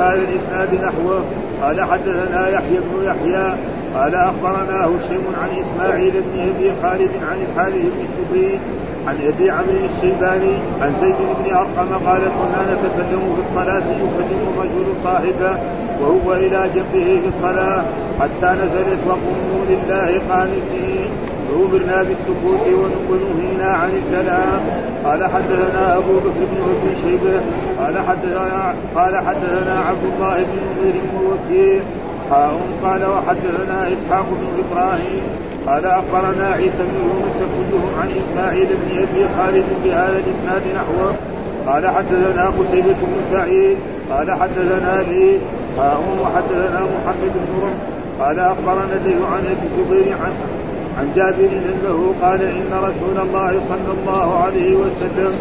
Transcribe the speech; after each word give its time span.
بهذا 0.00 0.22
الإسناد 0.28 0.74
نحوه. 0.74 1.24
قال 1.62 1.84
حدثنا 1.84 2.48
يحيى 2.48 2.78
بن 2.80 3.04
يحيى 3.04 3.54
قال 3.94 4.14
أخبرنا 4.14 4.86
هشيم 4.86 5.24
عن 5.42 5.50
إسماعيل 5.62 6.12
بن 6.12 6.40
أبي 6.40 6.72
خالد 6.82 7.10
عن 7.30 7.36
الحارث 7.46 7.74
بن 7.74 8.04
شبرين 8.16 8.60
عن 9.06 9.16
أبي 9.16 9.50
عمرو 9.50 9.84
الشيباني 9.94 10.54
عن 10.82 10.92
زيد 11.00 11.16
بن 11.38 11.54
أرقم 11.54 12.06
قال 12.06 12.20
كنا 12.20 12.60
نتكلم 12.72 13.34
في 13.36 13.42
الصلاة 13.48 13.82
يكلم 14.02 14.42
الرجل 14.54 14.86
صاحبه 15.04 15.58
وهو 16.00 16.32
إلى 16.34 16.70
جنبه 16.74 17.20
في 17.20 17.28
الصلاة 17.36 17.84
حتى 18.20 18.46
نزلت 18.46 19.00
وقوموا 19.06 19.64
لله 19.68 20.20
قانتين. 20.30 21.10
فأمرنا 21.50 22.02
بالسكوت 22.02 22.66
ونهينا 23.10 23.72
عن 23.72 23.90
الكلام 24.00 24.60
قال 25.04 25.24
حدثنا 25.24 25.96
أبو 25.96 26.12
بكر 26.18 26.40
بن 26.50 26.58
أبي 26.62 26.96
شيبة. 27.02 27.40
قال 27.80 27.98
حدثنا 28.08 28.74
قال 28.96 29.16
حدثنا 29.16 29.80
عبد 29.88 30.04
الله 30.14 30.36
بن 30.36 30.58
نمير 30.78 30.94
وكيع. 31.30 31.82
قال 32.84 33.04
وحدثنا 33.04 33.88
إسحاق 33.88 34.26
بن 34.40 34.62
إبراهيم. 34.62 35.22
قال 35.66 35.86
أخبرنا 35.86 36.48
عيسى 36.48 36.78
بن 36.78 36.96
يونس 37.04 37.38
كلهم 37.38 37.90
عن 38.00 38.08
إسماعيل 38.20 38.66
بن 38.66 38.98
أبي 38.98 39.28
خالد 39.38 39.64
بهذا 39.84 40.18
الإسناد 40.22 40.62
نحوه. 40.76 41.14
قال 41.66 41.88
حدثنا 41.88 42.46
قتيبة 42.46 42.96
بن 43.02 43.20
سعيد. 43.32 43.76
قال 44.10 44.30
حدثنا 44.40 45.02
لي. 45.08 45.38
وحدثنا 46.22 46.80
محمد 46.80 47.32
بن 47.34 47.62
رمح 47.62 47.74
قال 48.20 48.38
أخبرنا 48.38 48.94
له 49.04 49.26
عن 49.32 49.42
أبي 49.46 49.66
الزبير 49.70 50.12
عن 50.12 50.32
عن 51.00 51.12
جابر 51.16 51.50
إنه 51.70 52.14
قال 52.22 52.42
إن 52.42 52.70
رسول 52.72 53.28
الله 53.28 53.60
صلى 53.68 53.92
الله 53.98 54.34
عليه 54.44 54.74
وسلم 54.74 55.32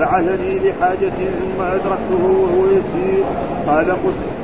بعثني 0.00 0.58
لحاجة 0.58 1.18
ثم 1.40 1.62
أدركته 1.62 2.22
وهو 2.22 2.64
يسير. 2.66 3.24
قال 3.66 3.86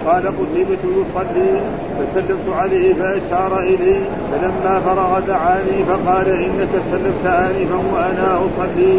قال 0.06 0.26
قتيبة 0.26 0.82
يصلي. 0.98 1.60
فسلمت 1.98 2.48
عليه 2.56 2.94
فأشار 2.94 3.60
إلي 3.60 4.00
فلما 4.32 4.80
فرغ 4.80 5.20
دعاني 5.20 5.84
فقال 5.88 6.28
إنك 6.28 6.72
سلمت 6.92 7.26
آنفا 7.26 7.76
وأنا 7.94 8.38
أصلي. 8.38 8.98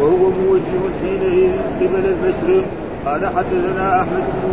وهو 0.00 0.30
موجه 0.30 0.82
حينئذ 1.02 1.52
قبل 1.80 2.04
المشرق. 2.14 2.64
قال 3.06 3.26
حدثنا 3.26 4.00
أحمد 4.00 4.24
بن 4.42 4.52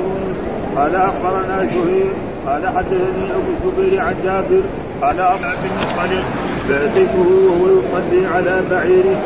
قال 0.78 0.96
أخبرنا 0.96 1.66
زهير 1.66 2.12
قال 2.48 2.68
حدثني 2.68 3.26
أبو 3.38 3.52
الزبير 3.56 4.02
عن 4.02 4.14
جابر. 4.24 4.62
قال 5.02 5.20
أبا 5.20 5.38
بن 5.38 5.70
منطلق 5.80 6.24
فأتيته 6.70 7.28
وهو 7.46 7.66
يصلي 7.68 8.28
على 8.28 8.62
بعيره. 8.72 9.20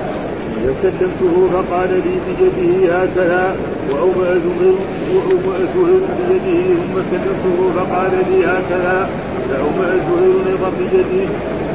فسلمته 0.64 1.50
فقال 1.54 1.90
لي 1.90 2.16
بيده 2.28 2.98
هكذا. 2.98 3.56
وأومأ 3.92 4.40
زهير 4.46 4.76
وأومأ 5.14 5.58
زهير 5.76 6.02
بيده 6.30 6.64
ثم 6.74 7.02
سلمته 7.12 7.72
فقال 7.76 8.12
لي 8.30 8.46
هكذا. 8.46 9.10
فأومأ 9.50 9.90
زهير 10.08 10.36
أيضا 10.48 10.72
بيده 10.80 11.30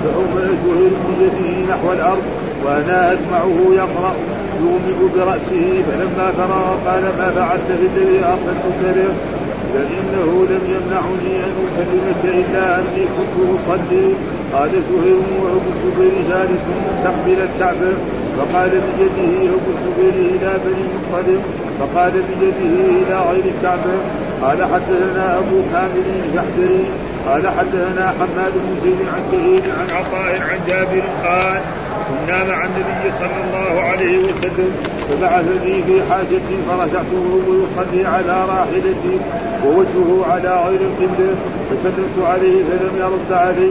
فأومأ 0.05 0.47
زهير 0.65 0.91
بيده 1.09 1.75
نحو 1.75 1.93
الأرض. 1.93 2.23
وأنا 2.65 3.13
أسمعه 3.13 3.75
يقرأ. 3.75 4.15
يومئ 4.61 5.15
برأسه. 5.17 5.83
فلما 5.87 6.33
فرغ 6.37 6.91
قال 6.91 7.03
ما 7.03 7.31
فعلت 7.31 7.69
بالذي 7.69 8.25
أرسلتك 8.25 8.81
له 9.75 9.81
فإنه 9.89 10.47
لم 10.51 10.63
يمنعني 10.75 11.45
أن 11.45 11.55
أكلمك 11.69 12.23
إلا 12.25 12.79
أني 12.79 13.05
كنت 13.17 13.37
أصلي 13.55 14.15
قال 14.53 14.71
سهيل 14.71 15.21
الزبير 15.67 16.13
جالس 16.29 16.63
مستقبل 16.89 17.39
الكعبة 17.49 17.93
فقال 18.39 18.71
بيده 18.71 19.49
أبو 19.49 19.71
الزبير 19.75 20.15
إلى 20.35 20.59
بني 20.65 20.85
مطلب 20.95 21.43
فقال 21.81 22.13
بيده 22.13 22.75
إلى 22.91 23.21
غير 23.31 23.45
الكعبة 23.45 23.97
قال 24.43 24.65
حدثنا 24.65 25.39
أبو 25.39 25.57
كامل 25.73 26.05
الجحدري 26.25 26.85
قال 27.27 27.49
حدثنا 27.49 28.15
حماد 28.19 28.53
بن 28.55 28.81
زيد 28.83 28.99
عن 29.15 29.23
سعيد 29.31 29.63
عن 29.79 29.97
عطاء 29.97 30.41
عن 30.41 30.59
جابر 30.69 31.03
قال 31.25 31.61
كنا 32.09 32.45
مع 32.45 32.65
النبي 32.65 33.13
صلى 33.19 33.39
الله 33.45 33.81
عليه 33.83 34.19
وسلم 34.19 34.71
فبعثني 35.09 35.83
في 35.83 36.03
حاجتي 36.11 36.57
فرجعته 36.69 37.25
ويصلي 37.49 38.07
على 38.07 38.45
راحلتي 38.49 39.17
ووجهه 39.65 40.33
على 40.33 40.63
غير 40.67 40.81
القبلة 40.81 41.35
فسلمت 41.71 42.19
عليه 42.29 42.65
فلم 42.65 42.95
يرد 42.97 43.33
علي 43.33 43.71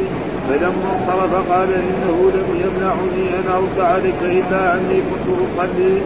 فلما 0.49 0.89
انصرف 0.95 1.51
قال 1.51 1.67
إنه 1.73 2.31
لم 2.35 2.47
يمنعني 2.63 3.39
أن 3.39 3.51
أرد 3.55 3.79
عليك 3.93 4.21
إلا 4.21 4.73
أني 4.73 5.01
كنت 5.01 5.27
أصلي. 5.57 6.01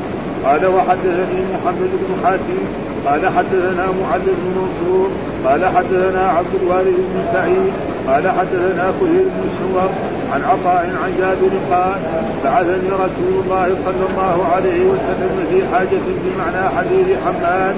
قال 0.46 0.66
وحدثني 0.66 1.42
محمد 1.54 1.92
بن 2.02 2.26
حاتم 2.26 2.60
قال 3.06 3.30
حدثنا 3.38 3.86
معل 4.02 4.22
بن 4.22 4.48
منصور 4.58 5.10
قال 5.46 5.66
حدثنا 5.66 6.30
عبد 6.30 6.56
الوارث 6.62 6.96
بن 6.96 7.24
سعيد 7.34 7.74
قال 8.08 8.32
حدثنا 8.32 8.94
كثير 9.00 9.24
بن 9.24 9.44
الشوار 9.52 9.90
عن 10.34 10.42
عطاء 10.44 10.84
عن 11.04 11.12
جابر 11.20 11.54
قال 11.72 12.00
بعثني 12.44 12.90
رسول 12.90 13.34
الله 13.44 13.68
صلى 13.86 14.06
الله 14.10 14.46
عليه 14.54 14.82
وسلم 14.92 15.46
في 15.50 15.76
حاجة 15.76 16.06
بمعنى 16.24 16.70
حديث 16.78 17.08
حماد. 17.26 17.76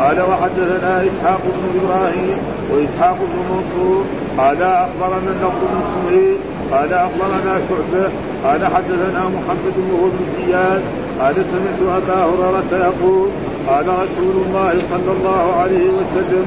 قال 0.00 0.20
وحدثنا 0.20 1.04
إسحاق 1.08 1.40
بن 1.44 1.80
إبراهيم 1.80 2.38
وإسحاق 2.70 3.16
بن 3.16 3.38
منصور. 3.54 4.04
قال 4.38 4.62
أخبرنا 4.62 5.30
النضر 5.34 5.62
بن 5.72 5.80
سمعي 5.94 6.36
قال 6.72 6.92
أخبرنا 6.92 7.52
شعبة. 7.68 8.08
قال 8.44 8.66
حدثنا 8.74 9.22
محمد 9.36 9.76
وهو 9.90 10.06
بن 10.14 10.24
زياد. 10.36 10.82
قال 11.20 11.34
سمعت 11.34 12.02
أبا 12.02 12.24
هريرة 12.24 12.72
يقول 12.88 13.28
قال 13.68 13.86
رسول 13.86 14.36
الله 14.46 14.72
صلى 14.90 15.12
الله 15.16 15.54
عليه 15.60 15.88
وسلم 15.98 16.46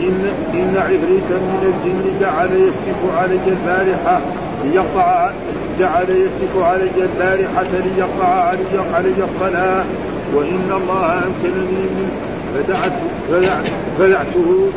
ان 0.00 0.24
إن 0.54 0.76
عفريتا 0.76 1.36
من 1.50 1.62
الجن 1.72 2.20
جعل 2.20 2.50
يكشف 2.66 3.00
علي 3.18 3.40
البارحة. 3.46 4.20
ليقطع 4.64 5.30
جعل 5.78 6.10
يكشف 6.10 6.62
علي 6.62 6.90
البارحه 6.96 7.64
ليقطع 7.96 8.26
علي 8.26 8.64
علي 8.94 9.24
الصلاه 9.24 9.84
وإن 10.34 10.70
الله 10.82 11.12
أمكنني 11.14 11.82
من 11.96 12.10
فدعته 12.56 13.06
فدعته 13.98 14.68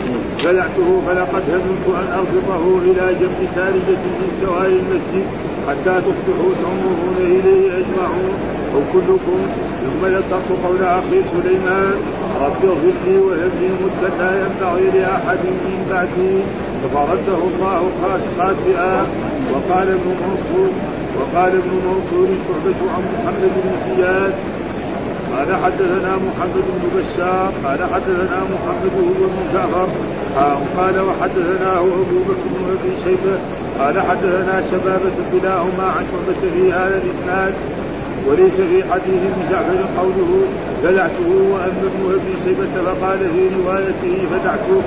فدعته 0.44 1.02
فلقد 1.08 1.44
هممت 1.54 1.88
أن 1.88 2.08
اربطه 2.20 2.78
إلى 2.84 3.16
جنب 3.20 3.50
سارجة 3.56 4.04
من 4.20 4.30
سوار 4.42 4.66
المسجد 4.66 5.28
حتى 5.68 6.02
تصبحوا 6.02 6.54
تنظرون 6.62 7.18
إليه 7.20 7.72
أجمعون. 7.78 8.34
أو 8.76 8.82
كلكم 8.94 9.40
ثم 9.82 10.06
ذكرت 10.06 10.50
قول 10.64 10.84
أخي 10.84 11.22
سليمان 11.32 11.96
رب 12.42 12.66
اغفر 12.66 12.94
لي 13.06 13.18
وهب 13.18 13.52
لي 13.62 13.70
لا 14.20 14.32
ينبغي 14.42 15.00
لأحد 15.00 15.40
من 15.46 15.88
بعدي. 15.92 16.44
ففرده 16.84 17.38
الله 17.48 17.90
خاسئا 18.38 19.06
وقال 19.54 19.88
ابن 19.98 20.10
منصور 20.24 20.70
وقال 21.20 21.52
ابن 21.62 21.74
منصور 21.88 22.28
شعبة 22.48 22.92
عن 22.96 23.04
محمد 23.14 23.52
بن 23.56 23.96
زياد 23.96 24.34
قال 25.36 25.56
حدثنا 25.64 26.12
محمد 26.28 26.66
بن 26.68 26.84
بشار 27.00 27.52
قال 27.66 27.80
حدثنا 27.94 28.40
محمد 28.54 28.94
هو 28.98 29.28
بن 29.34 29.54
جعفر 29.54 29.88
قال 30.78 31.00
وحدثناه 31.00 31.80
أبو 31.80 32.20
بكر 32.28 32.46
بن 32.56 32.78
أبي 32.80 32.92
شيبة 33.04 33.38
قال 33.80 34.02
حدثنا 34.02 34.64
شبابة 34.72 35.16
كلاهما 35.32 35.84
عن 35.96 36.04
شعبة 36.12 36.52
في 36.54 36.72
هذا 36.72 37.02
الإسناد 37.04 37.54
وليس 38.28 38.54
في 38.54 38.84
حديث 38.92 39.22
ابن 39.32 39.42
جعفر 39.52 39.80
قوله 39.98 40.46
بلعته 40.84 41.30
واما 41.52 41.84
ابن 41.92 42.14
أبي 42.14 42.34
شيبة 42.46 42.84
فقال 42.86 43.20
في 43.20 43.50
روايته 43.56 44.28
فدعته 44.32 44.82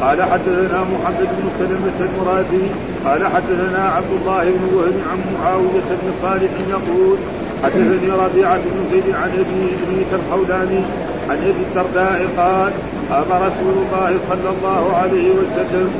قال 0.00 0.22
حدثنا 0.22 0.80
محمد 0.92 1.28
بن 1.38 1.48
سلمة 1.58 1.98
المرادي 2.08 2.66
قال 3.04 3.26
حدثنا 3.26 3.82
عبد 3.96 4.12
الله 4.20 4.44
بن 4.44 4.76
وهب 4.76 4.94
عن 5.10 5.18
معاوية 5.38 5.88
بن 6.02 6.12
صالح 6.22 6.50
يقول 6.70 7.16
حدثني 7.64 8.10
ربيعة 8.10 8.58
بن 8.58 8.80
زيد 8.92 9.14
عن 9.14 9.30
أبي 9.30 9.60
إدريس 9.74 10.10
الحولاني 10.12 10.82
عن 11.30 11.36
أبي 11.36 11.62
الدرداء 11.68 12.28
قال 12.36 12.72
قام 13.10 13.42
رسول 13.42 13.74
الله 13.84 14.18
صلى 14.28 14.50
الله 14.56 14.96
عليه 14.96 15.30
وسلم 15.30 15.90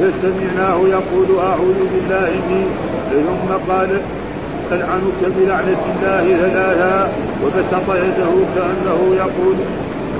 فسمعناه 0.00 0.78
يقول 0.78 1.38
أعوذ 1.38 1.78
بالله 1.92 2.30
منه 2.50 2.70
ثم 3.10 3.72
قال 3.72 4.00
ألعنك 4.72 5.20
بلعنة 5.36 5.82
الله 5.96 6.36
ثلاثا 6.42 7.08
وبسط 7.44 7.88
يده 7.94 8.32
كأنه 8.54 9.00
يقول 9.16 9.56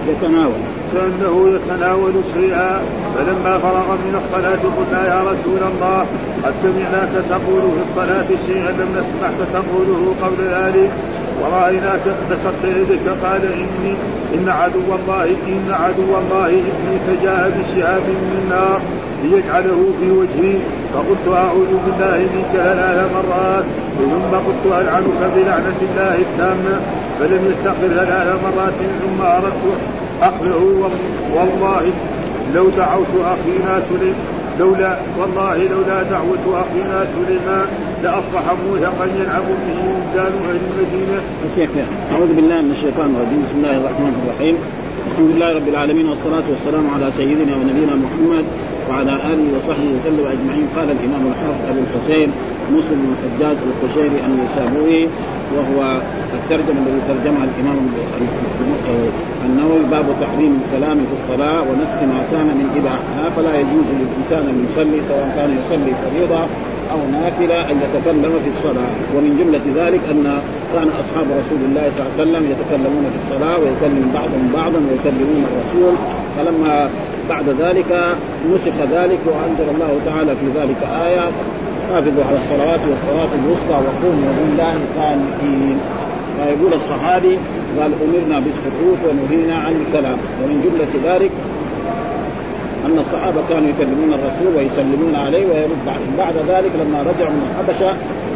يتناول. 0.09 0.74
كأنه 0.93 1.35
يتناول 1.55 2.13
شيئا 2.35 2.83
فلما 3.15 3.59
فرغ 3.59 3.89
من 4.07 4.15
الصلاة 4.23 4.63
قلنا 4.77 5.01
يا 5.15 5.21
رسول 5.31 5.63
الله 5.71 6.07
قد 6.45 6.55
سمعناك 6.63 7.13
تقول 7.31 7.63
في 7.75 7.81
الصلاة 7.87 8.29
شيئا 8.47 8.71
لم 8.71 8.91
نسمعك 8.99 9.39
تقوله 9.53 10.15
قبل 10.23 10.41
ذلك. 10.57 10.91
ورأيناك 11.41 12.05
بسطت 12.31 12.65
يدك 12.65 13.07
قال 13.25 13.43
إني 13.45 13.95
إن 14.35 14.49
عدو 14.49 14.89
الله 14.99 15.25
إن 15.25 15.67
عدو 15.73 16.11
الله 16.19 16.47
إبليس 16.47 17.07
جاء 17.23 17.43
بشهاب 17.57 18.03
من 18.03 18.33
النار 18.43 18.81
ليجعله 19.23 19.81
في 20.01 20.11
وجهي. 20.11 20.57
فقلت 20.95 21.27
أعوذ 21.37 21.73
بالله 21.85 22.19
منك 22.35 22.53
ثلاث 22.53 23.13
مرات. 23.15 23.65
ثم 23.99 24.33
قلت 24.47 24.65
ألعنك 24.81 25.21
بلعنة 25.37 25.81
الله 25.89 26.15
التامة؟ 26.27 26.77
فلم 27.21 27.43
يستغفر 27.51 27.89
ثلاث 27.89 28.43
مرات 28.45 28.79
ثم 29.03 29.23
أردت 29.23 29.63
أخبره 30.29 30.91
والله 31.37 31.85
لو 32.55 32.69
دعوت 32.69 33.13
أخينا 33.35 33.73
سليم 33.89 34.15
لولا 34.61 34.99
والله 35.19 35.57
لولا 35.57 36.03
دعوة 36.03 36.45
أخينا 36.63 37.07
سليمان 37.15 37.67
لأصبح 38.03 38.45
موثقا 38.67 39.07
ينعم 39.21 39.47
به 39.65 39.79
ولدان 39.89 40.33
أهل 40.49 40.59
المدينة. 40.71 41.19
أعوذ 42.13 42.31
بالله 42.37 42.61
من 42.61 42.71
الشيطان 42.71 43.09
الرجيم. 43.15 43.41
بسم 43.47 43.57
الله 43.59 43.77
الرحمن 43.81 44.15
الرحيم. 44.23 44.57
الحمد 45.11 45.31
لله 45.35 45.49
رب 45.59 45.69
العالمين 45.69 46.07
والصلاة 46.09 46.47
والسلام 46.53 46.85
على 46.95 47.07
سيدنا 47.19 47.53
ونبينا 47.57 47.95
محمد 48.05 48.45
وعلى 48.91 49.13
آله 49.33 49.47
وصحبه 49.57 49.91
وسلم 49.97 50.25
أجمعين. 50.35 50.67
قال 50.77 50.89
الإمام 50.97 51.23
الحافظ 51.33 51.63
أبو 51.71 51.81
الحسين 51.87 52.29
مسلم 52.73 52.99
بن 53.03 53.11
الحجاج 53.15 53.57
القشيري 53.71 54.19
النسابوري 54.27 55.09
وهو 55.57 56.01
الترجمة 56.35 56.81
الذي 56.87 57.01
ترجمها 57.09 57.45
الإمام 57.45 57.79
النووي 59.47 59.85
باب 59.91 60.05
تحريم 60.21 60.63
الكلام 60.63 60.99
في 60.99 61.15
الصلاة 61.21 61.61
ونسخ 61.61 62.03
ما 62.13 62.21
كان 62.33 62.47
من 62.47 62.67
إباحة 62.79 63.31
فلا 63.37 63.55
يجوز 63.61 63.87
للإنسان 64.01 64.49
أن 64.49 64.67
يصلي 64.67 65.01
سواء 65.09 65.33
كان 65.37 65.51
يصلي 65.61 65.93
فريضة 66.05 66.43
أو 66.93 66.99
نافلة 67.13 67.71
أن 67.71 67.77
يتكلم 67.85 68.33
في 68.45 68.51
الصلاة. 68.57 68.95
ومن 69.15 69.33
جملة 69.41 69.65
ذلك 69.85 70.01
أن 70.11 70.25
كان 70.75 70.89
أصحاب 71.03 71.27
رسول 71.41 71.61
الله 71.69 71.85
صلى 71.95 72.01
الله 72.01 72.13
عليه 72.13 72.23
وسلم 72.23 72.45
يتكلمون 72.53 73.05
في 73.13 73.19
الصلاة 73.23 73.57
ويكلم 73.59 74.11
بعضهم 74.15 74.45
بعضا 74.55 74.79
ويكلمون 74.89 75.45
الرسول. 75.49 75.95
فلما 76.37 76.91
بعد 77.29 77.49
ذلك 77.49 77.91
نسخ 78.53 78.77
ذلك 78.93 79.21
وأنزل 79.27 79.67
الله 79.75 79.93
تعالى 80.07 80.33
في 80.37 80.47
ذلك 80.59 80.81
آية 81.07 81.25
حافظوا 81.93 82.25
على 82.25 82.37
الصلوات 82.43 82.81
والصلاة 82.91 83.33
الوسطى 83.41 83.77
وقوموا 83.87 84.33
لله 84.41 84.75
قانتين 84.99 85.79
فيقول 86.37 86.73
الصحابي؟ 86.75 87.39
قال 87.81 87.93
أمرنا 88.05 88.37
بالسكوت 88.45 88.99
ونهينا 89.07 89.55
عن 89.55 89.73
الكلام. 89.83 90.19
ومن 90.43 90.57
جملة 90.65 91.15
ذلك 91.15 91.31
أن 92.87 92.99
الصحابة 92.99 93.41
كانوا 93.49 93.69
يكلمون 93.69 94.11
الرسول 94.19 94.51
ويسلمون 94.57 95.15
عليه 95.15 95.47
ويرد 95.47 95.85
عليه. 95.87 96.11
بعد 96.19 96.37
ذلك 96.49 96.73
لما 96.83 96.99
رجعوا 97.01 97.35
من 97.37 97.45
الحبشة 97.51 97.91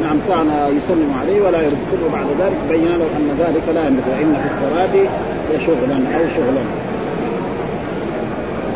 نعم 0.05 0.19
كان 0.29 0.49
يسلم 0.77 1.11
عليه 1.21 1.41
ولا 1.41 1.61
يرد. 1.63 1.79
بعد 2.13 2.27
ذلك 2.41 2.59
بين 2.71 2.89
له 3.01 3.09
أن 3.19 3.29
ذلك 3.39 3.65
لا 3.75 3.83
ينبغي 3.87 4.11
وإن 4.19 4.35
في 4.43 4.49
الصلاة 4.55 4.95
لشغلا 5.51 5.97
أو 6.17 6.23
شغلا. 6.37 6.63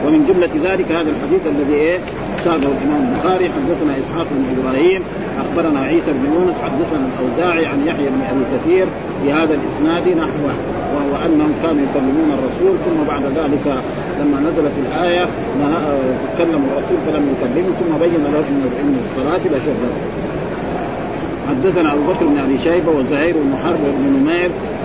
ومن 0.06 0.20
جملة 0.28 0.72
ذلك 0.72 0.92
هذا 0.92 1.10
الحديث 1.10 1.46
الذي 1.46 1.74
إيه؟ 1.74 1.98
ساقه 2.44 2.56
الإمام 2.56 3.02
البخاري 3.08 3.50
حدثنا 3.56 3.92
إسحاق 4.02 4.26
بن 4.30 4.44
إبراهيم 4.58 5.02
أخبرنا 5.42 5.80
عيسى 5.80 6.12
بن 6.12 6.24
يونس 6.34 6.56
حدثنا 6.62 7.06
الأوزاعي 7.10 7.66
عن 7.66 7.86
يحيى 7.86 8.08
بن 8.08 8.20
أبي 8.30 8.44
كثير 8.54 8.86
بهذا 9.24 9.54
الإسناد 9.54 10.08
نحوه 10.08 10.54
وهو 10.94 11.26
أنهم 11.26 11.52
كانوا 11.62 11.82
يكلمون 11.86 12.28
الرسول 12.38 12.76
ثم 12.86 13.04
بعد 13.08 13.22
ذلك 13.22 13.66
لما 14.20 14.40
نزلت 14.40 14.72
الآية 14.86 15.24
تكلم 16.34 16.62
الرسول 16.70 16.98
فلم 17.06 17.34
يكلمه 17.34 17.72
ثم 17.80 17.98
بين 18.00 18.22
له 18.32 18.44
ان 18.82 18.96
الصلاة 19.04 19.40
لشهره 19.46 19.92
حدثنا 21.48 21.92
أبو 21.92 22.02
بكر 22.12 22.26
بن 22.26 22.38
أبي 22.38 22.58
شيبة 22.58 22.90
وزهير 22.92 23.34
بن 23.34 23.54
حرب 23.64 23.80
بن 23.98 24.21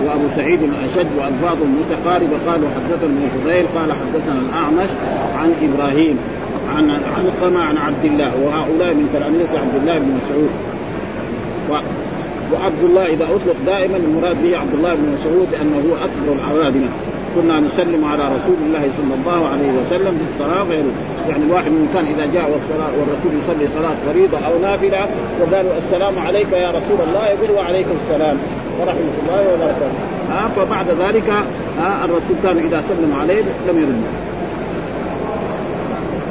وأبو 0.04 0.28
سعيد 0.36 0.62
الاشد 0.62 1.08
وألفاظ 1.18 1.58
متقاربة. 1.80 2.36
قالوا 2.46 2.68
حدثنا 2.76 3.08
ابن 3.08 3.28
فضيل 3.34 3.64
قال 3.76 3.92
حدثنا 3.92 4.40
الأعمش 4.48 4.90
عن 5.36 5.50
إبراهيم 5.62 6.18
عن 6.76 6.90
علقمة 6.90 7.60
عن 7.60 7.76
عبد 7.76 8.04
الله 8.04 8.32
وهؤلاء 8.44 8.94
من 8.94 9.10
تلاميذ 9.14 9.46
عبد 9.62 9.76
الله 9.80 9.98
بن 9.98 10.18
مسعود. 10.18 10.50
وعبد 12.52 12.82
الله 12.84 13.06
إذا 13.06 13.24
أطلق 13.24 13.56
دائما 13.66 13.96
المراد 13.96 14.42
به 14.42 14.58
عبد 14.58 14.74
الله 14.74 14.94
بن 14.94 15.12
مسعود 15.14 15.48
أنه 15.60 15.76
هو 15.76 15.94
أكبر 16.06 16.32
العوادمة 16.38 16.88
كنا 17.34 17.60
نسلم 17.60 18.04
على 18.04 18.24
رسول 18.24 18.56
الله 18.66 18.88
صلى 18.96 19.14
الله 19.20 19.48
عليه 19.48 19.70
وسلم 19.80 20.18
في 20.18 20.24
الصلاة 20.32 20.62
غيره. 20.62 20.92
يعني 21.28 21.44
الواحد 21.44 21.70
من 21.70 21.88
كان 21.94 22.04
إذا 22.14 22.26
جاء 22.34 22.50
والصلاة 22.50 22.92
والرسول 22.98 23.32
يصلي 23.40 23.68
صلاة 23.78 23.96
فريضة 24.06 24.38
أو 24.46 24.58
نافلة 24.62 25.08
وقالوا 25.40 25.72
السلام 25.84 26.18
عليك 26.18 26.52
يا 26.52 26.68
رسول 26.68 26.98
الله 27.08 27.28
يقول 27.28 27.50
وعليكم 27.56 27.94
السلام. 28.04 28.36
ورحمة 28.80 29.14
الله 29.22 29.54
وبركاته. 29.54 29.98
آه 30.32 30.48
فبعد 30.56 30.86
ذلك 30.88 31.30
آه 31.80 32.04
الرسول 32.04 32.36
كان 32.42 32.58
إذا 32.58 32.82
سلم 32.88 33.16
عليه 33.20 33.42
لم 33.68 33.78
يرد. 33.78 34.02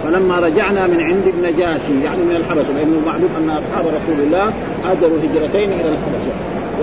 فلما 0.04 0.40
رجعنا 0.40 0.88
من 0.88 1.00
عند 1.02 1.34
النجاشي 1.38 2.04
يعني 2.06 2.24
من 2.30 2.36
الحبشة 2.36 2.72
لأنه 2.78 3.02
معلوم 3.06 3.30
أن 3.40 3.50
أصحاب 3.50 3.86
رسول 3.88 4.20
الله 4.26 4.54
هاجروا 4.86 5.18
هجرتين 5.18 5.70
إلى 5.72 5.90
الحبشة. 5.90 6.34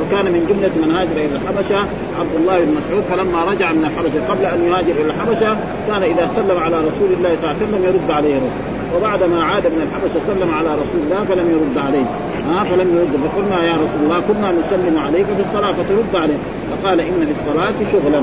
وكان 0.01 0.25
من 0.25 0.47
جملة 0.51 0.87
من 0.87 0.91
هاجر 0.97 1.17
إلى 1.17 1.37
الحبشة 1.37 1.79
عبد 2.21 2.35
الله 2.41 2.61
بن 2.65 2.75
مسعود 2.79 3.03
فلما 3.11 3.45
رجع 3.53 3.73
من 3.73 3.85
الحبشة 3.85 4.21
قبل 4.31 4.45
أن 4.45 4.65
يهاجر 4.69 4.93
إلى 5.01 5.11
الحبشة 5.13 5.57
كان 5.89 6.03
إذا 6.03 6.31
سلم 6.37 6.59
على 6.59 6.77
رسول 6.77 7.11
الله 7.17 7.37
صلى 7.37 7.39
الله 7.39 7.49
عليه 7.49 7.65
وسلم 7.65 7.85
يرد 7.85 8.11
عليه. 8.11 8.35
رد 8.35 8.75
وبعد 8.97 9.23
ما 9.23 9.45
عاد 9.45 9.67
من 9.67 9.81
الحبشة 9.87 10.21
سلم 10.27 10.55
على 10.55 10.69
رسول 10.69 11.01
الله 11.05 11.25
فلم 11.25 11.51
يرد 11.51 11.87
عليه. 11.87 12.05
ها 12.49 12.65
فلم 12.65 12.97
يرد 12.97 13.31
فقلنا 13.31 13.65
يا 13.65 13.73
رسول 13.73 14.01
الله 14.05 14.21
كنا 14.21 14.53
نسلم 14.53 14.99
عليك 14.99 15.27
في 15.27 15.43
الصلاة 15.49 15.73
فترد 15.73 16.23
عليه 16.23 16.39
فقال 16.71 17.01
إن 17.01 17.27
في 17.27 17.33
الصلاة 17.41 17.75
شغلا. 17.93 18.23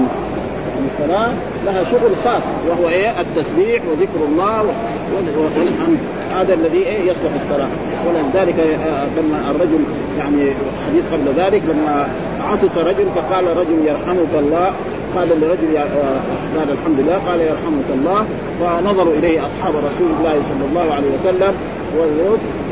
الصلاة 0.91 1.29
لها 1.65 1.83
شغل 1.83 2.12
خاص 2.23 2.44
وهو 2.69 2.89
إيه؟ 2.89 3.21
التسبيح 3.21 3.81
وذكر 3.91 4.25
الله 4.25 4.62
والحمد. 5.57 5.97
هذا 6.35 6.53
الذي 6.53 6.77
إيه؟ 6.77 7.01
يصلح 7.01 7.31
الصلاة. 7.44 7.68
ولذلك 8.07 8.59
آه، 8.59 9.06
لما 9.18 9.51
الرجل 9.51 9.83
يعني 10.19 10.51
حديث 10.88 11.03
قبل 11.13 11.41
ذلك 11.41 11.62
لما 11.69 12.07
عطس 12.51 12.77
رجل 12.77 13.06
فقال 13.15 13.57
رجل 13.57 13.85
يرحمك 13.85 14.33
الله. 14.39 14.71
قال 15.15 15.27
لرجل 15.27 15.77
آه، 15.77 15.83
قال 16.57 16.71
الحمد 16.71 17.00
لله 17.00 17.19
قال 17.29 17.39
يرحمك 17.39 17.89
الله. 17.94 18.25
فنظروا 18.59 19.13
إليه 19.13 19.39
أصحاب 19.39 19.74
رسول 19.75 20.09
الله 20.19 20.33
صلى 20.50 20.65
الله 20.69 20.94
عليه 20.94 21.07
وسلم. 21.19 21.53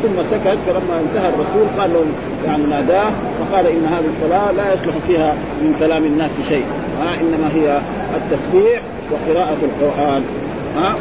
ثم 0.03 0.23
سكت 0.31 0.57
فلما 0.67 0.99
انتهى 0.99 1.29
الرسول 1.29 1.79
قال 1.79 1.93
لهم 1.93 2.13
يعني 2.45 2.63
ناداه 2.63 3.11
فقال 3.39 3.67
إن 3.67 3.85
هذه 3.85 4.05
الصلاة 4.15 4.51
لا 4.51 4.73
يصلح 4.73 4.95
فيها 5.07 5.33
من 5.61 5.75
كلام 5.79 6.03
الناس 6.03 6.31
شيء. 6.49 6.65
ها 7.01 7.15
إنما 7.21 7.49
هي 7.53 7.79
التسبيح 8.15 8.81
وقراءة 9.11 9.57
القرآن. 9.63 10.23
ها؟ 10.77 10.95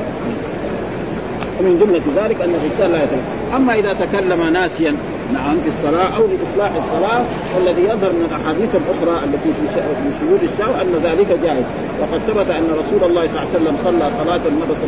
ومن 1.60 1.78
جملة 1.78 2.24
ذلك 2.24 2.42
أن 2.42 2.54
الإنسان 2.54 2.92
لا 2.92 3.02
يتكلم. 3.02 3.22
أما 3.56 3.74
إذا 3.74 3.92
تكلم 3.92 4.52
ناسيا 4.52 4.94
نعم 5.34 5.56
في 5.60 5.68
الصلاة 5.68 6.16
أو 6.16 6.22
لإصلاح 6.26 6.70
الصلاة 6.84 7.24
والذي 7.56 7.82
يظهر 7.82 8.12
من 8.12 8.26
الأحاديث 8.30 8.70
الأخرى 8.74 9.24
التي 9.24 9.50
في 9.58 9.80
شهود 10.20 10.40
الشهوة 10.42 10.82
أن 10.82 10.92
ذلك 11.04 11.38
جائز. 11.42 11.64
وقد 12.00 12.20
ثبت 12.26 12.50
أن 12.50 12.64
رسول 12.80 13.10
الله 13.10 13.26
صلى 13.26 13.38
الله 13.38 13.40
عليه 13.40 13.56
وسلم 13.56 13.76
صلى 13.84 14.10
صلاة 14.24 14.40
مرة 14.60 14.82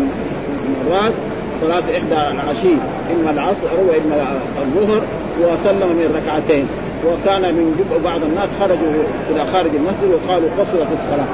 مرات 0.91 1.13
صلاة 1.61 1.83
إحدى 1.99 2.19
العشي 2.35 2.75
إما 3.13 3.31
العصر 3.31 3.71
وإما 3.89 4.17
الظهر 4.63 5.03
وسلم 5.41 5.89
من 6.01 6.09
ركعتين. 6.19 6.67
وكان 7.07 7.43
من 7.55 7.67
جبء 7.79 8.05
بعض 8.05 8.21
الناس 8.23 8.49
خرجوا 8.61 9.05
إلى 9.31 9.43
خارج 9.53 9.71
المسجد 9.81 10.11
وقالوا 10.15 10.51
قصرت 10.59 10.89
الصلاة. 10.99 11.33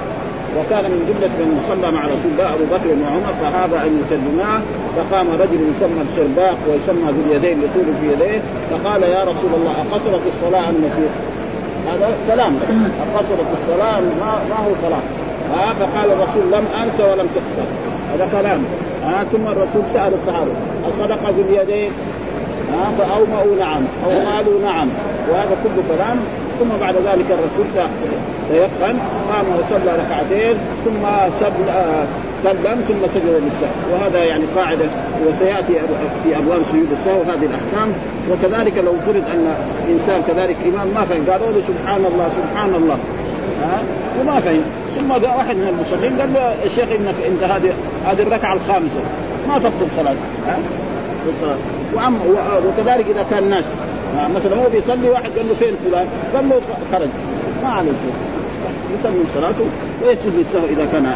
وكان 0.58 0.84
من 0.90 1.00
جملة 1.08 1.36
من 1.50 1.58
صلى 1.68 1.92
مع 1.92 2.00
رسول 2.00 2.30
الله 2.32 2.48
أبو 2.54 2.64
بكر 2.74 2.88
وعمر 2.88 3.32
فهذا 3.42 3.86
أن 3.86 3.92
يسلما 4.00 4.62
فقام 4.96 5.26
رجل 5.30 5.60
يسمى 5.70 6.02
الشرباق 6.08 6.56
ويسمى 6.68 7.12
ذو 7.12 7.22
اليدين 7.26 7.58
يطول 7.64 7.88
في 8.00 8.06
يديه 8.12 8.40
فقال 8.70 9.02
يا 9.02 9.22
رسول 9.22 9.52
الله 9.54 9.74
أقصرت 9.90 10.22
الصلاة 10.32 10.68
أم 10.68 10.76
نسيت؟ 10.84 11.14
هذا 11.88 12.08
كلام. 12.28 12.56
أقصرت 13.14 13.48
الصلاة 13.58 14.00
ما, 14.00 14.32
ما 14.50 14.58
هو 14.66 14.72
صلاة 14.82 15.04
فقال 15.72 16.12
الرسول 16.12 16.52
لم 16.52 16.64
أنس 16.82 17.00
ولم 17.00 17.28
تقصر. 17.36 17.68
هذا 18.12 18.28
كلام. 18.32 18.64
ها 19.06 19.24
ثم 19.24 19.46
الرسول 19.46 19.82
سأل 19.92 20.14
الصحابة 20.14 20.50
أصدق 20.88 21.30
ذو 21.30 21.42
اليدين؟ 21.48 21.90
ها 22.72 22.92
فأومأوا 22.98 23.56
نعم 23.58 23.82
أو 24.04 24.10
قالوا 24.10 24.60
نعم. 24.60 24.88
وهذا 25.30 25.56
كله 25.64 25.96
كلام. 25.96 26.18
ثم 26.60 26.68
بعد 26.80 26.94
ذلك 26.94 27.28
الرسول 27.30 27.66
تيقن 28.50 28.96
قام 29.30 29.46
وصلى 29.58 29.92
ركعتين 30.02 30.56
ثم 30.84 31.02
سلم 32.44 32.80
ثم 32.88 33.06
سجد 33.14 33.42
للسهو 33.44 33.92
وهذا 33.92 34.24
يعني 34.24 34.44
قاعدة 34.56 34.84
وسيأتي 35.26 35.72
في 36.24 36.38
أبواب 36.38 36.62
سجود 36.72 36.88
السهو 37.00 37.22
هذه 37.22 37.46
الأحكام. 37.46 37.92
وكذلك 38.30 38.78
لو 38.78 38.92
فرض 39.06 39.22
أن 39.34 39.54
إنسان 39.88 40.22
كذلك 40.28 40.56
إمام 40.66 40.88
ما 40.94 41.04
فهم 41.04 41.24
قالوا 41.30 41.52
له 41.52 41.62
سبحان 41.68 42.04
الله 42.12 42.28
سبحان 42.28 42.74
الله. 42.74 42.98
ها؟ 43.62 43.82
وما 44.20 44.40
فهم 44.40 44.60
ثم 44.96 45.10
واحد 45.10 45.56
من 45.56 45.68
المصلين 45.68 46.20
قال 46.20 46.34
له 46.34 46.40
يا 46.40 46.68
شيخ 46.68 46.88
انك 47.00 47.14
إنت 47.28 47.42
هذه 47.42 47.72
هذه 48.06 48.22
الركعة 48.22 48.52
الخامسة. 48.52 49.00
ما 49.48 49.58
تبطل 49.58 49.86
صلاتك 49.96 50.18
ها؟ 50.46 50.58
الصلاه 51.28 51.56
وكذلك 52.66 53.06
إذا 53.10 53.26
كان 53.30 53.50
ناس. 53.50 53.64
مثلا 54.36 54.56
هو 54.56 54.68
بيصلي 54.72 55.10
واحد 55.10 55.30
قال 55.36 55.48
له 55.48 55.54
فين 55.54 55.74
فلان؟ 55.90 56.06
قال 56.34 56.48
له 56.48 56.60
خرج. 56.92 57.08
ما 57.62 57.68
عليه 57.68 57.90
شيء. 57.90 58.14
يسلم 58.98 59.24
صلاته. 59.34 59.66
ويسجد 60.06 60.32
للسهو 60.36 60.66
إذا 60.66 60.88
كان 60.92 61.14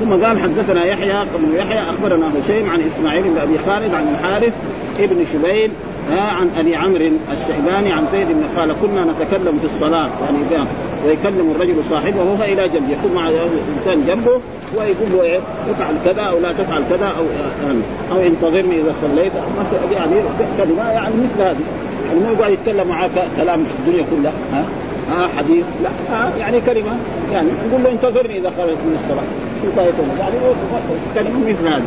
ثم 0.00 0.24
قال 0.24 0.40
حدثنا 0.40 0.84
يحيى 0.84 1.24
بن 1.38 1.54
يحيى 1.54 1.80
أخبرنا 1.80 2.26
هشيم 2.26 2.70
عن 2.70 2.80
إسماعيل 2.80 3.22
بن 3.22 3.38
أبي 3.38 3.58
خالد 3.66 3.94
عن 3.94 4.08
الحارث 4.08 4.52
ابن 4.98 5.24
شبيل 5.32 5.70
عن 6.10 6.50
أبي 6.58 6.76
عمرو 6.76 7.10
الشيباني 7.32 7.92
عن 7.92 8.04
زيد 8.12 8.26
بن 8.28 8.44
قال 8.56 8.74
كنا 8.82 9.04
نتكلم 9.04 9.58
في 9.58 9.64
الصلاة. 9.74 10.08
يعني 10.20 10.66
ويكلم 11.06 11.52
الرجل 11.56 11.74
صاحبه 11.90 12.20
وهو 12.20 12.42
إلى 12.42 12.68
جنبه 12.68 12.92
يكون 12.92 13.12
مع 13.14 13.28
الإنسان 13.28 14.06
جنبه 14.06 14.40
ويقول 14.76 15.08
له 15.12 15.22
إيه 15.22 15.38
افعل 15.70 15.94
كذا 16.04 16.22
أو 16.22 16.38
لا 16.38 16.52
تفعل 16.52 16.82
كذا 16.90 17.06
أو 17.06 17.24
أو 18.12 18.22
انتظرني 18.26 18.80
إذا 18.80 18.94
صليت. 19.02 19.32
يعني 19.92 20.14
كلمة 20.58 20.90
يعني 20.90 21.14
مثل 21.14 21.42
هذه. 21.42 21.56
يعني 22.06 22.20
مو 22.20 22.32
يقعد 22.32 22.52
يتكلم 22.52 22.88
معك 22.88 23.10
كلام 23.36 23.64
في 23.64 23.72
الدنيا 23.78 24.04
كلها 24.10 24.32
ها؟ 24.52 24.64
ها 25.10 25.28
حديث؟ 25.38 25.64
لا 25.82 25.90
ها 26.10 26.32
يعني 26.38 26.60
كلمة 26.60 26.96
يعني 27.32 27.48
يقول 27.68 27.82
له 27.84 27.92
انتظرني 27.92 28.38
إذا 28.38 28.52
خرجت 28.58 28.78
من 28.86 28.98
الصلاة. 29.02 29.24
شو 29.62 29.80
يعني 30.20 30.34
كلمة 31.14 31.48
مثل 31.48 31.68
هذه. 31.68 31.82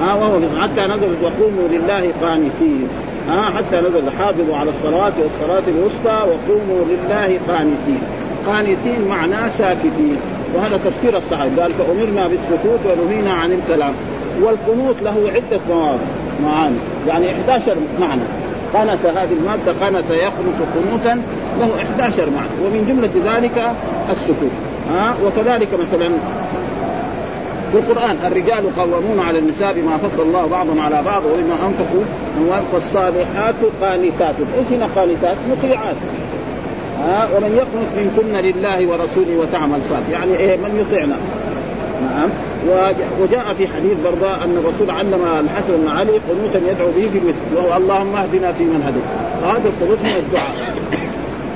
ها 0.00 0.14
وهو 0.14 0.38
حتى 0.62 0.80
نزلت 0.80 1.18
وقوموا 1.22 1.68
لله 1.68 2.12
قانتين. 2.22 2.88
ها 3.28 3.50
حتى 3.50 3.76
نزل 3.76 4.10
حافظوا 4.18 4.56
على 4.56 4.70
الصلاة 4.70 5.12
والصلاة 5.22 5.62
الوسطى 5.68 6.26
وقوموا 6.30 6.84
لله 6.88 7.38
قانتين. 7.48 8.00
قانتين 8.46 9.08
معناه 9.08 9.48
ساكتين. 9.48 10.16
وهذا 10.54 10.80
تفسير 10.84 11.16
الصحابي 11.16 11.60
قال 11.60 11.72
فأمرنا 11.74 12.28
بالسكوت 12.28 12.80
ونهينا 12.84 13.32
عن 13.32 13.52
الكلام. 13.52 13.92
والقنوت 14.42 15.02
له 15.02 15.30
عدة 15.34 15.98
معاني 16.44 16.76
يعني 17.06 17.30
11 17.30 17.76
معنى. 18.00 18.22
قنت 18.74 19.06
هذه 19.06 19.32
المادة 19.32 19.86
قنت 19.86 20.10
يقنط 20.10 20.58
قنوتا 20.74 21.22
له 21.60 21.70
11 21.82 22.30
معنى. 22.30 22.50
ومن 22.64 22.84
جملة 22.88 23.36
ذلك 23.36 23.72
السكوت. 24.10 24.50
ها؟ 24.92 25.14
وكذلك 25.24 25.68
مثلا 25.74 26.10
في 27.72 27.78
القرآن 27.78 28.16
الرجال 28.26 28.76
قوامون 28.76 29.20
على 29.20 29.38
النساء 29.38 29.72
بما 29.72 29.96
فضل 29.96 30.22
الله 30.22 30.46
بعضهم 30.46 30.80
على 30.80 31.02
بعض 31.02 31.22
وبما 31.24 31.54
أنفقوا 31.66 32.02
فالصالحات 32.72 33.54
قانتات. 33.82 34.34
إيش 34.58 34.66
هنا 34.72 34.88
قانتات؟ 34.96 35.36
مطيعات. 35.50 35.96
ها؟ 37.02 37.28
ومن 37.36 37.56
يقنط 37.56 37.90
منكن 37.96 38.36
لله 38.36 38.86
ورسوله 38.86 39.36
وتعمل 39.38 39.78
صالح. 39.88 40.08
يعني 40.12 40.36
إيه؟ 40.36 40.56
من 40.56 40.86
يطيعنا. 40.86 41.16
نعم. 42.02 42.28
وجاء 43.20 43.54
في 43.58 43.66
حديث 43.66 43.92
برضه 44.04 44.34
أن 44.44 44.56
الرسول 44.64 44.90
علم 44.90 45.14
الحسن 45.40 45.76
بن 45.76 45.88
علي 45.88 46.12
قنوتا 46.12 46.70
يدعو 46.70 46.90
به 46.96 47.08
في 47.12 47.18
الوتر 47.18 47.46
وهو 47.56 47.76
اللهم 47.76 48.16
اهدنا 48.16 48.52
في 48.52 48.64
من 48.64 48.82
هديت. 48.86 49.04
فهذا 49.42 49.68
القنوت 49.68 49.98
من 49.98 50.16
الدعاء. 50.16 50.74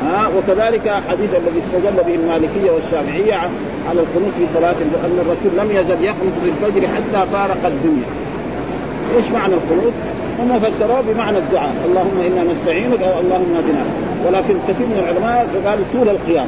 ها؟ 0.05 0.31
وكذلك 0.37 1.03
حديث 1.09 1.31
الذي 1.35 1.59
استدل 1.59 2.05
به 2.07 2.15
المالكية 2.15 2.71
والشافعية 2.71 3.51
على 3.89 4.01
القنوت 4.01 4.33
في 4.39 4.47
صلاة 4.55 4.75
ان 5.05 5.19
الرسول 5.25 5.53
لم 5.59 5.77
يزل 5.77 6.05
يقنط 6.05 6.35
في 6.43 6.49
الفجر 6.49 6.89
حتى 6.89 7.27
فارق 7.33 7.67
الدنيا. 7.67 8.09
إيش 9.17 9.27
معنى 9.29 9.55
القنوت؟ 9.55 9.93
هم 10.39 10.61
فسروه 10.61 11.01
بمعنى 11.01 11.39
الدعاء، 11.39 11.75
اللهم 11.85 12.21
إنا 12.27 12.53
نستعينك 12.53 13.03
أو 13.03 13.21
اللهم 13.21 13.55
اهدنا، 13.57 13.85
ولكن 14.27 14.55
كثير 14.69 14.87
من 14.87 14.99
العلماء 14.99 15.47
قالوا 15.67 15.85
طول 15.93 16.09
القيام. 16.09 16.47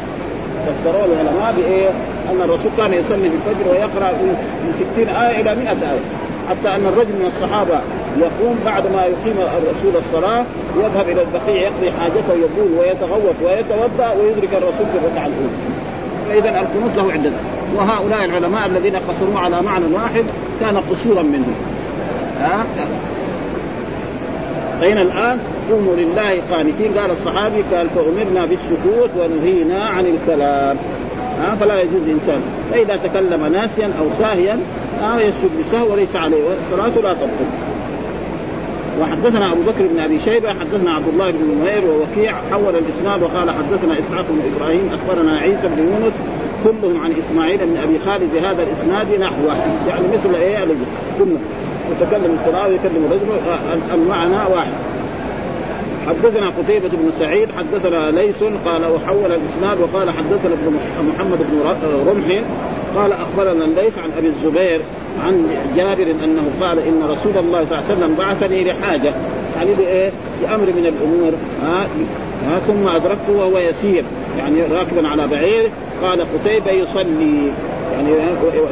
فسروا 0.66 1.04
العلماء 1.04 1.54
بإيه؟ 1.56 1.88
أن 2.30 2.40
الرسول 2.40 2.70
كان 2.76 2.92
يصلي 2.94 3.30
في 3.30 3.36
الفجر 3.36 3.70
ويقرأ 3.70 4.12
من 4.12 4.36
60 4.94 5.08
آية 5.08 5.40
إلى 5.40 5.54
100 5.54 5.68
آية. 5.68 6.04
حتى 6.48 6.68
أن 6.76 6.86
الرجل 6.86 7.12
من 7.20 7.26
الصحابة 7.26 7.80
يقوم 8.18 8.56
بعد 8.64 8.82
ما 8.86 9.02
يقيم 9.02 9.36
الرسول 9.38 9.96
الصلاة 9.96 10.44
يذهب 10.76 11.08
إلى 11.08 11.22
البقيع 11.22 11.62
يقضي 11.62 11.90
حاجته 11.90 12.32
يبول 12.44 12.78
ويتغوط 12.78 13.34
ويتوضأ 13.44 14.12
ويدرك 14.20 14.52
الرسول 14.52 14.86
في 14.92 14.98
الركعه 14.98 15.26
الأولى. 15.26 15.56
فإذا 16.28 16.48
القنوت 16.48 16.96
له 16.96 17.12
عده 17.12 17.30
وهؤلاء 17.76 18.24
العلماء 18.24 18.66
الذين 18.66 18.96
قصروا 18.96 19.38
على 19.38 19.62
معنى 19.62 19.84
واحد 19.94 20.24
كان 20.60 20.76
قصورا 20.76 21.22
منهم. 21.22 21.54
ها؟ 22.40 22.64
فهنا 24.80 25.02
الآن 25.02 25.38
قوموا 25.70 25.96
لله 25.96 26.40
قانتين. 26.50 26.98
قال 26.98 27.10
الصحابي 27.10 27.62
قال 27.72 27.88
فأمرنا 27.90 28.46
بالسكوت 28.46 29.10
ونهينا 29.18 29.84
عن 29.84 30.06
الكلام. 30.06 30.76
ها؟ 31.42 31.54
فلا 31.60 31.80
يجوز 31.80 32.02
إنسان. 32.08 32.40
فإذا 32.70 32.96
تكلم 32.96 33.46
ناسيا 33.46 33.90
أو 34.00 34.06
ساهيا 34.18 34.58
ها 35.02 35.20
يسجد 35.20 35.50
بسهو 35.60 35.92
وليس 35.92 36.16
عليه. 36.16 36.44
صلاته 36.70 37.00
لا 37.00 37.12
تبطل 37.12 37.71
وحدثنا 39.00 39.52
أبو 39.52 39.62
بكر 39.62 39.86
بن 39.86 40.00
أبي 40.00 40.20
شيبة 40.20 40.48
حدثنا 40.48 40.94
عبد 40.94 41.08
الله 41.08 41.30
بن 41.30 41.38
نمير 41.38 41.84
ووكيع 41.84 42.34
حول 42.50 42.76
الإسناد 42.76 43.22
وقال 43.22 43.50
حدثنا 43.50 43.94
إسحاق 43.98 44.24
بن 44.28 44.40
إبراهيم 44.56 44.90
أخبرنا 44.92 45.38
عيسى 45.38 45.68
بن 45.68 45.78
يونس 45.78 46.12
كلهم 46.64 47.00
عن 47.00 47.12
إسماعيل 47.12 47.58
بن 47.58 47.76
أبي 47.76 47.98
خالد 47.98 48.34
بهذا 48.34 48.62
الإسناد 48.62 49.20
نحوه. 49.20 49.56
يعني 49.88 50.04
مثل 50.12 50.34
إيه؟ 50.34 50.64
كنا 51.18 51.38
يتكلم 51.90 52.38
الصلاه 52.40 52.68
ويكلم 52.68 53.04
الرجل 53.04 53.40
المعنى 53.94 54.54
واحد. 54.54 54.72
حدثنا 56.06 56.48
قتيبة 56.48 56.88
بن 56.88 57.10
سعيد 57.18 57.48
حدثنا 57.58 58.10
ليس 58.10 58.44
قال 58.64 58.84
وحول 58.84 59.32
الإسناد 59.32 59.80
وقال 59.80 60.10
حدثنا 60.10 60.54
ابن 60.54 60.76
محمد 61.14 61.38
بن 61.38 61.60
رمح 62.08 62.42
قال 62.96 63.12
أخبرنا 63.12 63.64
الليث 63.64 63.98
عن 63.98 64.10
أبي 64.18 64.26
الزبير 64.26 64.80
عن 65.24 65.46
جابر 65.76 66.06
أنه 66.24 66.42
قال 66.60 66.78
إن 66.78 67.02
رسول 67.02 67.38
الله 67.38 67.64
صلى 67.64 67.78
الله 67.78 67.84
عليه 67.88 67.94
وسلم 67.94 68.14
بعثني 68.14 68.64
لحاجة. 68.64 69.12
يعني 69.56 69.74
لإيه؟ 69.74 70.10
لأمر 70.42 70.66
من 70.66 70.86
الأمور. 70.86 71.32
ها؟ 71.62 71.86
ها؟ 72.46 72.58
ثم 72.58 72.88
ادركته 72.88 73.32
وهو 73.32 73.58
يسير. 73.58 74.04
يعني 74.38 74.62
راكبا 74.62 75.08
على 75.08 75.26
بعير. 75.26 75.70
قال 76.02 76.20
قتيبة 76.20 76.70
يصلي. 76.70 77.52
يعني 77.92 78.10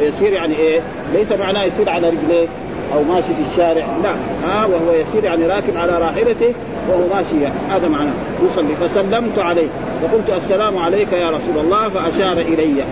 يسير 0.00 0.32
يعني 0.32 0.54
إيه؟ 0.56 0.80
ليس 1.14 1.32
معناه 1.32 1.64
يسير 1.64 1.88
على 1.88 2.08
رجليه 2.08 2.46
أو 2.94 3.02
ماشي 3.02 3.34
في 3.34 3.50
الشارع. 3.52 3.86
لا. 4.02 4.14
ها؟ 4.44 4.66
وهو 4.66 4.94
يسير 5.00 5.24
يعني 5.24 5.46
راكب 5.46 5.76
على 5.76 5.98
راحلته 5.98 6.54
وهو 6.88 7.14
ماشي. 7.14 7.46
هذا 7.70 7.88
معناه. 7.88 8.12
يصلي. 8.52 8.74
فسلمت 8.76 9.38
عليه. 9.38 9.68
وقلت 10.02 10.42
السلام 10.44 10.78
عليك 10.78 11.12
يا 11.12 11.30
رسول 11.30 11.64
الله 11.64 11.88
فأشار 11.88 12.32
إلي. 12.32 12.84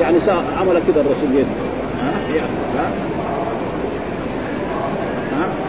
يعني 0.00 0.16
عمل 0.60 0.80
كذا 0.88 1.00
الرسول 1.00 1.44
ها؟ 2.04 2.92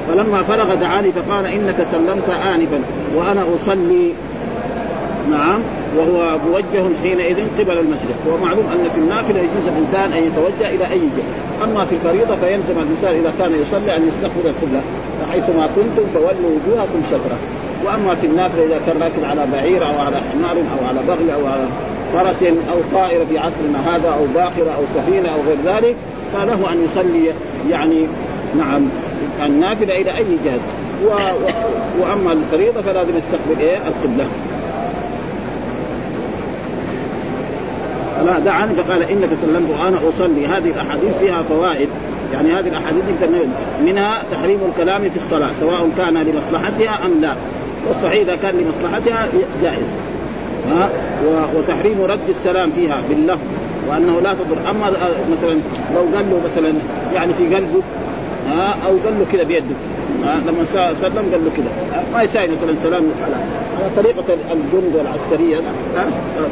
فلما 0.07 0.43
فرغ 0.43 0.75
دعاني 0.75 1.11
فقال 1.11 1.45
إنك 1.45 1.75
سلمت 1.91 2.29
آنفا 2.29 2.81
وأنا 3.15 3.43
أصلي. 3.55 4.13
نعم 5.31 5.59
وهو 5.97 6.37
موجه 6.47 6.85
حينئذ 7.03 7.35
قبل 7.59 7.77
المشرق 7.77 8.19
ومعلوم 8.27 8.65
أن 8.73 8.89
في 8.93 8.99
النافلة 8.99 9.39
يجوز 9.39 9.67
الإنسان 9.67 10.13
أن 10.13 10.23
يتوجه 10.27 10.75
إلى 10.75 10.85
أي 10.91 10.99
جهة. 10.99 11.63
أما 11.63 11.85
في 11.85 11.95
الفريضة 11.95 12.35
فيلزم 12.35 12.81
الإنسان 12.81 13.13
إذا 13.13 13.33
كان 13.39 13.51
يصلي 13.61 13.95
أن 13.97 14.07
يستقبل 14.07 14.45
القبلة. 14.45 14.81
فحيثما 15.21 15.69
كنتم 15.75 16.07
فولوا 16.13 16.51
وجوهكم 16.55 17.01
شطرة. 17.11 17.37
وأما 17.85 18.15
في 18.15 18.27
النافلة 18.27 18.63
إذا 18.63 18.79
كان 18.85 19.01
راكب 19.01 19.23
على 19.23 19.47
بعير 19.53 19.81
أو 19.81 20.05
على 20.05 20.17
حمار 20.17 20.57
أو 20.57 20.87
على 20.87 20.99
بغل 21.07 21.29
أو 21.29 21.47
على 21.47 21.63
فرس 22.13 22.43
أو 22.43 22.99
طائره 22.99 23.25
في 23.29 23.37
عصرنا 23.37 23.95
هذا 23.95 24.09
أو 24.09 24.25
باخرة 24.35 24.71
أو 24.77 24.83
سفينة 24.95 25.29
أو 25.29 25.39
غير 25.47 25.57
ذلك 25.65 25.95
فله 26.33 26.73
أن 26.73 26.85
يصلي 26.85 27.33
يعني 27.69 28.07
نعم 28.57 28.81
النافلة 29.45 30.01
إلى 30.01 30.17
أي 30.17 30.25
جهة. 30.45 30.59
و... 31.05 31.07
و... 31.07 31.51
وأما 32.01 32.33
الفريضة 32.33 32.81
فلازم 32.81 33.11
يستقبل 33.17 33.61
إيه؟ 33.61 33.77
القبلة. 33.77 34.27
فلا 38.19 38.39
دعاني 38.39 38.75
فقال 38.75 39.03
إنك 39.03 39.29
سلمت 39.41 39.69
وأنا 39.79 39.97
أصلي. 40.09 40.47
هذه 40.47 40.69
الأحاديث 40.69 41.17
فيها 41.19 41.43
فوائد. 41.43 41.89
يعني 42.33 42.53
هذه 42.53 42.67
الأحاديث 42.67 43.03
منها 43.85 44.21
تحريم 44.31 44.59
الكلام 44.69 45.01
في 45.01 45.17
الصلاة 45.17 45.51
سواء 45.59 45.89
كان 45.97 46.13
لمصلحتها 46.13 47.05
أم 47.05 47.21
لا. 47.21 47.35
والصحيح 47.87 48.21
إذا 48.21 48.35
كان 48.35 48.55
لمصلحتها 48.55 49.27
جائز. 49.61 49.87
ها 50.71 50.89
وتحريم 51.55 52.01
رد 52.01 52.29
السلام 52.29 52.71
فيها 52.71 53.01
باللفظ 53.09 53.43
وأنه 53.89 54.21
لا 54.21 54.33
تضر. 54.33 54.71
أما 54.71 54.89
مثلا 55.31 55.57
لو 55.95 56.01
قال 56.15 56.25
له 56.29 56.41
مثلا 56.45 56.73
يعني 57.13 57.33
في 57.33 57.55
قلبه 57.55 57.81
ها 58.47 58.75
أو 58.85 58.91
قال 59.05 59.19
له 59.19 59.25
كذا 59.31 59.43
بيده 59.43 59.75
لما 60.23 60.65
سلم 60.93 61.25
قال 61.31 61.45
له 61.45 61.51
كذا 61.57 62.03
ما 62.13 62.21
يساوي 62.21 62.47
مثلا 62.47 62.75
سلام 62.83 63.03
على 63.23 63.35
طريقة 63.95 64.33
الجند 64.51 64.95
والعسكريه 64.95 65.57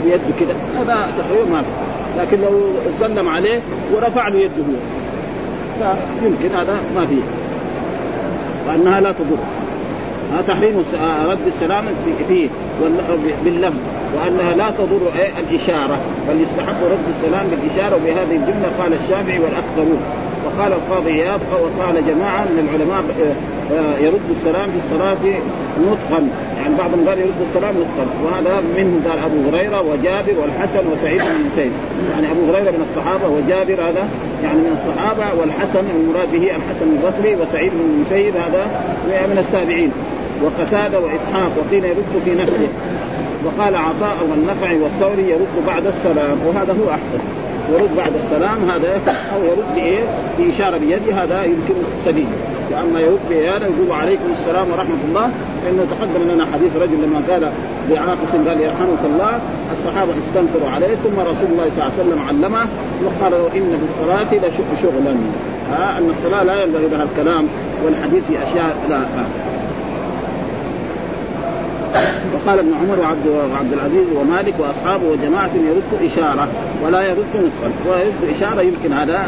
بيده 0.06 0.38
كذا 0.40 0.56
هذا 0.80 1.12
تحريم 1.20 1.52
ما 1.52 1.64
لكن 2.18 2.38
لو 2.42 2.70
سلم 3.00 3.30
عليه 3.30 3.60
ورفع 3.96 4.28
له 4.28 4.40
يده 4.40 4.64
هو 5.82 5.94
يمكن 6.26 6.56
هذا 6.56 6.76
ما 6.96 7.06
فيه 7.06 7.22
وأنها 8.68 9.02
لا 9.02 9.12
تضر. 9.12 9.38
تحريم 10.48 10.84
رد 11.26 11.48
السلام 11.48 11.86
فيه 12.28 12.48
باللفظ. 13.46 13.78
وأنها 14.16 14.56
لا 14.56 14.72
تضر 14.72 15.02
الإشارة 15.40 15.98
بل 16.28 16.42
يستحب 16.42 16.76
رد 16.84 17.08
السلام 17.10 17.48
بالإشارة 17.48 17.96
وبهذه 17.96 18.36
الجملة 18.36 18.70
قال 18.80 18.94
الشافعي 18.94 19.40
والأكثرون. 19.40 20.00
وقال 20.46 20.74
القاضي 20.74 21.12
إياد 21.12 21.40
وقال 21.52 21.96
جماعة 22.08 22.44
من 22.44 22.70
العلماء 22.70 23.04
آه، 23.74 23.98
يرد 23.98 24.30
السلام 24.30 24.70
في 24.72 24.78
الصلاة 24.86 25.40
نطقا. 25.88 26.30
يعني 26.58 26.76
بعضهم 26.78 27.10
قال 27.10 27.20
يرد 27.20 27.42
السلام 27.50 27.76
نطقا. 27.76 28.08
وهذا 28.26 28.62
منهم 28.78 29.02
قال 29.08 29.20
أبو 29.20 29.50
هريرة 29.50 29.82
وجابر 29.82 30.34
والحسن 30.42 30.88
وسعيد 30.92 31.22
بن 31.22 31.42
المسيب 31.42 31.72
يعني 32.12 32.32
أبو 32.32 32.52
هريرة 32.52 32.72
من 32.72 32.86
الصحابة 32.90 33.28
وجابر 33.28 33.90
هذا 33.90 34.10
يعني 34.44 34.58
من 34.58 34.78
الصحابة 34.80 35.40
والحسن 35.40 35.84
المراد 35.96 36.32
به 36.32 36.56
الحسن 36.56 36.88
البصري 36.96 37.36
وسعيد 37.36 37.72
بن 37.72 37.80
المسيب 37.80 38.36
هذا 38.36 38.84
من 39.08 39.38
التابعين. 39.38 39.92
وقتاده 40.44 41.00
وإسحاق 41.00 41.52
وقيل 41.58 41.86
يرد 41.86 42.22
في 42.26 42.36
نفسه 42.36 42.68
وقال 43.46 43.76
عطاء 43.76 44.18
والنفع 44.32 44.72
والثوري 44.84 45.30
يرد 45.30 45.66
بعد 45.68 45.86
السلام 45.86 46.38
وهذا 46.48 46.74
هو 46.74 46.90
أحسن 46.90 47.20
يرد 47.74 47.96
بعد 47.98 48.12
السلام 48.26 48.70
هذا 48.70 49.02
أو 49.36 49.44
يرد 49.44 49.76
بإيه؟ 49.76 50.00
بإشارة 50.38 50.78
بيده 50.78 51.24
هذا 51.24 51.44
يمكن 51.44 51.74
سبيل 52.06 52.28
واما 52.72 53.00
يرد 53.00 53.20
بإيانا 53.30 53.66
يقول 53.66 53.92
عليكم 53.92 54.32
السلام 54.32 54.72
ورحمة 54.72 55.02
الله 55.10 55.30
فإنه 55.64 55.86
تقدم 55.92 56.32
لنا 56.34 56.46
حديث 56.46 56.76
رجل 56.76 56.98
لما 57.04 57.22
قال 57.30 57.52
لعاقس 57.90 58.32
قال 58.48 58.62
يرحمك 58.62 59.04
الله 59.06 59.40
الصحابة 59.74 60.12
استنكروا 60.12 60.70
عليه 60.76 60.96
ثم 60.96 61.20
رسول 61.20 61.48
الله 61.52 61.70
صلى 61.76 61.84
الله 61.84 61.92
عليه 61.94 62.04
وسلم 62.04 62.20
علمه 62.28 62.66
وقال 63.06 63.32
له 63.32 63.48
إن 63.56 63.78
في 63.80 63.86
الصلاة 63.90 64.50
لشغلا 64.74 65.16
ها 65.72 65.98
أن 65.98 66.10
الصلاة 66.10 66.44
لا 66.44 66.64
ينبغي 66.64 66.88
لها 66.88 67.04
الكلام 67.04 67.48
والحديث 67.86 68.24
في 68.28 68.44
أشياء 68.44 68.76
لا. 68.90 69.02
وقال 72.34 72.60
ابن 72.60 72.74
عمر 72.74 73.00
وعبد 73.00 73.28
وعبد 73.28 73.74
العزيز 73.74 74.08
ومالك 74.16 74.54
وأصحابه 74.60 75.04
وجماعة 75.12 75.50
يرد 75.56 76.12
إشارة 76.12 76.48
ولا 76.86 77.02
يرد 77.02 77.34
نطقا. 77.36 77.72
ويرد 77.90 78.36
إشارة 78.36 78.62
يمكن 78.62 78.94
هذا 78.94 79.28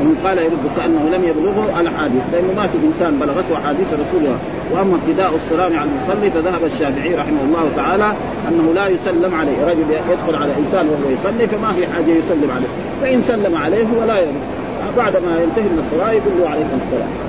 ومن 0.00 0.14
قال 0.24 0.38
يرد 0.38 0.64
كأنه 0.76 1.08
لم 1.12 1.24
يبلغه 1.24 1.80
الاحاديث 1.80 2.22
لأنه 2.32 2.52
ما 2.56 2.66
في 2.66 2.78
إنسان 2.86 3.18
بلغته 3.18 3.56
أحاديث 3.56 3.86
رسول 3.92 4.20
الله. 4.20 4.38
وأما 4.72 4.96
ابتداء 4.96 5.34
السلام 5.34 5.78
على 5.78 5.88
المصلي 5.90 6.30
فذهب 6.30 6.64
الشافعي 6.64 7.14
رحمه 7.14 7.42
الله 7.44 7.70
تعالى 7.76 8.12
أنه 8.48 8.72
لا 8.74 8.88
يسلم 8.88 9.34
عليه. 9.34 9.66
رجل 9.66 9.90
يدخل 10.12 10.42
على 10.42 10.52
إنسان 10.58 10.88
وهو 10.88 11.10
يصلي 11.10 11.46
فما 11.46 11.72
في 11.72 11.86
حاجة 11.86 12.10
يسلم 12.10 12.50
عليه. 12.56 12.68
فإن 13.02 13.22
سلم 13.22 13.56
عليه 13.56 13.86
ولا 14.00 14.18
يرد. 14.18 14.40
بعد 14.96 15.12
ما 15.12 15.42
ينتهي 15.42 15.64
من 15.64 15.84
الصلاة 15.84 16.12
يقول 16.12 16.40
له 16.40 16.48
عليكم 16.48 16.78
السلام. 16.86 17.27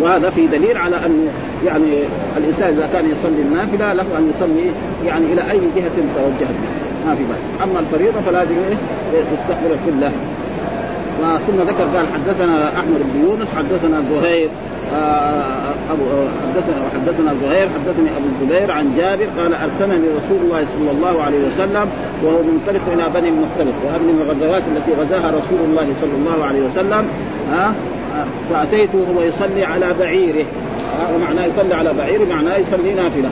وهذا 0.00 0.30
في 0.30 0.46
دليل 0.46 0.76
على 0.76 0.96
انه 1.06 1.30
يعني 1.66 1.92
الإنسان 2.36 2.68
إذا 2.68 2.88
كان 2.92 3.10
يصلي 3.10 3.42
النافلة 3.42 3.92
له 3.92 4.18
أن 4.18 4.30
يصلي 4.30 4.70
يعني 5.04 5.26
إلى 5.32 5.50
أي 5.50 5.60
جهة 5.76 5.96
توجه 6.16 6.50
ما 7.06 7.14
في 7.14 7.22
بس 7.22 7.62
أما 7.62 7.80
الفريضة 7.80 8.20
فلازم 8.20 8.54
إيه؟ 8.54 8.76
تستقبل 9.36 9.72
القبله 9.72 10.12
ثم 11.46 11.62
ذكر 11.62 11.84
قال 11.96 12.06
حدثنا 12.14 12.68
أحمد 12.68 13.00
بن 13.14 13.20
يونس 13.20 13.54
حدثنا 13.54 14.02
زهير 14.10 14.48
آه، 14.94 15.74
أبو 15.90 16.04
حدثنا 16.42 16.76
وحدثنا 16.86 17.34
زهير 17.42 17.68
حدثني 17.68 18.10
أبو 18.16 18.26
الزبير 18.32 18.72
عن 18.72 18.96
جابر 18.96 19.26
قال 19.38 19.54
أرسلني 19.54 20.06
رسول 20.08 20.38
الله 20.44 20.64
صلى 20.78 20.90
الله 20.90 21.22
عليه 21.22 21.46
وسلم 21.46 21.88
وهو 22.22 22.42
منطلق 22.42 22.80
إلى 22.92 23.04
بني 23.14 23.28
المختلف 23.28 23.74
وهذه 23.84 24.02
من 24.02 24.22
الغزوات 24.26 24.62
التي 24.76 24.92
غزاها 25.00 25.28
رسول 25.30 25.58
الله 25.68 25.88
صلى 26.00 26.14
الله 26.14 26.44
عليه 26.44 26.66
وسلم 26.66 27.08
ها 27.52 27.68
آه، 27.68 27.95
فاتيته 28.50 28.98
وهو 28.98 29.22
يصلي 29.22 29.64
على 29.64 29.94
بعيره. 30.00 30.46
ومعناه 31.14 31.46
يصلي 31.46 31.74
على 31.74 31.92
بعيره 31.92 32.24
معناه 32.24 32.56
يصلي 32.56 32.94
نافلة. 32.94 33.30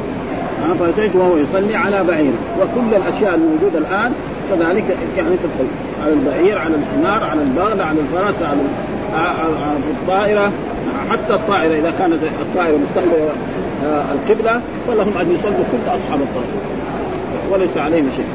فاتيته 0.80 1.18
وهو 1.18 1.36
يصلي 1.36 1.76
على 1.76 2.04
بعيره. 2.04 2.38
وكل 2.60 2.94
الأشياء 2.96 3.34
الموجودة 3.34 3.78
الآن 3.78 4.12
كذلك 4.50 4.84
يعني 5.16 5.36
تدخل 5.36 5.68
على 6.04 6.12
البعير 6.12 6.58
على 6.58 6.74
الحمار 6.74 7.30
على 7.30 7.42
البغل 7.42 7.80
على 7.80 7.98
الفرس 8.00 8.42
على 8.42 8.58
الطائرة. 9.90 10.52
حتى 11.10 11.34
الطائرة 11.34 11.74
إذا 11.78 11.92
كانت 11.98 12.18
الطائرة 12.40 12.76
مستقبلة 12.76 13.30
آه، 13.84 14.04
القبلة 14.12 14.60
فلهم 14.88 15.18
أن 15.20 15.34
يصلوا 15.34 15.64
كل 15.72 15.96
أصحاب 15.96 16.20
الطائره 16.20 16.58
وليس 17.52 17.76
عليهم 17.76 18.10
شيء. 18.16 18.26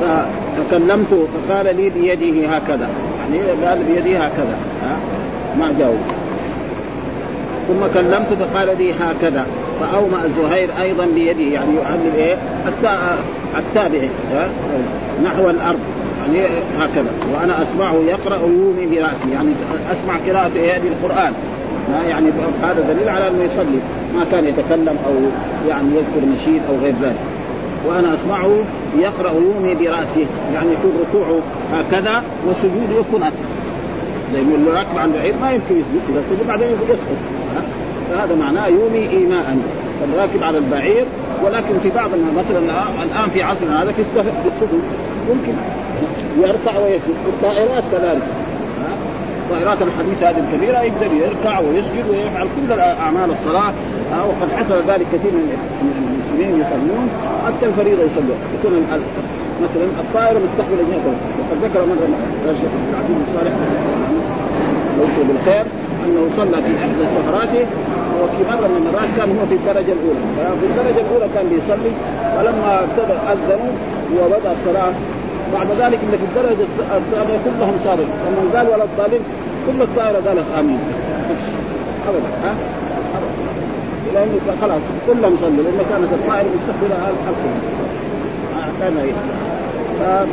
فكلمته 0.00 1.26
فقال 1.48 1.76
لي 1.76 1.90
بيده 1.90 2.48
هكذا. 2.48 2.88
يعني 3.34 3.66
قال 3.66 3.82
بيده 3.82 4.18
هكذا 4.18 4.56
ها؟ 4.82 4.96
ما 5.58 5.74
جاوب. 5.78 5.98
ثم 7.68 7.86
كلمته 7.94 8.36
فقال 8.36 8.78
لي 8.78 8.92
هكذا. 8.92 9.46
فأومأ 9.80 10.22
زهير 10.38 10.68
أيضا 10.80 11.06
بيده 11.14 11.40
يعني 11.40 11.76
يعلم 11.76 12.12
إيه 12.16 12.36
التابعي 13.58 14.08
نحو 15.24 15.50
الأرض 15.50 15.78
يعني 16.20 16.46
هكذا. 16.78 17.10
وأنا 17.34 17.62
أسمعه 17.62 17.94
يقرأ 17.94 18.36
يومي 18.36 18.86
برأسي 18.86 19.30
يعني 19.32 19.48
أسمع 19.92 20.14
قراءة 20.28 20.50
إيه؟ 20.56 20.78
بالقرآن 20.78 21.32
يعني 22.08 22.30
هذا 22.62 22.94
دليل 22.94 23.08
على 23.08 23.28
أنه 23.28 23.44
يصلي 23.44 23.78
ما 24.14 24.24
كان 24.32 24.44
يتكلم 24.44 24.96
أو 25.06 25.12
يعني 25.68 25.88
يذكر 25.88 26.28
نشيد 26.34 26.62
أو 26.68 26.76
غير 26.82 26.94
ذلك. 27.02 27.16
وأنا 27.86 28.14
أسمعه 28.14 28.50
يقرأ 28.98 29.32
يومي 29.32 29.74
برأسه 29.74 30.26
يعني 30.54 30.72
يكون 30.72 30.92
ركوعه 31.00 31.40
هكذا 31.72 32.22
وسجوده 32.48 33.00
يكون 33.00 33.22
هكذا 33.22 33.60
لأنه 34.32 34.54
اللي 34.54 34.70
راكب 34.70 34.98
عن 34.98 35.12
بعيد 35.12 35.34
ما 35.40 35.52
يمكن 35.52 35.74
يسجد 35.74 36.00
إذا 36.08 36.22
سجد 36.30 36.48
بعدين 36.48 36.68
يسقط 36.68 36.98
فهذا 38.10 38.34
معناه 38.34 38.66
يومي 38.66 39.10
ايماء. 39.10 39.56
الراكب 40.04 40.42
على 40.42 40.58
البعير 40.58 41.04
ولكن 41.44 41.78
في 41.82 41.90
بعض 41.90 42.10
مثلا 42.36 42.58
الان 43.04 43.30
في 43.30 43.42
عصرنا 43.42 43.82
هذا 43.82 43.92
في 43.92 44.02
السفر 44.02 44.22
في 44.22 44.64
ممكن. 45.28 45.52
يركع 46.38 46.78
ويسجد. 46.78 47.14
الطائرات 47.28 47.84
كذلك. 47.92 48.22
طائرات 49.50 49.78
الحديث 49.82 50.22
هذه 50.22 50.44
الكبيرة 50.48 50.80
يقدر 50.80 51.14
يركع 51.14 51.58
ويسجد 51.58 52.04
ويفعل 52.10 52.46
كل 52.68 52.80
أعمال 52.80 53.30
الصلاة. 53.30 53.72
وقد 54.12 54.52
حصل 54.56 54.82
ذلك 54.88 55.06
كثير 55.12 55.32
من 55.32 56.09
المسلمين 56.40 56.60
يصلون 56.60 57.08
حتى 57.46 57.66
الفريضة 57.66 58.02
يصلون. 58.02 58.38
يكون 58.56 58.72
مثلا 59.64 59.84
الطائرة 60.02 60.38
مستقبل 60.46 60.78
جهته 60.90 61.14
وقد 61.38 61.58
ذكر 61.64 61.80
مرة 61.86 62.04
الشيخ 62.50 62.72
عبد 62.76 62.88
العزيز 62.92 63.16
بن 63.16 63.24
صالح 63.34 63.52
يذكر 65.00 65.22
بالخير 65.28 65.64
أنه 66.04 66.22
صلى 66.36 66.62
في 66.62 66.72
أحدى 66.84 67.04
سفراته 67.16 67.64
وفي 68.20 68.40
مرة 68.50 68.66
من 68.72 68.76
المرات 68.80 69.10
كان 69.16 69.28
هو 69.38 69.46
في 69.46 69.54
الدرجة 69.54 69.92
الأولى. 69.96 70.22
في 70.60 70.66
الدرجة 70.70 71.00
الأولى 71.06 71.26
كان 71.34 71.46
بيصلي 71.52 71.92
فلما 72.34 72.70
ابتدى 72.84 73.16
اذنوا 73.32 73.72
وبدا 74.20 74.50
الصلاة. 74.56 74.92
بعد 75.54 75.66
ذلك 75.82 75.98
اللي 76.06 76.18
في 76.22 76.26
الدرجة 76.30 76.66
الثانية 76.98 77.38
كلهم 77.44 77.74
صاروا. 77.84 78.04
لما 78.26 78.58
قال 78.58 78.66
ولا 78.72 78.84
الظالم 78.84 79.22
كل 79.66 79.82
الطائرة 79.82 80.18
قالت 80.28 80.44
آمين. 80.58 80.78
ابدا 82.08 82.30
ها؟ 82.44 82.52
لأنه 84.14 84.40
خلاص 84.60 84.82
كلهم 85.06 85.36
صلوا 85.40 85.62
لأنه 85.62 85.84
كانت 85.90 86.12
الطائره 86.12 86.48
مستقبله 86.56 87.08
القبله 87.08 87.52
كان 88.80 89.12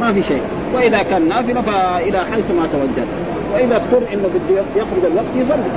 ما 0.01 0.13
في 0.13 0.23
شيء. 0.23 0.41
وإذا 0.75 1.03
كان 1.03 1.27
نافلة 1.27 1.61
فإلى 1.61 2.19
حيث 2.31 2.51
ما 2.51 2.67
توجه 2.71 3.07
وإذا 3.53 3.75
اضطر 3.75 4.13
إنه 4.13 4.29
بده 4.35 4.61
يخرج 4.75 5.05
الوقت 5.11 5.31
يصلي. 5.35 5.71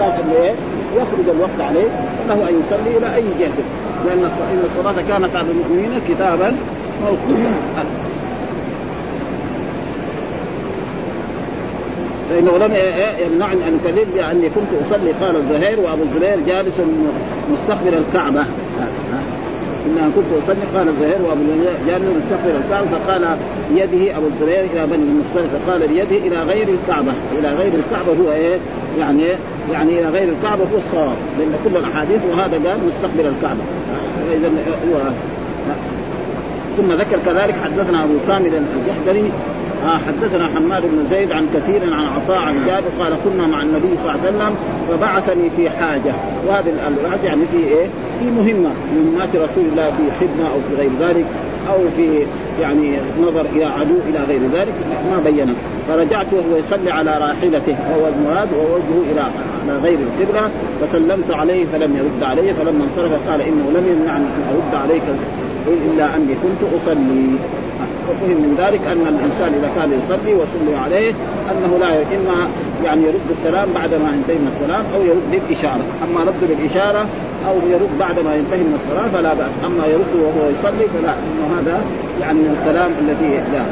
لكن 0.00 0.30
إيه؟ 0.42 0.52
يخرج 0.96 1.28
الوقت 1.36 1.60
عليه. 1.60 1.88
له 2.28 2.48
أن 2.48 2.62
يصلي 2.66 2.96
إلى 2.98 3.14
أي 3.14 3.24
جهة. 3.40 3.64
لأن 4.06 4.24
إن 4.24 4.62
الصلاة 4.64 4.94
كانت 5.08 5.36
على 5.36 5.46
المؤمنين 5.50 6.00
كتابا 6.08 6.56
موقوتا 7.02 7.84
فإنه 12.30 12.58
لم 12.58 12.74
يمنعني 13.26 13.68
أن 13.68 13.80
كذب 13.84 14.08
لأني 14.16 14.48
كنت 14.48 14.68
أصلي 14.86 15.12
قال 15.12 15.36
الزهير 15.36 15.80
وأبو 15.80 16.02
الزبير 16.02 16.36
جالس 16.46 16.74
مستقبل 17.52 17.94
الكعبة. 17.94 18.44
إنها 19.86 20.10
كنت 20.16 20.26
أصلي 20.44 20.78
قال 20.78 20.88
الزهير 20.88 21.22
وأبو 21.28 21.42
جابر 21.88 22.04
مستغفر 22.04 22.56
الكعبة 22.64 22.86
فقال 22.86 23.36
بيده 23.70 24.16
أبو 24.16 24.26
الزبير 24.26 24.64
إلى 24.72 24.86
بني 24.86 25.04
المصطلق 25.04 25.60
فقال 25.66 25.88
بيده 25.88 26.26
إلى 26.26 26.42
غير 26.42 26.68
الكعبة. 26.68 27.12
إلى 27.38 27.48
غير 27.48 27.72
الكعبة 27.74 28.12
هو 28.24 28.32
إيه؟ 28.32 28.58
يعني 28.98 29.24
يعني 29.72 30.00
إلى 30.00 30.08
غير 30.08 30.28
الكعبة 30.28 30.62
هو 30.62 30.78
الصواب 30.78 31.16
لأن 31.38 31.52
كل 31.64 31.76
الأحاديث 31.76 32.20
وهذا 32.32 32.54
قال 32.68 32.78
مستقبل 32.86 33.26
الكعبة. 33.26 33.60
فإذا 34.30 34.48
هو 34.92 35.00
ثم 36.76 36.92
ذكر 36.92 37.18
كذلك 37.26 37.54
حدثنا 37.64 38.04
أبو 38.04 38.14
كامل 38.28 38.50
الجحدري 38.54 39.30
حدثنا 39.88 40.48
حماد 40.48 40.82
بن 40.82 41.06
زيد 41.10 41.32
عن 41.32 41.46
كثير 41.54 41.94
عن 41.94 42.06
عطاء 42.06 42.38
عن 42.38 42.54
جابر 42.66 42.88
قال 43.00 43.14
كنا 43.24 43.46
مع 43.46 43.62
النبي 43.62 43.88
صلى 44.02 44.14
الله 44.14 44.26
عليه 44.26 44.36
وسلم 44.36 44.54
فبعثني 44.90 45.50
في 45.56 45.70
حاجة. 45.70 46.14
وهذه 46.48 46.72
البعث 46.88 47.24
يعني 47.24 47.42
في 47.52 47.56
إيه؟ 47.56 47.86
في 48.20 48.30
مهمة 48.30 48.70
مهمات 48.96 49.28
رسول 49.28 49.64
الله 49.72 49.90
في 49.90 50.02
خدمة 50.20 50.48
أو 50.48 50.60
في 50.68 50.74
غير 50.76 50.90
ذلك 51.00 51.26
أو 51.68 51.78
في 51.96 52.26
يعني 52.60 52.96
نظر 53.20 53.46
إلى 53.56 53.64
عدو 53.64 53.94
إلى 54.08 54.18
غير 54.28 54.40
ذلك 54.52 54.74
ما 55.10 55.20
بينه. 55.24 55.54
فرجعت 55.88 56.26
وهو 56.32 56.56
يصلي 56.56 56.90
على 56.90 57.10
راحلته 57.10 57.76
وهو 57.90 58.08
المراد 58.08 58.48
ووجهه 58.52 59.12
إلى 59.12 59.20
على 59.20 59.78
غير 59.82 59.98
القبلة 59.98 60.50
فسلمت 60.80 61.30
عليه 61.30 61.66
فلم 61.72 61.96
يرد 61.96 62.22
علي 62.30 62.54
فلما 62.54 62.84
انصرف 62.84 63.28
قال 63.30 63.40
إنه 63.40 63.70
لم 63.70 63.86
يمنعني 63.86 64.24
أن 64.24 64.42
أرد 64.54 64.82
عليك 64.82 65.02
إلا 65.66 66.16
أني 66.16 66.34
كنت 66.34 66.82
أصلي. 66.82 67.36
وفهم 68.08 68.38
من 68.44 68.52
ذلك 68.62 68.82
أن 68.92 69.02
الإنسان 69.14 69.50
إذا 69.58 69.70
كان 69.76 69.90
يصلي 70.00 70.32
وصلي 70.34 70.74
عليه 70.84 71.12
أنه 71.50 71.78
لا 71.78 71.90
إما 72.16 72.36
يعني 72.84 73.02
يرد 73.02 73.28
السلام 73.30 73.68
بعد 73.74 73.92
ما 73.94 74.08
ينتهي 74.16 74.38
من 74.42 74.50
السلام 74.54 74.84
أو 74.94 75.00
يرد 75.10 75.26
بالإشارة، 75.32 75.84
أما 76.04 76.20
رد 76.28 76.42
بالإشارة 76.48 77.02
أو 77.48 77.54
يرد 77.72 77.92
بعد 77.98 78.16
ما 78.26 78.32
ينتهي 78.38 78.62
من 78.68 78.74
الصلاة 78.80 79.08
فلا 79.14 79.34
بأس، 79.34 79.54
أما 79.66 79.84
يرد 79.86 80.12
وهو 80.24 80.42
يصلي 80.54 80.86
فلا. 80.94 81.14
إنه 81.26 81.44
هذا 81.58 81.76
يعني 82.20 82.38
من 82.38 82.52
الكلام 82.56 82.90
الذي 83.02 83.30
لا. 83.52 83.64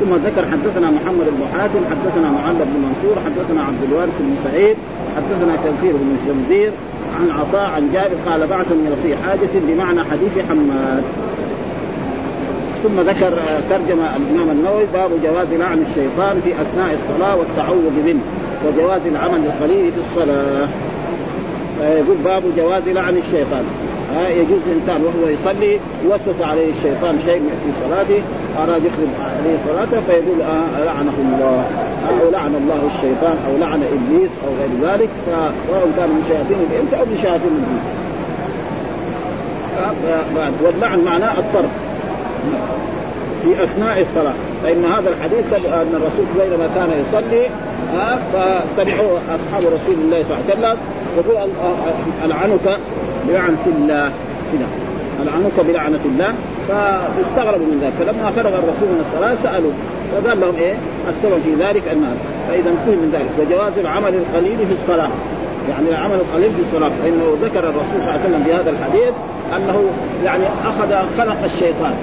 ثم 0.00 0.14
ذكر 0.26 0.44
حدثنا 0.52 0.90
محمد 0.90 1.26
بن 1.36 1.42
حاتم 1.52 1.82
حدثنا 1.90 2.28
معل 2.30 2.54
بن 2.54 2.76
منصور 2.86 3.16
حدثنا 3.26 3.60
عبد 3.68 3.82
الوارث 3.88 4.16
بن 4.20 4.36
سعيد 4.44 4.76
حدثنا 5.16 5.54
كثير 5.56 5.92
بن 5.92 6.16
شمزير 6.26 6.72
عن 7.20 7.30
عطاء 7.40 7.70
عن 7.70 7.90
جابر 7.92 8.16
قال 8.26 8.46
بعثني 8.46 8.96
في 9.02 9.16
حاجة 9.16 9.54
بمعنى 9.68 10.00
حديث 10.04 10.38
حماد. 10.48 11.04
ثم 12.84 13.00
ذكر 13.00 13.32
ترجمة 13.70 14.16
الإمام 14.16 14.50
النووي 14.50 14.84
باب 14.94 15.10
جواز 15.22 15.52
لعن 15.52 15.78
الشيطان 15.78 16.40
في 16.44 16.62
أثناء 16.62 16.94
الصلاة 16.94 17.36
والتعوذ 17.36 17.90
منه 18.06 18.20
وجواز 18.66 19.00
العمل 19.06 19.46
القليل 19.46 19.92
في 19.92 19.98
الصلاة. 20.00 20.68
يقول 21.80 22.16
باب 22.24 22.42
جواز 22.56 22.88
لعن 22.88 23.16
الشيطان. 23.16 23.64
ها 24.14 24.28
يجوز 24.28 24.58
الإنسان 24.66 25.02
وهو 25.04 25.28
يصلي 25.28 25.80
وسوس 26.06 26.40
عليه 26.40 26.70
الشيطان 26.70 27.18
شيء 27.18 27.40
في 27.40 27.70
صلاته 27.84 28.22
أراد 28.58 28.84
يخرب 28.84 29.08
عليه 29.40 29.56
صلاته 29.66 30.00
فيقول 30.06 30.42
آه 30.42 30.84
لعنه 30.84 31.12
الله. 31.18 31.64
أو 32.10 32.30
لعن 32.30 32.54
الله 32.54 32.90
الشيطان 32.94 33.36
أو 33.50 33.58
لعن 33.58 33.82
إبليس 33.82 34.30
أو 34.46 34.50
غير 34.60 34.92
ذلك 34.92 35.10
سواء 35.66 35.92
كان 35.96 36.08
من 36.08 36.24
شياطين 36.28 36.58
الإنس 36.70 36.94
أو 36.94 37.04
من 37.04 37.18
شياطين 37.22 37.48
الجن. 37.48 37.80
واللعن 40.64 41.04
معناه 41.04 41.38
الطرد. 41.38 41.70
في 43.42 43.62
أثناء 43.62 44.00
الصلاة. 44.00 44.34
فإن 44.62 44.84
هذا 44.84 45.10
الحديث 45.10 45.52
أن 45.52 45.92
الرسول 45.94 46.26
بينما 46.38 46.68
كان 46.74 46.90
يصلي 47.02 47.48
فسمعوا 48.32 49.18
أصحاب 49.34 49.62
رسول 49.62 49.94
الله 50.04 50.22
صلى 50.22 50.36
الله 50.36 50.44
عليه 50.44 50.54
وسلم 50.54 50.76
يقول 51.18 51.36
ألعنك 52.24 52.78
بلعنة 53.28 53.66
الله. 53.66 54.12
كذا 54.52 54.66
ألعنك 55.22 55.60
بلعنة 55.68 56.00
الله؟ 56.04 56.34
فاستغربوا 56.68 57.66
من 57.66 57.80
ذلك. 57.82 57.92
فلما 57.98 58.30
فرغ 58.30 58.48
الرسول 58.48 58.88
من 58.88 59.04
الصلاة 59.06 59.34
سألوا. 59.34 59.72
فقال 60.12 60.40
لهم 60.40 60.54
إيه؟ 60.56 60.74
السبب 61.10 61.38
في 61.44 61.54
ذلك 61.54 61.88
أن 61.92 62.16
فإذا 62.48 62.70
انتهي 62.70 62.96
من 62.96 63.10
ذلك. 63.12 63.30
وجواز 63.38 63.78
العمل 63.78 64.14
القليل 64.14 64.58
في 64.66 64.72
الصلاة. 64.72 65.10
يعني 65.68 65.88
العمل 65.88 66.14
القليل 66.14 66.52
في 66.52 66.62
الصلاه 66.62 66.88
فإنه 67.02 67.36
ذكر 67.42 67.58
الرسول 67.58 68.00
صلى 68.00 68.10
الله 68.10 68.12
عليه 68.12 68.20
وسلم 68.20 68.44
في 68.44 68.54
هذا 68.54 68.70
الحديث 68.70 69.14
أنه 69.56 69.84
يعني 70.24 70.44
أخذ 70.64 71.18
خلق 71.18 71.44
الشيطان. 71.44 71.94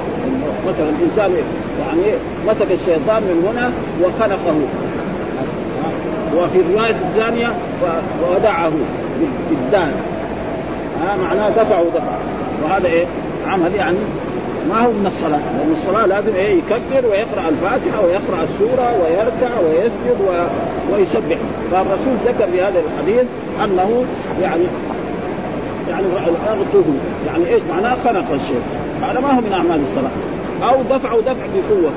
مثلا 0.67 0.89
الإنسان 0.89 1.31
يعني 1.79 2.17
مسك 2.47 2.71
الشيطان 2.71 3.23
من 3.23 3.47
هنا 3.47 3.71
وخنقه 4.03 4.55
وفي 6.37 6.59
الروايه 6.59 6.95
الثانية 6.95 7.51
ودعه 8.31 8.71
بالدان 9.49 9.91
ها 11.01 11.17
معناه 11.17 11.49
دفع 11.49 11.79
ودفع 11.79 12.17
وهذا 12.63 12.87
إيه؟ 12.87 13.05
عمل 13.47 13.75
يعني 13.75 13.97
ما 14.69 14.85
هو 14.85 14.91
من 14.91 15.05
الصلاة؟ 15.07 15.39
لأن 15.57 15.71
الصلاة 15.71 16.05
لازم 16.05 16.35
إيه 16.35 16.57
يكبر 16.57 17.09
ويقرأ 17.09 17.49
الفاتحة 17.49 18.05
ويقرأ 18.05 18.43
السورة 18.43 19.01
ويركع 19.01 19.59
ويسجد 19.59 20.21
و... 20.27 20.47
ويسبح. 20.93 21.37
فالرسول 21.71 22.13
ذكر 22.25 22.47
في 22.51 22.61
هذا 22.61 22.79
الحديث 22.79 23.25
أنه 23.63 24.05
يعني 24.41 24.63
يعني 25.89 26.05
أغته 26.47 26.85
يعني 27.27 27.53
إيش 27.53 27.61
معناه؟ 27.69 27.95
خنق 28.03 28.31
الشيء 28.33 28.61
هذا 29.01 29.19
ما 29.19 29.33
هو 29.33 29.41
من 29.41 29.53
أعمال 29.53 29.81
الصلاة. 29.83 30.11
أو 30.69 30.81
دفع 30.97 31.19
دفع 31.19 31.45
بقوة. 31.55 31.91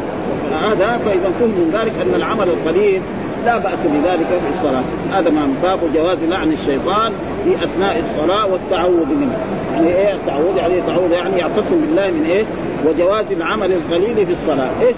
هذا 0.53 0.99
فإذا 1.05 1.31
فهم 1.41 1.49
من 1.49 1.71
ذلك 1.75 1.93
أن 2.01 2.15
العمل 2.15 2.49
القليل 2.49 3.03
لا 3.45 3.59
بأس 3.59 3.87
بذلك 3.87 4.27
في 4.27 4.57
الصلاة. 4.57 4.85
هذا 5.13 5.31
ما 5.31 5.49
باب 5.63 5.79
جواز 5.95 6.19
لعن 6.25 6.53
الشيطان 6.53 7.13
في 7.45 7.65
أثناء 7.65 8.01
الصلاة 8.01 8.47
والتعوذ 8.47 9.07
منه. 9.07 9.37
يعني 9.75 9.89
إيه 9.89 10.15
التعوذ؟ 10.15 10.57
يعني 10.57 10.79
التعوذ 10.79 11.11
يعني 11.13 11.39
يعتصم 11.39 11.81
بالله 11.81 12.11
من 12.11 12.25
إيه؟ 12.27 12.45
وجواز 12.87 13.33
العمل 13.33 13.73
القليل 13.73 14.27
في 14.27 14.33
الصلاة. 14.33 14.71
إيش 14.81 14.97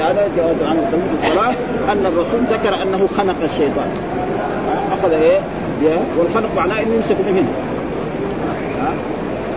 هذا 0.00 0.28
جواز 0.36 0.56
العمل 0.60 0.78
القليل 0.78 1.04
في 1.20 1.28
الصلاة؟ 1.28 1.54
أن 1.92 2.06
الرسول 2.06 2.40
ذكر 2.50 2.82
أنه 2.82 3.06
خنق 3.06 3.42
الشيطان. 3.42 3.90
أخذ 4.92 5.12
إيه؟ 5.12 5.40
والخنق 6.18 6.56
معناه 6.56 6.82
إنه 6.82 6.94
يمسك 6.94 7.16
منه 7.34 7.48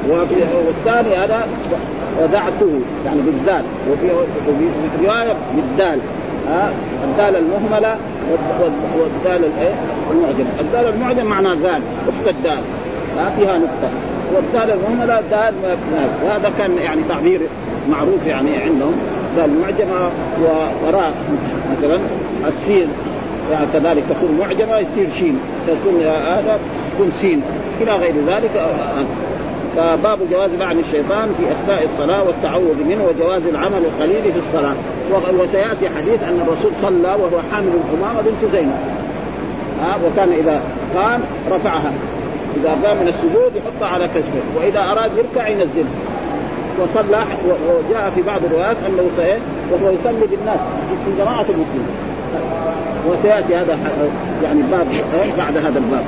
وفي 0.10 0.36
والثاني 0.68 1.16
هذا 1.16 1.48
ودعته 2.22 2.80
يعني 3.06 3.22
بالذات 3.22 3.64
وفي 3.92 4.10
رواية 5.06 5.34
بالدال 5.56 6.00
ها؟ 6.48 6.72
الدال 7.04 7.36
المهملة 7.36 7.98
والدال 9.00 9.46
الايه؟ 9.46 9.74
المعجم 10.12 10.46
الدال 10.60 10.94
المعجم 10.94 11.26
معنى 11.26 11.48
ذال 11.48 11.82
اخت 12.08 12.28
الدال 12.28 12.60
ها 13.18 13.30
فيها 13.38 13.58
نقطة. 13.58 13.90
والدال 14.36 14.78
المهملة 14.78 15.22
دال 15.32 15.54
وهذا 16.24 16.52
كان 16.58 16.78
يعني 16.78 17.02
تعبير 17.10 17.42
معروف 17.90 18.28
يعني 18.28 18.58
عندهم. 18.58 18.94
دال 19.38 19.50
معجمه 19.62 20.10
وراء 20.88 21.14
مثلا 21.78 22.00
السين. 22.48 22.88
يعني 23.52 23.66
كذلك 23.74 24.04
تكون 24.10 24.38
معجمة 24.40 24.78
يصير 24.78 25.10
شين. 25.20 25.40
تكون 25.68 26.02
هذا 26.04 26.60
تكون 26.96 27.12
سين. 27.12 27.42
إلى 27.82 27.92
غير 27.92 28.14
ذلك 28.28 28.52
فباب 29.76 30.20
جواز 30.32 30.52
لعن 30.60 30.80
الشيطان 30.80 31.30
في 31.38 31.44
أثناء 31.52 31.86
الصلاة 31.86 32.24
والتعوذ 32.24 32.84
منه 32.90 33.04
وجواز 33.04 33.42
العمل 33.48 33.78
القليل 33.86 34.34
في 34.34 34.40
الصلاة. 34.40 34.76
وسيأتي 35.40 35.90
حديث 35.90 36.24
أن 36.24 36.40
الرسول 36.48 36.72
صلى 36.82 37.08
وهو 37.08 37.42
حامل 37.52 37.72
الامامه 37.94 38.22
بنت 38.22 38.52
زينب. 38.52 38.76
ها 39.82 39.98
وكان 40.06 40.30
إذا 40.32 40.62
قام 40.96 41.22
رفعها. 41.52 41.94
إذا 42.58 42.70
قام 42.70 42.98
من 42.98 43.08
السجود 43.08 43.52
يحطها 43.56 43.88
على 43.94 44.08
كتفه 44.08 44.42
وإذا 44.58 44.80
أراد 44.80 45.12
يركع 45.18 45.48
ينزلها. 45.48 46.00
وصلى 46.84 47.24
وجاء 47.46 48.12
في 48.16 48.22
بعض 48.22 48.44
الروايات 48.44 48.78
أنه 48.88 49.04
وهو 49.72 49.92
يصلي 49.92 50.28
بالناس 50.28 50.60
في 51.06 51.12
جماعة 51.20 51.46
المسلمين 51.50 51.96
وسيأتي 53.10 53.56
هذا 53.56 53.80
يعني 54.44 54.62
باب 54.72 54.88
بعد 55.38 55.58
هذا 55.58 55.80
الباب. 55.80 56.04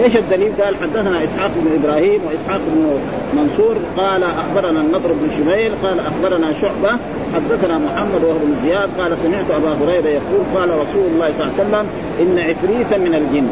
إيش 0.00 0.16
الدليل؟ 0.16 0.52
قال 0.62 0.76
حدثنا 0.76 1.24
إسحاق 1.24 1.50
بن 1.56 1.80
إبراهيم 1.82 2.20
وإسحاق 2.24 2.60
بن 2.66 2.98
منصور 3.36 3.76
قال 3.96 4.22
أخبرنا 4.22 4.80
النضر 4.80 5.12
بن 5.12 5.30
شميل 5.30 5.72
قال 5.84 6.00
أخبرنا 6.00 6.52
شعبة 6.60 6.98
حدثنا 7.34 7.78
محمد 7.78 8.24
وهو 8.24 8.38
بن 8.38 8.54
زياد 8.64 8.90
قال 8.98 9.16
سمعت 9.22 9.50
أبا 9.50 9.72
هريرة 9.84 10.08
يقول 10.08 10.44
قال 10.54 10.70
رسول 10.70 11.06
الله 11.14 11.30
صلى 11.38 11.46
الله 11.46 11.52
عليه 11.58 11.64
وسلم 11.64 11.86
إن 12.20 12.38
عفريتا 12.38 12.96
من 12.96 13.14
الجن 13.14 13.48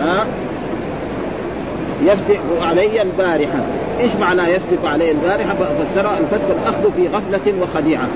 ها 0.00 0.26
يفتق 2.02 2.40
علي 2.62 3.02
البارحة، 3.02 3.58
إيش 4.00 4.16
معنى 4.16 4.42
يفتق 4.42 4.86
علي 4.86 5.10
البارحة؟ 5.10 5.54
فسر 5.54 6.18
الفتق 6.18 6.56
الأخذ 6.62 6.92
في 6.96 7.08
غفلة 7.08 7.62
وخديعة، 7.62 8.08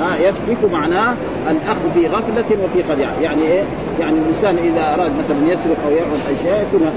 ها 0.00 0.16
يسلك 0.16 0.72
معناه 0.72 1.14
الأخذ 1.50 1.90
في 1.94 2.06
غفلة 2.06 2.64
وفي 2.64 2.82
خديعة، 2.92 3.12
يعني 3.22 3.42
إيه؟ 3.42 3.62
يعني 4.00 4.18
الإنسان 4.18 4.56
إذا 4.56 4.94
أراد 4.94 5.12
مثلا 5.18 5.52
يسرق 5.52 5.76
أو 5.86 5.90
يعمل 5.90 6.18
اشياء 6.40 6.66
يكون 6.68 6.90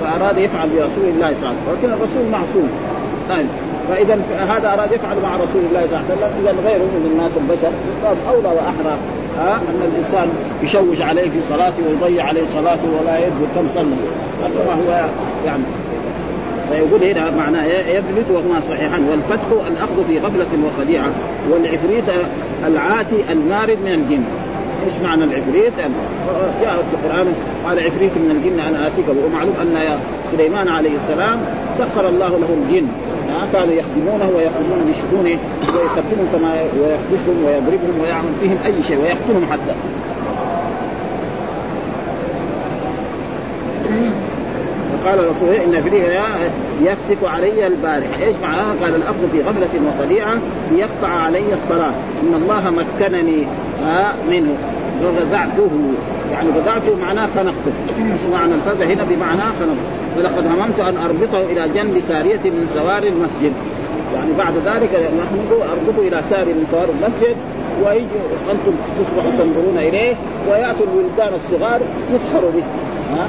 فأراد 0.00 0.38
يفعل 0.38 0.68
برسول 0.68 1.08
الله 1.14 1.34
صلى 1.34 1.36
الله 1.36 1.48
عليه 1.48 1.58
وسلم، 1.58 1.68
ولكن 1.68 1.88
الرسول 1.92 2.30
معصوم. 2.32 2.70
طيب. 3.30 3.46
فاذا 3.88 4.18
هذا 4.48 4.74
أراد 4.74 4.92
يفعل 4.92 5.16
مع 5.22 5.36
رسول 5.36 5.62
الله 5.68 5.86
صلى 5.86 6.00
الله 6.00 6.04
عليه 6.10 6.14
وسلم. 6.14 6.30
اذا 6.42 6.70
غيره 6.70 6.84
من 6.84 7.08
الناس 7.12 7.30
البشر. 7.36 7.72
باب 8.02 8.16
أولى 8.28 8.48
وأحرى 8.48 8.96
ها 9.38 9.54
أن 9.54 9.90
الإنسان 9.92 10.28
يشوش 10.62 11.00
عليه 11.00 11.30
في 11.30 11.40
صلاته 11.48 11.76
ويضيع 11.88 12.24
عليه 12.26 12.44
صلاته 12.46 12.88
ولا 13.00 13.18
يدري 13.18 13.46
كم 13.54 13.66
صلى 13.74 13.94
هو 14.68 15.04
يعني 15.46 15.62
فيقول 16.70 17.04
هنا 17.04 17.30
معناه 17.30 17.64
يفلت 17.66 18.30
وهما 18.30 18.60
صحيحان. 18.68 19.08
والفتح 19.10 19.46
الأخذ 19.66 20.04
في 20.08 20.18
غفلة 20.18 20.46
وخديعة 20.66 21.10
والعفريت 21.50 22.04
العاتي 22.66 23.32
المارد 23.32 23.78
من 23.84 23.92
الجن. 23.92 24.22
إيش 24.86 24.94
معنى 25.04 25.24
العفريت؟ 25.24 25.72
جاء 26.62 26.84
في 26.90 26.96
القرآن 26.96 27.26
قال 27.64 27.80
عفريت 27.80 28.12
من 28.12 28.30
الجن 28.30 28.60
أنا 28.60 28.86
آتيك 28.86 29.04
ومعلوم 29.08 29.54
أن 29.62 29.98
سليمان 30.32 30.68
عليه 30.68 30.90
السلام 30.96 31.38
سخر 31.78 32.08
الله 32.08 32.28
له 32.28 32.56
الجن. 32.62 32.86
كانوا 33.52 33.74
يخدمونه 33.74 34.30
ويأخذون 34.36 34.80
بشؤونه 34.88 35.38
ويخدمهم 35.74 36.26
كما 36.32 36.52
ويحبسهم 36.52 37.44
ويضربهم 37.44 38.00
ويعمل 38.02 38.32
فيهم 38.40 38.58
أي 38.66 38.82
شيء 38.82 38.98
ويقتلهم 38.98 39.46
حتى. 39.52 39.74
قال 45.06 45.18
الرسول 45.18 45.48
إن 45.48 45.82
فريق 45.82 46.22
يفتك 46.82 47.18
علي 47.24 47.66
البارحة، 47.66 48.22
إيش 48.22 48.36
معناه؟ 48.42 48.72
قال 48.82 48.94
الأخذ 48.94 49.28
في 49.32 49.40
غفلة 49.42 49.68
وخديعة 49.88 50.38
ليقطع 50.70 51.08
علي 51.08 51.54
الصلاة، 51.54 51.92
إن 52.22 52.34
الله 52.34 52.70
مكنني 52.70 53.46
منه. 54.30 54.56
وغزعته 55.04 55.70
يعني 56.32 56.48
غزعته 56.48 56.96
معناه 57.00 57.26
خنقته. 57.26 57.72
إيش 57.88 58.20
معنى 58.32 58.54
الفزع 58.54 58.84
هنا 58.84 59.04
بمعنى 59.04 59.40
خنقته. 59.40 60.16
ولقد 60.18 60.46
هممت 60.46 60.80
أن 60.80 60.96
أربطه 60.96 61.38
إلى 61.38 61.68
جنب 61.68 62.02
سارية 62.08 62.40
من 62.44 62.70
سوار 62.74 63.02
المسجد. 63.02 63.52
يعني 64.14 64.32
بعد 64.38 64.54
ذلك 64.56 64.90
نحن 64.94 65.62
أربطه 65.72 66.08
إلى 66.08 66.22
ساريه 66.30 66.54
من 66.54 66.66
سوار 66.70 66.88
المسجد 66.88 67.36
ويجي 67.84 68.20
أنتم 68.52 68.72
تصبحوا 69.00 69.30
تنظرون 69.30 69.78
إليه 69.78 70.14
وياتوا 70.50 70.86
الولدان 70.86 71.34
الصغار 71.34 71.80
يسحروا 72.14 72.50
به. 72.50 72.62
ها 73.14 73.28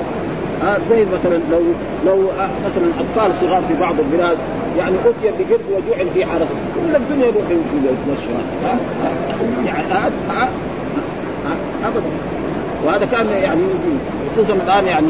آه 0.63 0.77
زي 0.89 1.05
مثلا 1.05 1.39
لو 1.51 1.61
لو 2.05 2.29
آه 2.39 2.49
مثلا 2.65 2.91
أطفال 2.99 3.35
صغار 3.35 3.61
في 3.61 3.73
بعض 3.79 3.93
البلاد 3.99 4.37
يعني 4.77 4.95
اتي 4.95 5.43
بقرد 5.43 5.61
وجعل 5.71 6.07
في 6.13 6.25
حركه 6.25 6.47
كل 6.75 6.95
الدنيا 6.95 7.25
يروح 7.27 7.43
يمشي 7.49 7.87
يتمشى 7.87 8.31
يعني 9.65 9.93
ابدا. 11.85 12.09
وهذا 12.85 13.05
كان 13.05 13.27
يعني 13.27 13.61
خصوصا 14.31 14.53
الآن 14.53 14.85
يعني 14.85 15.07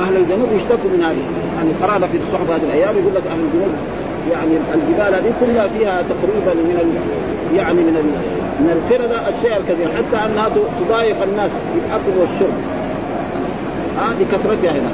أهل 0.00 0.16
الجنوب 0.16 0.48
يشتكوا 0.56 0.90
من 0.90 1.04
هذه 1.04 1.22
يعني 1.56 1.70
قرانا 1.82 2.06
في 2.06 2.16
الصحبه 2.16 2.56
هذه 2.56 2.62
الأيام 2.62 2.96
يقول 2.98 3.14
لك 3.14 3.22
أهل 3.26 3.40
الجنوب 3.40 3.72
يعني 4.32 4.56
الجبال 4.74 5.14
هذه 5.14 5.32
كلها 5.40 5.68
فيها 5.78 6.02
تقريبا 6.02 6.54
من 6.54 6.78
ال 6.80 6.90
يعني 7.56 7.80
من 7.82 7.96
ال 7.96 8.38
من 8.60 8.70
القردة 8.70 9.28
الشيء 9.28 9.56
الكثير 9.56 9.88
حتى 9.88 10.26
أنها 10.26 10.48
تضايق 10.80 11.22
الناس 11.22 11.50
في 11.50 11.78
الاكل 11.86 12.20
والشرب. 12.20 12.77
ها 13.98 14.14
لكثرتها 14.20 14.72
هنا. 14.72 14.90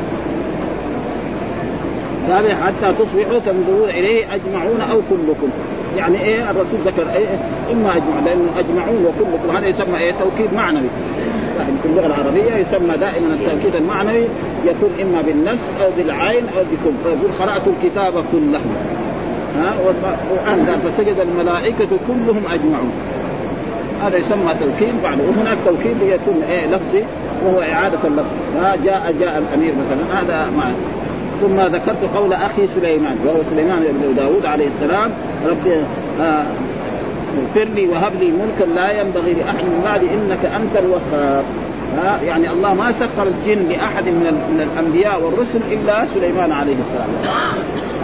قال 2.31 2.53
حتى 2.53 2.95
تصبحوا 2.99 3.39
تنظرون 3.39 3.89
إليه 3.89 4.35
أجمعون 4.35 4.81
أو 4.81 5.01
كلكم. 5.11 5.49
يعني 5.97 6.21
إيه 6.23 6.51
الرسول 6.51 6.79
ذكر 6.87 7.11
إيه 7.17 7.27
إما 7.73 7.97
اجمع 7.97 8.21
لأنه 8.25 8.49
أجمعون 8.59 9.07
وكلكم. 9.07 9.57
هذا 9.57 9.67
يسمى 9.67 9.99
إيه 9.99 10.13
توكيد 10.13 10.55
معنوي. 10.57 10.89
يعني 11.59 11.73
في 11.83 11.89
اللغة 11.89 12.07
العربية 12.07 12.55
يسمى 12.55 12.97
دائما 12.97 13.35
التاكيد 13.35 13.75
المعنوي 13.75 14.25
يكون 14.65 14.91
إما 15.03 15.23
بالنص 15.23 15.61
أو 15.83 15.91
بالعين 15.97 16.45
أو 16.57 16.63
بكل. 16.63 16.95
فيقول 17.05 17.33
قرأت 17.41 17.63
الكتاب 17.67 18.13
كله. 18.33 18.61
ها؟ 19.57 19.75
قال 20.47 20.81
فسجد 20.81 21.19
الملائكة 21.19 21.89
كلهم 22.09 22.43
أجمعون. 22.53 22.93
هذا 24.03 24.17
يسمى 24.17 24.55
توكيد 24.61 24.95
بعد 25.03 25.21
وهناك 25.21 25.59
توكيد 25.67 25.97
يكون 26.03 26.43
إيه 26.51 26.67
لفظي 26.67 27.05
وهو 27.45 27.61
إعادة 27.61 27.99
اللفظ. 28.05 28.35
ها 28.61 28.77
جاء 28.85 29.15
جاء 29.21 29.39
الأمير 29.39 29.75
مثلا 29.75 30.21
هذا 30.21 30.51
معنى 30.57 30.75
ثم 31.41 31.61
ذكرت 31.61 32.17
قول 32.17 32.33
أخي 32.33 32.67
سليمان 32.67 33.17
وهو 33.27 33.43
سليمان 33.51 33.83
بن 33.83 34.15
داود 34.17 34.47
عليه 34.47 34.67
السلام 34.67 35.11
ربي 35.47 35.75
آه 36.21 36.45
اغفر 37.43 37.65
لي 37.65 37.87
وهب 37.87 38.13
لي 38.21 38.31
ملكا 38.31 38.71
لا 38.75 39.01
ينبغي 39.01 39.33
لأحد 39.33 39.65
من 39.65 39.83
بعدي 39.85 40.07
إنك 40.07 40.45
أنت 40.45 40.77
الوهاب. 40.77 41.45
ها 41.99 42.21
يعني 42.23 42.51
الله 42.51 42.75
ما 42.75 42.93
سخر 42.93 43.27
الجن 43.27 43.69
لأحد 43.69 44.05
من 44.05 44.25
من 44.51 44.69
الأنبياء 44.73 45.23
والرسل 45.23 45.61
إلا 45.73 46.07
سليمان 46.07 46.53
عليه 46.53 46.77
السلام. 46.87 47.09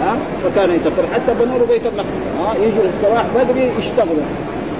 ها 0.01 0.17
فكان 0.43 0.75
يسخر 0.75 1.03
حتى 1.13 1.33
بنوا 1.39 1.67
بيت 1.69 1.81
النخل 1.85 2.09
ها 2.39 2.53
يجوا 2.55 2.83
الصباح 2.93 3.25
بدري 3.35 3.71
يشتغلوا. 3.79 4.25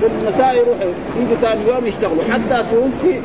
في 0.02 0.08
المساء 0.08 0.56
يروحوا 0.56 0.91
يجوا 1.21 1.36
ثاني 1.41 1.62
يوم 1.67 1.86
يشتغلوا. 1.86 2.24
حتى 2.34 2.65
توفي 2.71 3.19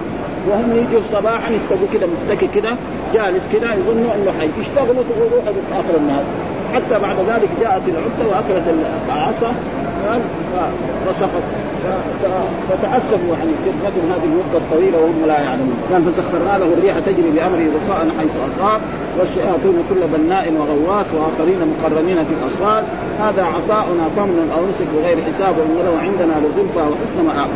وهم 0.49 0.77
يجوا 0.77 1.03
صباحا 1.03 1.51
يتقوا 1.51 1.89
كده 1.95 2.07
متكي 2.07 2.49
كده 2.55 2.77
جالس 3.15 3.45
كده 3.53 3.75
يظنوا 3.75 4.15
إنه 4.15 4.33
حي. 4.41 4.49
يشتغلوا 4.61 5.05
ويروحوا 5.21 5.53
آخر 5.73 5.97
النهار. 5.97 6.25
حتى 6.75 6.99
بعد 7.03 7.17
ذلك 7.17 7.49
جاءت 7.61 7.83
العتة 7.89 8.29
وأكلت 8.31 8.75
العصا 9.09 9.55
فسقط 11.07 11.43
فتأسفوا 12.69 13.35
يعني 13.37 13.51
خدمتهم 13.65 14.13
هذه 14.13 14.25
المده 14.25 14.59
الطويلة 14.59 14.99
وهم 14.99 15.27
لا 15.27 15.41
يعلمون. 15.41 15.79
قال 15.93 16.03
فسخرنا 16.03 16.59
له 16.59 16.73
الريح 16.79 16.99
تجري 16.99 17.31
بأمره 17.31 17.67
رخاء 17.77 18.09
حيث 18.19 18.31
أصاب 18.49 18.81
والشياطين 19.19 19.83
كل 19.91 20.19
بناء 20.19 20.53
وغواص 20.53 21.07
وآخرين 21.15 21.59
مقرنين 21.73 22.25
في 22.25 22.35
الأصفاد. 22.43 22.85
هذا 23.21 23.45
عطاؤنا 23.45 24.05
فمن 24.17 24.53
أو 24.59 24.67
نسك 24.69 24.87
بغير 24.97 25.17
حساب 25.29 25.55
وإن 25.59 25.87
له 25.87 25.99
عندنا 26.01 26.35
لزلفى 26.47 26.79
وحسن 26.79 27.27
مآب. 27.27 27.49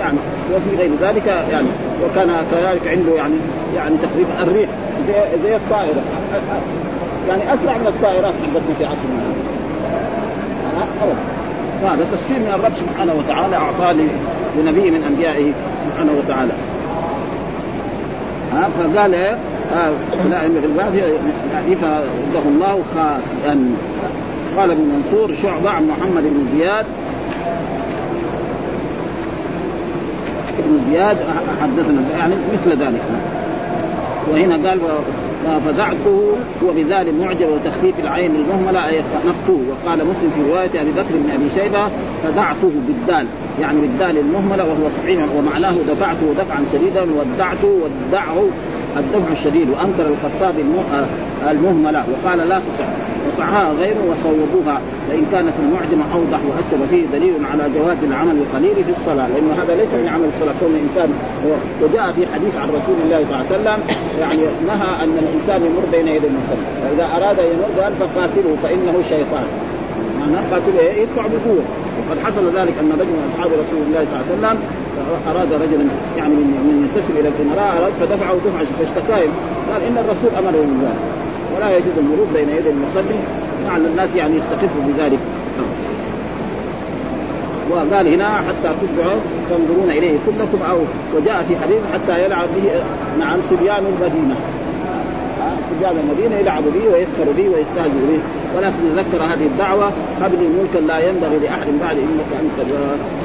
يعني 0.00 0.18
وفي 0.54 0.76
غير 0.76 0.90
ذلك 1.00 1.26
يعني 1.26 1.68
وكان 2.04 2.28
كذلك 2.50 2.88
عنده 2.88 3.14
يعني 3.16 3.34
يعني 3.76 3.96
تقريبا 4.02 4.42
الريح 4.42 4.68
زي, 5.06 5.42
زي 5.42 5.56
الطائرة. 5.56 6.02
يعني 7.28 7.42
أسرع 7.54 7.78
من 7.78 7.86
الطائرات 7.86 8.34
حقتنا 8.34 8.74
في 8.78 8.84
عصرنا 8.84 9.20
هذا 11.00 11.16
هذا 11.82 12.06
تسخير 12.12 12.38
من 12.38 12.52
الرب 12.54 12.72
سبحانه 12.72 13.14
وتعالى 13.14 13.56
أعطاه 13.56 13.96
لنبي 14.58 14.90
من 14.90 15.04
أنبيائه 15.04 15.52
سبحانه 15.86 16.12
وتعالى. 16.18 16.52
ها 18.52 18.68
فقال 18.68 19.14
آه 19.72 19.90
لا 20.28 20.42
يعني 21.52 21.76
فده 21.76 22.40
الله 22.46 22.82
خاسئا 22.94 23.74
قال 24.56 24.70
ابن 24.70 24.82
منصور 24.82 25.34
شعبة 25.42 25.70
عن 25.70 25.88
محمد 25.88 26.22
بن 26.22 26.46
زياد 26.58 26.86
ابن 30.70 30.90
زياد 30.90 31.16
حدثنا 31.60 32.18
يعني 32.18 32.34
مثل 32.52 32.82
ذلك. 32.82 33.02
وهنا 34.32 34.68
قال 34.68 34.80
فزعته 35.66 36.32
وبذال 36.66 37.20
معجب 37.20 37.46
وتخفيف 37.48 37.98
العين 37.98 38.30
المهملة 38.36 38.88
أي 38.88 39.02
خنقته. 39.02 39.60
وقال 39.70 39.98
مسلم 39.98 40.30
في 40.34 40.50
رواية 40.50 40.82
أبي 40.82 40.90
بكر 40.90 41.14
بن 41.24 41.30
أبي 41.34 41.50
شيبة 41.50 41.88
فدعته 42.22 42.70
بالدال. 42.86 43.26
يعني 43.60 43.80
بالدال 43.80 44.18
المهملة 44.18 44.64
وهو 44.64 44.88
صحيح 44.88 45.20
ومعناه 45.36 45.74
دفعته 45.88 46.34
دفعا 46.38 46.64
شديدا 46.72 47.02
ودعته 47.02 47.68
ودعه 47.68 48.44
الدفع 48.96 49.32
الشديد 49.32 49.68
وانكر 49.70 50.06
الخطاب 50.06 50.54
المهملة. 51.50 52.04
وقال 52.12 52.38
لا 52.38 52.58
تصح. 52.58 52.88
وصحها 53.28 53.72
غيره 53.72 54.02
وصوبوها. 54.10 54.80
فان 55.08 55.24
كانت 55.32 55.52
المعجمة 55.62 56.04
أوضح 56.14 56.40
وأكد 56.48 56.88
فيه 56.90 57.06
دليل 57.12 57.34
على 57.52 57.70
جواز 57.78 57.96
العمل 58.02 58.36
القليل 58.36 58.84
في 58.84 58.90
الصلاة. 58.90 59.28
لأنه 59.28 59.62
هذا 59.62 59.76
ليس 59.76 59.94
من 59.94 60.08
عمل 60.08 60.28
الصلاة. 60.34 60.54
كون 60.60 60.70
الانسان 60.70 61.10
وجاء 61.82 62.12
في 62.12 62.26
حديث 62.34 62.56
عن 62.56 62.68
رسول 62.68 62.96
الله 63.04 63.24
صلى 63.24 63.34
الله 63.34 63.44
عليه 63.50 63.54
وسلم 63.60 63.80
يعني 64.20 64.42
نهى 64.66 65.04
أن 65.04 65.18
الإنسان 65.24 65.60
يمر 65.66 65.84
بين 65.92 66.08
يدي 66.08 66.26
المصلي 66.26 66.64
فإذا 66.82 67.06
أراد 67.16 67.38
يمر 67.38 67.82
قال 67.82 67.92
فقاتله 67.92 68.56
فإنه 68.62 68.94
شيطان. 69.08 69.46
معناه 70.20 70.42
قاتله 70.52 70.82
يدفع 70.82 71.22
بقوة. 71.22 71.64
وقد 72.00 72.18
حصل 72.24 72.44
ذلك 72.46 72.74
أن 72.80 72.92
رجل 73.00 73.12
من 73.20 73.30
أصحاب 73.34 73.50
رسول 73.52 73.82
الله 73.88 74.04
صلى 74.04 74.16
الله 74.16 74.26
عليه 74.26 74.38
وسلم 74.38 74.56
أراد 75.30 75.52
رجلا 75.52 75.84
يعني 76.16 76.34
من 76.34 76.88
ينتسب 76.94 77.10
إلى 77.20 77.28
الامراء 77.28 77.82
اراد 77.82 77.92
فدفعه 78.00 78.34
دفعة 78.34 78.64
فاشتكى 78.78 79.28
قال 79.72 79.82
إن 79.88 79.98
الرسول 79.98 80.30
امره 80.38 80.50
بذلك. 80.50 81.00
ولا 81.56 81.76
يجوز 81.76 81.98
المرور 81.98 82.26
بين 82.34 82.48
يدي 82.48 82.70
المصلي. 82.70 83.18
مع 83.68 83.76
الناس 83.76 84.16
يعني 84.16 84.36
يستخفوا 84.36 84.82
بذلك. 84.88 85.18
وقال 87.70 88.14
هنا 88.14 88.28
حتى 88.28 88.74
تتبعوا 88.82 89.20
تنظرون 89.50 89.90
إليه 89.90 90.18
كلكم 90.26 90.62
أو 90.70 90.78
وجاء 91.16 91.44
في 91.48 91.56
حديث 91.56 91.82
حتى 91.94 92.24
يلعب 92.24 92.48
به 92.56 92.82
نعم 93.18 93.38
صبيان 93.50 93.84
المدينة. 93.86 94.36
صبيان 95.70 95.96
المدينة 96.04 96.40
يلعب 96.40 96.62
به 96.62 96.84
ويسخر 96.92 97.32
به 97.36 97.48
ويستهزئ 97.48 98.00
به 98.10 98.20
ولكن 98.56 98.84
ذكر 98.96 99.24
هذه 99.24 99.46
الدعوة 99.52 99.92
قبل 100.22 100.38
ملكا 100.38 100.86
لا 100.86 100.98
ينبغي 101.08 101.38
لأحد 101.42 101.66
بعد 101.80 101.96
إنك 101.96 102.30
أنت 102.42 102.68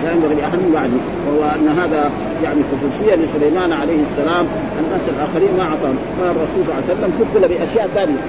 لا 0.03 0.11
ينبغي 0.11 0.35
لأحد 0.35 0.59
بعدي 0.73 0.99
وهو 1.27 1.51
أن 1.55 1.67
هذا 1.67 2.11
يعني 2.43 2.61
خصوصية 2.71 3.15
لسليمان 3.15 3.71
عليه 3.71 3.99
السلام 4.03 4.45
الناس 4.79 5.01
الآخرين 5.09 5.57
ما 5.57 5.63
اعطاهم 5.63 5.97
قال 6.21 6.29
الرسول 6.29 6.65
صلى 6.65 6.73
الله 6.73 6.83
عليه 6.89 6.93
وسلم 6.93 7.11
فضل 7.11 7.47
بأشياء 7.47 7.87
ثانية. 7.95 8.21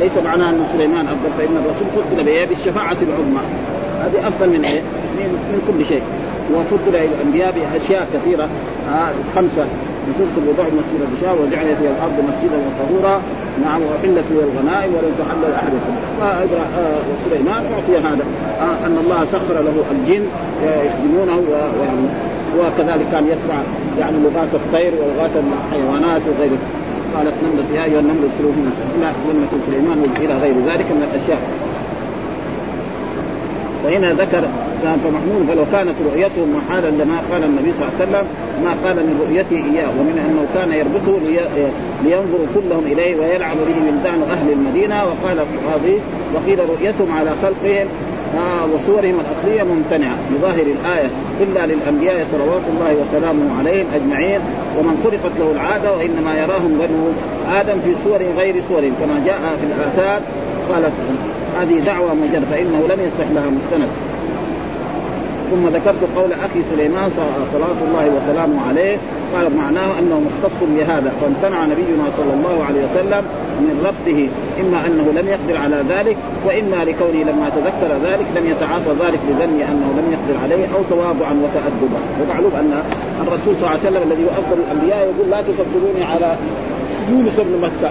ليس 0.00 0.12
معناه 0.24 0.50
أن 0.50 0.66
سليمان 0.72 1.06
افضل 1.06 1.30
فإن 1.38 1.56
الرسول 1.56 1.86
فضل؟ 1.94 2.46
بالشفاعة 2.46 2.96
العظمى. 3.02 3.40
هذه 4.00 4.28
أفضل 4.28 4.48
من 4.50 4.64
إيه؟ 4.64 4.80
من, 5.18 5.62
كل 5.68 5.84
شيء. 5.84 6.02
وفضل 6.54 6.96
الأنبياء 6.96 7.52
بأشياء 7.52 8.08
كثيرة. 8.14 8.48
خمسة. 9.36 9.66
بصدق 10.08 10.34
الوضوء 10.42 10.64
مسجد 10.80 11.00
البشار 11.06 11.34
وجعلت 11.42 11.76
في 11.80 11.86
الأرض 11.94 12.16
مسجدا 12.28 12.58
وطهورا. 12.66 13.22
نعم 13.64 13.80
واحلت 13.82 14.24
فيها 14.28 14.44
الغنائم 14.48 14.90
ولم 14.94 15.14
تحل 15.20 15.42
أحدكم. 15.60 15.94
وسليمان 17.10 17.62
أعطي 17.74 17.94
هذا. 18.08 18.24
آه 18.60 18.86
أن 18.86 18.96
الله 19.04 19.24
سخر 19.24 19.54
له 19.66 19.76
الجن 19.94 20.24
يخدمونه 20.62 21.42
ويعني 21.50 22.06
وكذلك 22.58 23.06
كان 23.12 23.24
يسمع 23.26 23.58
يعني 23.98 24.16
لغات 24.24 24.54
الطير 24.54 24.92
ولغات 25.00 25.30
الحيوانات 25.42 26.22
وغيره. 26.28 26.58
قالت 27.16 27.34
نملة 27.44 27.80
يا 27.80 27.84
أيها 27.84 28.00
النمل 28.00 28.24
ادخلوا 28.28 28.52
في 28.52 28.60
يكن 29.44 29.58
سليمان 29.66 29.98
إلى 30.20 30.34
غير 30.34 30.54
ذلك 30.70 30.86
من 30.96 31.02
الأشياء. 31.10 31.40
وهنا 33.84 34.12
ذكر 34.12 34.48
كان 34.82 34.98
فمحمول 35.04 35.46
فلو 35.48 35.64
كانت 35.72 35.94
رؤيته 36.06 36.46
محالا 36.56 36.90
لما 36.90 37.18
قال 37.30 37.44
النبي 37.44 37.72
صلى 37.72 37.88
الله 37.88 37.94
عليه 38.00 38.04
وسلم 38.04 38.26
ما 38.64 38.74
قال 38.84 38.96
من 38.96 39.20
رؤيته 39.20 39.56
إياه 39.56 39.88
ومن 39.98 40.16
أنه 40.18 40.46
كان 40.54 40.72
يربطه 40.72 41.14
لينظر 42.04 42.38
كلهم 42.54 42.84
إليه 42.92 43.16
ويلعب 43.16 43.56
به 43.56 43.86
ولدان 43.86 44.22
أهل 44.30 44.52
المدينة 44.52 45.04
وقال 45.04 45.38
القاضي 45.38 45.98
وقيل 46.34 46.58
رؤيتهم 46.68 47.12
على 47.12 47.30
خلقهم 47.42 47.86
آه 48.38 48.66
وصورهم 48.74 49.14
الأصلية 49.20 49.62
ممتنعة. 49.62 50.16
لظاهر 50.36 50.66
الآية 50.76 51.10
إلا 51.40 51.66
للأنبياء 51.66 52.26
صلوات 52.32 52.62
الله 52.72 52.96
وسلامه 53.02 53.58
عليهم 53.58 53.86
أجمعين 53.94 54.40
ومن 54.78 55.00
خلقت 55.04 55.32
له 55.40 55.52
العادة 55.52 55.92
وإنما 55.92 56.38
يراهم 56.38 56.78
بنو 56.78 57.12
آدم 57.60 57.80
في 57.80 57.94
صور 58.04 58.18
غير 58.38 58.54
صورهم 58.68 58.92
كما 59.00 59.22
جاء 59.26 59.40
في 59.60 59.66
الآثار 59.66 60.20
قالت 60.72 60.92
هذه 61.60 61.78
دعوة 61.78 62.14
مجرد 62.14 62.44
فإنه 62.50 62.86
لم 62.88 63.00
يصح 63.00 63.30
لها 63.34 63.50
مستند. 63.50 63.88
ثم 65.50 65.66
ذكرت 65.68 66.02
قول 66.16 66.32
أخي 66.32 66.62
سليمان 66.70 67.10
صلاه 67.52 67.78
الله 67.88 68.10
وسلامه 68.16 68.68
عليه 68.68 68.98
قال 69.34 69.56
معناه 69.56 69.98
أنه 69.98 70.20
مختص 70.20 70.58
بهذا 70.62 71.12
فامتنع 71.20 71.64
نبينا 71.64 72.10
صلى 72.16 72.32
الله 72.34 72.64
عليه 72.64 72.80
وسلم 72.84 73.22
من 73.60 73.86
ربطه 73.86 74.28
إما 74.60 74.86
أنه 74.86 75.20
لم 75.20 75.28
يقدر 75.28 75.60
على 75.60 75.84
ذلك 75.88 76.16
وإما 76.46 76.84
لكونه 76.84 77.22
لما 77.30 77.50
تذكر 77.56 77.90
ذلك 78.08 78.26
لم 78.36 78.50
يتعاطى 78.50 78.90
ذلك 79.04 79.20
لظن 79.28 79.60
أنه 79.60 79.88
لم 79.98 80.06
يقدر 80.12 80.40
عليه 80.44 80.64
أو 80.74 80.82
تواضعا 80.90 81.34
وتادبا 81.44 82.00
ومعلوم 82.22 82.52
أن 82.60 82.82
الرسول 83.26 83.56
صلى 83.56 83.66
الله 83.66 83.70
عليه 83.70 83.88
وسلم 83.88 84.02
الذي 84.12 84.24
هو 84.24 84.30
افضل 84.30 84.58
الأنبياء 84.66 84.98
يقول 84.98 85.30
لا 85.30 85.42
تفضلوني 85.42 86.04
على 86.04 86.36
يونس 87.10 87.40
بن 87.40 87.66
متى 87.66 87.90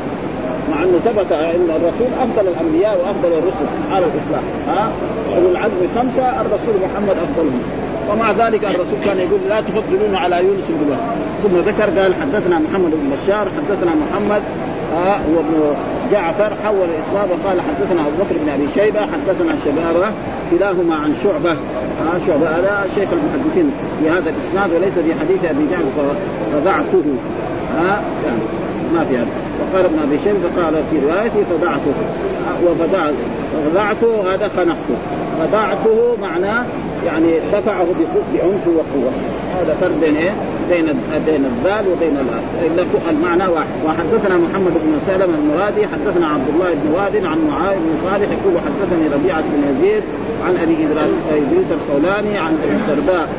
مع 0.71 0.83
أنه 0.83 0.99
ثبت 0.99 1.31
إن 1.31 1.69
الرسول 1.69 2.07
أفضل 2.21 2.47
الأنبياء 2.47 2.99
وأفضل 2.99 3.33
الرسل 3.37 3.65
على 3.91 4.05
الاطلاق 4.05 4.43
ها؟ 4.67 4.91
أولو 5.35 5.49
العزم 5.49 5.87
خمسة 5.95 6.41
الرسول 6.41 6.75
محمد 6.83 7.17
افضلهم 7.17 7.61
ومع 8.09 8.31
ذلك 8.31 8.65
الرسول 8.65 8.99
كان 9.05 9.17
يقول 9.17 9.39
لا 9.49 9.61
تفضلون 9.61 10.15
على 10.15 10.35
يونس 10.35 10.65
بن 10.69 10.97
ثم 11.43 11.57
ذكر 11.57 11.99
قال 11.99 12.15
حدثنا 12.15 12.59
محمد 12.59 12.91
بن 12.91 13.15
بشار 13.15 13.47
حدثنا 13.57 13.91
محمد 13.95 14.41
آه 14.93 15.19
وابن 15.35 15.75
جعفر 16.11 16.55
حول 16.63 16.87
الاسناد 16.89 17.29
وقال 17.31 17.61
حدثنا 17.61 18.01
أبو 18.01 18.23
بكر 18.23 18.35
بن 18.45 18.49
أبي 18.49 18.67
شيبة 18.75 18.99
حدثنا 18.99 19.55
شبابة 19.65 20.11
كلاهما 20.51 20.95
عن 20.95 21.13
شعبة. 21.23 21.51
آه 21.51 22.27
شعبة 22.27 22.47
هذا 22.47 22.85
شيخ 22.95 23.09
المحدثين 23.13 23.71
في 23.99 24.09
هذا 24.09 24.29
الإسناد 24.29 24.73
وليس 24.73 24.93
في 24.93 25.19
حديث 25.19 25.45
أبي 25.45 25.67
جعفر 25.71 26.15
فضعته. 26.53 27.03
ها؟ 27.77 27.91
آه 27.91 28.01
يعني 28.25 28.62
ما 28.93 29.05
في 29.05 29.17
هذا. 29.17 29.27
وقال 29.61 29.85
ابن 29.85 29.99
أبي 29.99 30.19
شيبة 30.19 30.63
قال 30.63 30.73
في 30.91 30.99
روايته 31.05 31.43
فضعته. 31.51 31.93
وفدعته 32.65 34.33
هذا 34.33 34.47
خنقته. 34.47 34.97
فضعته 35.39 36.17
معناه 36.21 36.65
يعني 37.05 37.39
دفعه 37.53 37.87
بعنف 38.33 38.67
وقوة. 38.67 39.11
هذا 39.59 39.75
فرق 39.81 39.99
بين 40.01 40.15
إيه؟ 40.15 40.31
بين 40.69 40.85
بين 41.25 41.45
الذال 41.45 41.85
وبين 41.91 42.17
الآل 42.17 42.85
المعنى 43.09 43.47
واحد. 43.47 43.67
وحدثنا 43.85 44.37
محمد 44.37 44.73
بن 44.73 44.99
سلمة 45.07 45.35
المرادي 45.37 45.87
حدثنا 45.87 46.27
عبد 46.27 46.47
الله 46.53 46.73
بن 46.73 46.91
واد 46.93 47.15
عن 47.15 47.37
معاذ 47.51 47.75
بن 47.75 47.93
صالح 48.03 48.29
يقول 48.31 48.53
حدثني 48.65 49.07
ربيعة 49.15 49.41
بن 49.41 49.75
يزيد 49.75 50.03
عن 50.45 50.57
أبي 50.57 50.77
إدريس 51.31 51.71
الخولاني 51.71 52.37
عن 52.37 52.57
أبي 52.63 52.75
الدرداء 52.75 53.29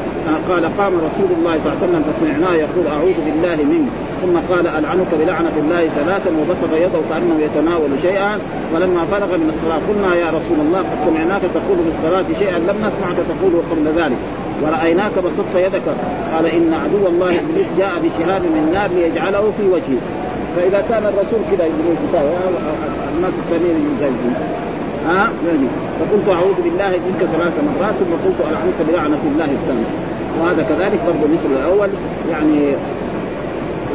قال 0.49 0.65
قام 0.79 0.93
رسول 1.09 1.31
الله 1.39 1.59
صلى 1.59 1.73
الله 1.73 1.79
عليه 1.83 1.87
وسلم 1.87 2.03
فسمعناه 2.09 2.55
يقول 2.55 2.87
أعوذ 2.87 3.19
بالله 3.27 3.57
منك. 3.57 3.89
ثم 4.23 4.55
قال 4.55 4.67
ألعنك 4.67 5.11
بلعنة 5.21 5.53
الله 5.63 5.89
ثلاثا 5.89 6.31
وبسط 6.41 6.73
يده 6.85 7.01
كأنه 7.11 7.37
يتناول 7.47 7.91
شيئا. 8.03 8.39
ولما 8.75 9.05
فرغ 9.05 9.37
من 9.37 9.49
الصلاة 9.55 9.81
قلنا 9.89 10.15
يا 10.15 10.29
رسول 10.39 10.59
الله 10.67 10.79
قد 10.79 10.99
سمعناك 11.07 11.43
تقول 11.43 11.79
في 11.85 11.91
الصلاة 11.97 12.25
شيئا 12.39 12.59
لم 12.59 12.77
نسمعك 12.87 13.19
تقوله 13.33 13.63
قبل 13.71 13.87
ذلك. 14.03 14.21
ورأيناك 14.63 15.15
بسطت 15.19 15.55
يدك. 15.55 15.87
قال 16.35 16.47
إن 16.47 16.75
عدو 16.83 17.07
الله 17.07 17.31
إبليس 17.43 17.67
جاء 17.79 17.93
بشهاب 18.05 18.43
من 18.43 18.71
نار 18.75 18.91
ليجعله 18.97 19.53
في 19.59 19.65
وجهه. 19.75 20.03
فإذا 20.57 20.85
كان 20.89 21.03
الرسول 21.03 21.41
كذا 21.51 21.65
إبليس 21.73 21.99
الناس 23.17 23.35
الثانيين 23.43 23.77
يزعجون 23.93 24.35
ها؟ 25.07 25.29
فقلت 26.01 26.29
أعوذ 26.29 26.59
بالله 26.65 26.91
منك 27.07 27.23
ثلاث 27.35 27.55
مرات 27.67 27.95
ثم 27.95 28.13
قلت 28.25 28.41
ألعنك 28.51 28.79
بلعنة 28.89 29.23
الله 29.33 29.45
الثانية. 29.45 29.91
وهذا 30.41 30.63
كذلك 30.63 31.01
برضه 31.07 31.35
مثل 31.35 31.49
الأول 31.61 31.89
يعني 32.31 32.61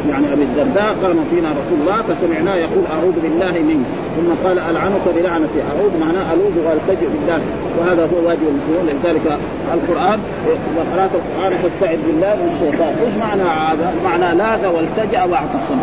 يعني 0.08 0.32
أبي 0.32 0.42
الدرداء 0.42 0.96
قام 1.02 1.24
فينا 1.30 1.48
رسول 1.50 1.78
الله 1.80 2.02
فسمعناه 2.02 2.54
يقول 2.54 2.84
أعوذ 2.92 3.12
بالله 3.22 3.52
منك 3.70 3.86
ثم 4.16 4.48
قال 4.48 4.58
ألعنك 4.58 5.04
بلعنتي 5.16 5.58
أعوذ 5.70 5.92
معناه 6.00 6.34
ألوذ 6.34 6.54
وألتجئ 6.66 7.06
بالله 7.06 7.40
وهذا 7.78 8.02
هو 8.02 8.28
واجب 8.28 8.42
المسلمين 8.52 8.86
لذلك 8.86 9.38
القرآن 9.74 10.18
قرات 10.96 11.10
القرآن 11.14 11.52
فاستعذ 11.62 11.98
بالله 12.06 12.34
من 12.40 12.48
الشيطان. 12.54 12.92
إيش 13.04 13.14
معنى 13.20 13.42
هذا؟ 13.42 13.94
معنى 14.04 14.38
لاذ 14.38 14.66
والتجأ 14.66 15.22
وأعتصم. 15.24 15.78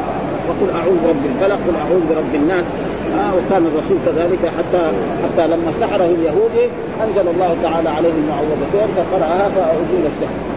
وقل 0.47 0.69
أعوذ 0.79 0.97
برب 1.03 1.23
الفلق 1.31 1.59
قل 1.67 1.75
أعوذ 1.83 2.01
برب 2.09 2.35
الناس. 2.35 2.65
آه 3.13 3.33
وكان 3.35 3.65
الرسول 3.67 3.97
كذلك 4.05 4.39
حتى 4.57 4.91
حتى 5.23 5.47
لما 5.47 5.71
سحره 5.81 6.05
اليهودي 6.05 6.69
أنزل 7.03 7.27
الله 7.27 7.57
تعالى 7.63 7.89
عليه 7.89 8.09
المعوذتين 8.09 8.87
فقراها 8.97 9.49
فازيل 9.49 10.05
السحر 10.05 10.56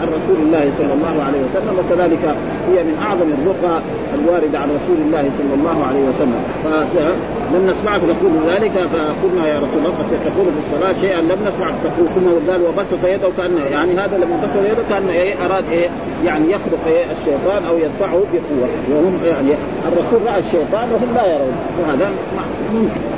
عن 0.00 0.08
رسول 0.18 0.38
الله 0.46 0.64
صلى 0.78 0.92
الله 0.92 1.24
عليه 1.26 1.40
وسلم 1.46 1.74
وكذلك 1.78 2.24
هي 2.70 2.78
من 2.88 2.96
أعظم 3.06 3.28
الرقى 3.38 3.82
الواردة 4.18 4.58
عن 4.58 4.68
رسول 4.78 4.98
الله 5.06 5.24
صلى 5.38 5.54
الله 5.58 5.84
عليه 5.88 6.02
وسلم. 6.08 6.40
فلم 6.94 7.70
نسمعك 7.70 8.00
تقول 8.00 8.32
ذلك 8.46 8.72
فقلنا 8.72 9.48
يا 9.48 9.58
رسول 9.58 9.78
الله 9.78 9.90
قد 9.90 10.06
تقول 10.10 10.46
في 10.54 10.60
الصلاة 10.64 10.92
شيئا 10.92 11.20
لم 11.20 11.38
نسمعك 11.48 11.74
تقول 11.84 12.06
ثم 12.14 12.50
قال 12.50 12.62
وبسط 12.62 13.04
يده 13.04 13.28
كانه 13.38 13.64
يعني 13.72 13.92
هذا 13.92 14.16
لما 14.18 14.36
بسط 14.44 14.56
يده 14.72 14.82
كانه 14.90 15.12
إيه 15.12 15.34
أراد 15.46 15.64
إيه 15.72 15.88
يعني 16.24 16.50
يخلق 16.50 16.82
إيه 16.86 17.04
الشيطان 17.10 17.64
أو 17.68 17.78
يدفعه 17.78 18.22
بقوة. 18.32 18.68
وهم 18.90 19.18
يعني 19.24 19.50
الرسول 19.88 20.26
رأى 20.26 20.38
الشيطان 20.38 20.88
وهم 20.92 21.14
لا 21.14 21.26
يرون. 21.34 21.54
وهذا 21.80 22.10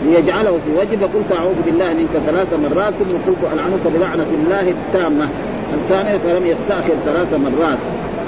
ليجعله 0.06 0.50
في 0.50 0.70
وجهه 0.78 0.96
فقلت 0.96 1.32
اعوذ 1.38 1.54
بالله 1.66 1.88
منك 1.88 2.14
ثلاث 2.26 2.48
مرات 2.52 2.94
ثم 2.94 3.30
قلت 3.30 3.52
العنك 3.52 3.80
بلعنة 3.94 4.26
الله 4.44 4.70
التامة. 4.70 5.28
الثانية 5.74 6.18
فلم 6.18 6.46
يستأخر 6.46 6.94
ثلاث 7.04 7.34
مرات. 7.34 7.78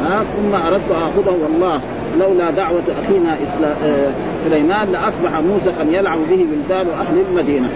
ها 0.04 0.24
ثم 0.36 0.54
أردت 0.54 0.90
آخذه 0.90 1.36
والله 1.42 1.80
لولا 2.18 2.50
دعوة 2.50 2.82
أخينا 3.04 3.36
آه، 3.84 4.10
سليمان 4.44 4.92
لأصبح 4.92 5.40
موسخا 5.40 5.82
يلعب 5.88 6.18
به 6.30 6.46
ولدان 6.52 6.86
أهل 7.00 7.22
المدينة. 7.30 7.68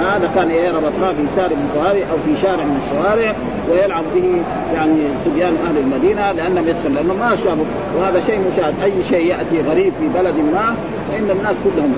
هذا 0.00 0.30
كان 0.34 0.74
ربطناه 0.74 1.12
في 1.12 1.26
سار 1.36 1.50
من 1.50 1.70
صوارع 1.74 2.02
أو 2.12 2.16
في 2.24 2.40
شارع 2.42 2.64
من 2.64 2.80
الشوارع 2.84 3.34
ويلعب 3.70 4.04
به 4.14 4.42
يعني 4.74 5.00
صبيان 5.24 5.56
أهل 5.66 5.78
المدينة 5.78 6.32
لانهم 6.32 6.68
يسخن 6.68 6.94
لأنه 6.94 7.14
ما 7.14 7.36
شافوا 7.36 7.64
وهذا 7.96 8.20
شيء 8.20 8.40
مشاهد. 8.52 8.74
أي 8.82 8.92
شيء 9.08 9.26
يأتي 9.26 9.62
غريب 9.62 9.92
في 10.00 10.08
بلد 10.18 10.34
ما 10.36 10.74
فإن 11.10 11.30
الناس 11.30 11.56
كلهم. 11.64 11.94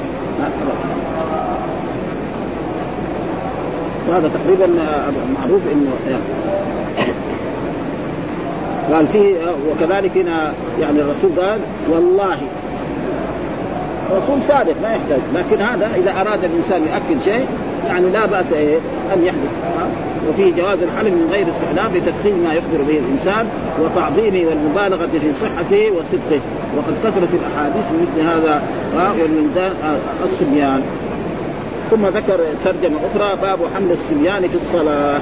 وهذا 4.08 4.30
تقريبا 4.44 4.66
معروف 5.40 5.62
انه 5.72 5.90
قال 8.92 9.06
فيه 9.06 9.36
وكذلك 9.70 10.16
هنا 10.16 10.52
يعني 10.80 11.00
الرسول 11.00 11.44
قال 11.44 11.58
والله. 11.90 12.36
رسول 14.10 14.38
صادق 14.48 14.74
ما 14.82 14.88
يحتاج. 14.88 15.20
لكن 15.34 15.62
هذا 15.62 15.90
إذا 15.96 16.20
أراد 16.20 16.44
الإنسان 16.44 16.82
ياكد 16.82 17.20
شيء 17.24 17.46
يعني 17.86 18.10
لا 18.10 18.26
بأس 18.26 18.52
إيه 18.52 18.78
أن 19.14 19.24
يحدث. 19.24 19.50
وفيه 20.28 20.52
جواز 20.52 20.78
الحلم 20.82 21.14
من 21.14 21.28
غير 21.32 21.46
استحلام 21.48 21.90
لتدخين 21.96 22.42
ما 22.44 22.52
يخبر 22.52 22.82
به 22.88 22.98
الإنسان 22.98 23.46
وتعظيمه 23.80 24.48
والمبالغة 24.48 25.06
في 25.06 25.32
صحته 25.32 25.90
وصدقه. 25.90 26.40
وقد 26.76 26.94
كثرت 27.04 27.34
الأحاديث 27.34 27.84
مثل 28.02 28.20
هذا 28.20 28.62
والمنزان 28.96 29.72
الصبيان. 30.24 30.82
ثم 31.92 32.06
ذكر 32.06 32.38
ترجمة 32.64 32.96
أخرى 33.10 33.36
باب 33.42 33.58
حمل 33.74 33.92
الصبيان 33.92 34.48
في 34.48 34.54
الصلاة. 34.54 35.20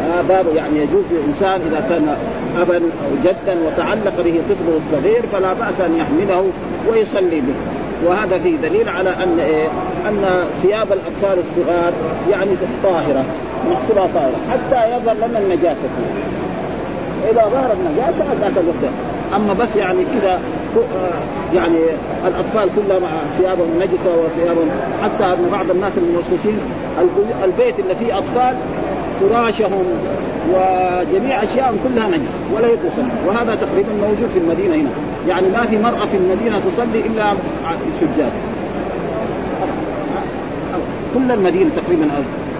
آه 0.00 0.22
باب 0.28 0.46
يعني 0.56 0.78
يجوز 0.78 1.04
للإنسان 1.10 1.60
إذا 1.68 1.86
كان 1.88 2.16
أبا 2.60 2.76
أو 2.76 3.10
جدا 3.24 3.58
وتعلق 3.66 4.16
به 4.16 4.40
طفله 4.50 4.80
الصغير 4.86 5.22
فلا 5.32 5.52
بأس 5.52 5.80
أن 5.80 5.96
يحمله 5.96 6.44
ويصلي 6.90 7.40
به. 7.40 7.54
وهذا 8.06 8.38
فيه 8.38 8.56
دليل 8.56 8.88
على 8.88 9.10
أن 9.10 9.38
إيه؟ 9.40 9.68
أن 10.08 10.44
ثياب 10.62 10.86
الأطفال 10.92 11.38
الصغار 11.44 11.92
يعني 12.30 12.50
طاهرة 12.82 13.24
محصولها 13.70 14.08
طاهرة 14.14 14.36
حتى 14.50 14.96
يظهر 14.96 15.28
لنا 15.28 15.38
النجاسة 15.38 15.88
فيه 15.96 17.30
إذا 17.30 17.42
ظهر 17.42 17.72
النجاسه 17.72 18.24
ذاك 18.40 18.52
الوقت. 18.58 18.94
أما 19.36 19.52
بس 19.52 19.76
يعني 19.76 20.04
كذا 20.04 20.40
يعني 21.54 21.78
الأطفال 22.26 22.68
كلهم 22.76 23.02
ثيابهم 23.38 23.68
نجسة 23.80 24.10
وثيابهم 24.24 24.70
حتى 25.02 25.24
ان 25.24 25.48
بعض 25.52 25.70
الناس 25.70 25.92
الموسوسين. 25.98 26.58
البيت 27.44 27.78
اللي 27.78 27.94
فيه 27.94 28.18
أطفال 28.18 28.56
فراشهم 29.20 29.84
وجميع 30.48 31.42
اشيائهم 31.42 31.76
كلها 31.84 32.08
نجس 32.08 32.30
ولا 32.54 32.68
يتصل 32.68 33.04
وهذا 33.26 33.54
تقريبا 33.54 33.92
موجود 34.00 34.28
في 34.32 34.38
المدينة 34.38 34.74
هنا. 34.74 34.90
يعني 35.28 35.48
ما 35.48 35.66
في 35.66 35.78
مرأة 35.78 36.06
في 36.06 36.16
المدينة 36.16 36.60
تصلي 36.60 37.00
إلا 37.06 37.32
السجاد. 37.94 38.32
كل 41.14 41.32
المدينة 41.32 41.70
تقريبا 41.76 42.08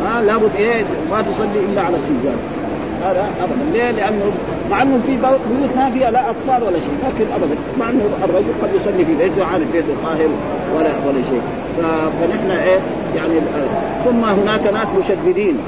ها 0.04 0.22
لابد 0.22 0.50
إيه؟ 0.58 0.84
ما 1.10 1.22
تصلي 1.22 1.60
إلا 1.72 1.82
على 1.82 1.96
السجاد. 1.96 2.59
هذا 3.04 3.28
ابدا. 3.42 3.72
ليه؟ 3.72 3.90
لأنه 3.90 4.32
مع 4.70 4.82
أنه 4.82 5.00
في 5.06 5.12
بيوت 5.16 5.70
ما 5.76 5.90
فيها 5.90 6.10
لا 6.10 6.30
أطفال 6.30 6.62
ولا 6.62 6.78
شيء 6.78 6.94
لكن 7.04 7.32
ابدا. 7.32 7.56
مع 7.78 7.90
أنه 7.90 8.04
الرجل 8.24 8.52
قد 8.62 8.68
يصلي 8.74 9.04
في 9.04 9.14
بيته 9.14 9.44
عارف 9.44 9.72
بيته 9.72 9.94
طاهر 10.04 10.28
ولا 10.76 10.90
ولا 11.06 11.22
شيء. 11.30 11.42
فنحن 12.20 12.50
إيه؟ 12.50 12.78
يعني 13.16 13.34
ثم 14.04 14.24
هناك 14.24 14.60
ناس 14.72 14.88
مشددين. 14.98 15.58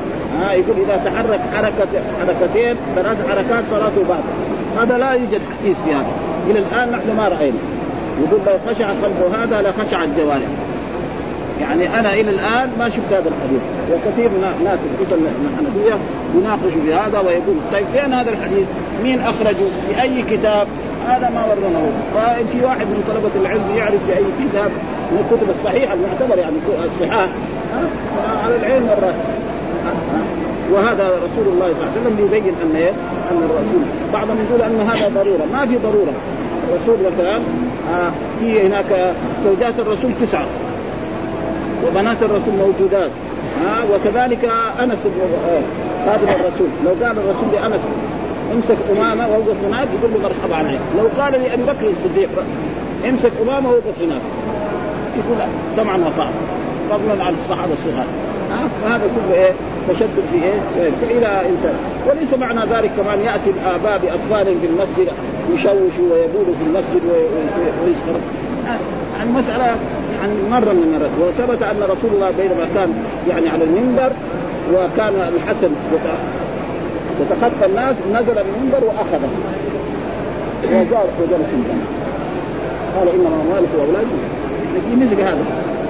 ها 0.41 0.53
يقول 0.53 0.76
إذا 0.76 0.97
تحرك 0.97 1.41
حركه 1.55 2.03
حركتين 2.20 2.76
ثلاث 2.95 3.16
حركات 3.28 3.64
صلاته 3.70 4.03
بعد 4.09 4.22
هذا 4.78 4.99
لا 4.99 5.12
يوجد 5.12 5.41
حديث 5.61 5.76
في 5.85 5.95
هذا. 5.95 6.12
إلى 6.51 6.59
الآن 6.59 6.91
نحن 6.91 7.16
ما 7.16 7.28
رأينا. 7.28 7.59
يقول 8.24 8.41
لو 8.47 8.72
خشع 8.72 8.89
قلبه 8.89 9.43
هذا 9.43 9.70
لخشع 9.70 10.05
الجوارح. 10.05 10.49
يعني 11.61 11.98
أنا 11.98 12.14
إلى 12.14 12.30
الآن 12.30 12.70
ما 12.78 12.88
شفت 12.88 13.12
هذا 13.12 13.28
الحديث 13.28 13.62
وكثير 13.92 14.28
من 14.28 14.64
ناس 14.64 14.78
الكتب 15.00 15.18
الحنفية 15.18 15.98
يناقشوا 16.34 16.82
في 16.84 16.94
هذا 16.94 17.18
ويقول 17.18 17.57
طيب 17.72 17.86
فين 17.92 18.12
هذا 18.12 18.30
الحديث؟ 18.30 18.66
مين 19.03 19.20
أخرجه؟ 19.20 19.68
في 19.88 20.03
أي 20.03 20.22
كتاب؟ 20.22 20.66
هذا 21.09 21.30
ما 21.30 21.42
طيب 22.14 22.46
في 22.46 22.64
واحد 22.64 22.86
من 22.86 23.05
طلبة 23.09 23.30
العلم 23.40 23.76
يعرف 23.76 24.07
في 24.07 24.16
أي 24.16 24.24
كتاب 24.48 24.70
من 25.12 25.18
الكتب 25.18 25.50
الصحيحة 25.59 25.94
المعتبرة 25.94 26.40
يعني 26.40 26.57
الصحاح 26.84 27.28
على 28.44 28.57
العلم 28.57 28.88
والرأس 28.88 29.14
وهذا 30.72 31.09
رسول 31.09 31.53
الله 31.53 31.72
صلى 31.72 31.82
الله 31.82 31.92
عليه 31.92 32.00
وسلم 32.00 32.26
يبين 32.26 32.55
أن 32.62 32.76
إيه؟ 32.76 32.90
أن 33.30 33.36
الرسول 33.36 33.82
بعضهم 34.12 34.36
يقول 34.48 34.62
أن 34.62 34.88
هذا 34.88 35.09
ضرورة، 35.09 35.46
ما 35.53 35.66
في 35.66 35.76
ضرورة، 35.76 36.12
الرسول 36.68 37.12
مثلا 37.12 37.36
آه 37.36 38.12
في 38.40 38.66
هناك 38.66 39.14
زوجات 39.44 39.74
الرسول 39.78 40.11
تسعة 40.20 40.46
وبنات 41.87 42.22
الرسول 42.22 42.55
موجودات. 42.59 43.11
آه 43.66 43.85
وكذلك 43.95 44.45
أنس 44.83 44.99
آه، 45.07 45.61
خادم 46.07 46.28
الرسول، 46.28 46.68
لو 46.85 46.91
قال 47.07 47.18
الرسول 47.18 47.49
لأنس 47.53 47.80
امسك 48.55 48.76
أمامه 48.97 49.28
ووقف 49.28 49.57
هناك 49.68 49.89
يقول 49.99 50.12
له 50.12 50.28
مرحبا 50.28 50.57
عليك، 50.57 50.80
لو 50.99 51.22
قال 51.22 51.33
لأبي 51.33 51.62
بكر 51.62 51.91
الصديق 51.91 52.30
امسك 53.09 53.33
أمامه 53.43 53.70
ووقف 53.70 54.03
هناك. 54.03 54.20
يقول 55.18 55.39
سمعا 55.76 55.97
وطاعة. 55.97 56.30
فضلا 56.91 57.24
عن 57.24 57.35
الصحابة 57.35 57.72
الصغار. 57.72 58.07
ها؟ 58.51 58.68
فهذا 58.83 59.03
كله 59.03 59.35
إيه؟ 59.35 59.53
تشدد 59.89 60.24
في 60.33 60.45
إيه؟ 60.45 60.91
فالى 61.01 61.49
إنسان. 61.49 61.74
وليس 62.09 62.35
معنى 62.35 62.61
ذلك 62.61 62.91
كمان 62.97 63.20
يأتي 63.20 63.51
الآباء 63.51 63.99
باطفالهم 63.99 64.61
في 64.61 64.66
المسجد 64.66 65.12
يشوشوا 65.53 66.12
ويبولوا 66.12 66.55
في 66.59 66.64
المسجد 66.66 67.03
ويسخروا. 67.85 68.20
يعني 69.16 69.30
مسألة 69.30 69.76
يعني 70.23 70.35
مرة 70.51 70.73
من 70.73 70.83
المرات. 70.83 71.11
وثبت 71.20 71.62
أن 71.62 71.83
رسول 71.83 72.11
الله 72.14 72.31
بينما 72.31 72.66
كان 72.75 72.91
يعني 73.29 73.49
على 73.49 73.64
المنبر 73.64 74.12
وكان 74.75 75.14
الحسن 75.35 75.73
يتخطى 77.20 77.66
الناس 77.66 77.97
نزل 78.12 78.35
من 78.35 78.55
المنبر 78.57 78.85
وأخذه. 78.85 79.31
وجاء 80.64 81.07
وجلس 81.20 81.51
قال 82.97 83.09
إنما 83.09 83.37
اموالكم 83.43 83.79
واولادكم 83.79 84.18
في 84.91 84.97
مثل 84.97 85.20
هذا. 85.20 85.45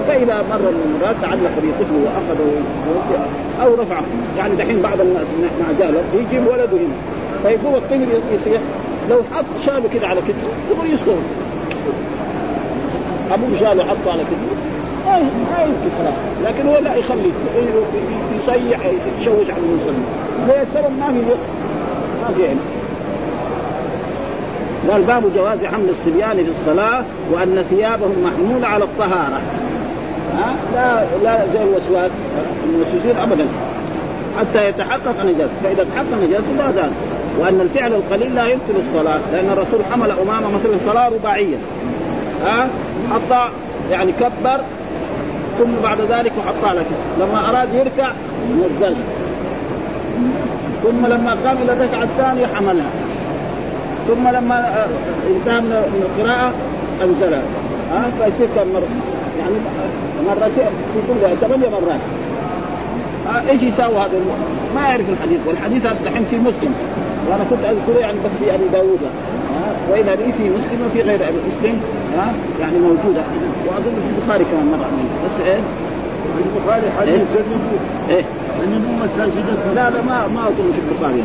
فإذا 0.09 0.35
مر 0.51 0.71
من 0.71 0.83
المرات 0.95 1.17
تعلق 1.23 1.55
بطفله 1.63 1.99
وأخذه 2.05 2.49
أو 3.63 3.75
رفعه. 3.83 4.05
يعني 4.39 4.55
دحين 4.55 4.83
بعض 4.83 5.01
الناس 5.01 5.27
مع 5.61 5.67
جهله 5.79 6.03
يجيب 6.15 6.47
ولده 6.47 6.77
هنا. 6.77 6.97
فيقوم 7.43 7.75
الطفل 7.75 8.07
يصيح 8.35 8.61
لو 9.11 9.21
حط 9.35 9.45
شاله 9.67 9.89
كده 9.95 10.07
على 10.07 10.21
كتفه 10.21 10.49
يقول 10.71 10.95
يسقط 10.95 11.19
ابوه 13.35 13.61
شاله 13.61 13.85
حطه 13.85 14.13
على 14.13 14.23
كتفه. 14.23 14.73
ما 15.07 15.63
يمكن 15.63 15.91
خلاص 15.99 16.15
لكن 16.45 16.69
هو 16.69 16.79
لا 16.79 16.95
يخلي 16.95 17.31
يصيح 18.37 18.81
يشوش 19.21 19.51
على 19.51 19.63
المسلم. 19.63 20.05
هي 20.49 20.63
السبب 20.63 20.99
ما 21.01 21.07
في 21.07 21.21
ما 22.23 22.35
في 22.37 22.49
علم. 22.49 22.61
قال 24.91 25.03
باب 25.03 25.23
جواز 25.35 25.65
حمل 25.65 25.89
الصبيان 25.89 26.45
في 26.45 26.51
الصلاة 26.61 27.05
وأن 27.33 27.65
ثيابهم 27.71 28.25
محمولة 28.25 28.67
على 28.67 28.85
الطهارة. 28.85 29.41
ها؟ 30.39 30.55
لا 30.75 31.05
لا 31.25 31.47
زي 31.53 31.63
الوسواس. 31.63 32.11
الموسوسين 32.65 33.17
ابدا. 33.17 33.47
حتى 34.39 34.69
يتحقق 34.69 35.21
النجاسه 35.21 35.53
فإذا 35.63 35.85
تحقق 35.85 36.07
النجاسه 36.13 36.53
لا 36.59 36.71
دان 36.71 36.91
وأن 37.41 37.61
الفعل 37.61 37.93
القليل 37.93 38.35
لا 38.35 38.47
يبطل 38.47 38.77
الصلاة. 38.89 39.21
لأن 39.33 39.49
الرسول 39.53 39.81
حمل 39.93 40.11
أمامه 40.11 40.51
مثلا 40.55 40.93
صلاة 40.93 41.09
رباعية. 41.09 41.57
ها؟ 42.47 42.69
حط 43.11 43.51
يعني 43.91 44.13
كبر 44.13 44.61
ثم 45.59 45.83
بعد 45.83 46.01
ذلك 46.01 46.33
وحطها 46.39 46.69
على 46.69 46.83
لما 47.21 47.51
أراد 47.51 47.75
يركع 47.75 48.13
نزلها 48.65 49.05
ثم 50.83 51.07
لما 51.07 51.31
قام 51.45 51.57
إلى 51.63 51.73
الركعة 51.73 52.03
الثانية 52.03 52.47
حملها. 52.47 52.91
ثم 54.09 54.29
لما 54.29 54.87
انتهى 55.31 55.61
من 55.61 56.03
القراءة 56.03 56.53
أنزلها. 57.05 57.43
ها؟ 57.93 58.11
فيصير 58.19 58.49
كم 58.57 58.73
مرة؟ 58.73 58.89
يعني 59.39 59.55
مرتين 60.27 60.71
في 60.95 61.01
كل 61.09 61.37
ثمانية 61.37 61.69
مرات. 61.69 62.01
آه 63.29 63.51
إيش 63.51 63.63
يساوي 63.63 63.95
هذا؟ 63.97 64.21
ما 64.75 64.81
يعرف 64.81 65.09
الحديث. 65.09 65.41
والحديث 65.47 65.87
هذا 65.87 65.97
الحين 66.05 66.25
في 66.25 66.37
مسلم. 66.37 66.75
وأنا 67.29 67.45
كنت 67.51 67.65
أذكره 67.65 68.01
يعني 68.01 68.19
بس 68.25 68.31
في 68.41 68.55
أبي 68.55 68.69
داوود 68.73 69.01
آه 69.03 69.42
وإلى 69.91 70.17
في 70.17 70.45
مسلم 70.51 70.87
وفي 70.87 71.01
غير 71.03 71.29
أبي 71.29 71.39
مسلم 71.49 71.81
آه 72.19 72.33
يعني 72.61 72.79
موجودة. 72.79 73.23
وأظن 73.67 73.95
في 74.05 74.19
البخاري 74.19 74.45
كمان 74.45 74.67
مرة 74.67 74.87
بس 75.25 75.47
إيه؟ 75.47 75.61
البخاري 76.57 76.91
حديث 77.01 77.15
إيه, 77.37 78.17
إيه؟ 78.17 78.25
مساجد 79.05 79.45
لا 79.75 79.91
لا 79.91 80.03
ما 80.03 80.29
ما 80.29 80.49
أظن 80.49 80.73
في 80.73 80.81
البخاري. 80.89 81.23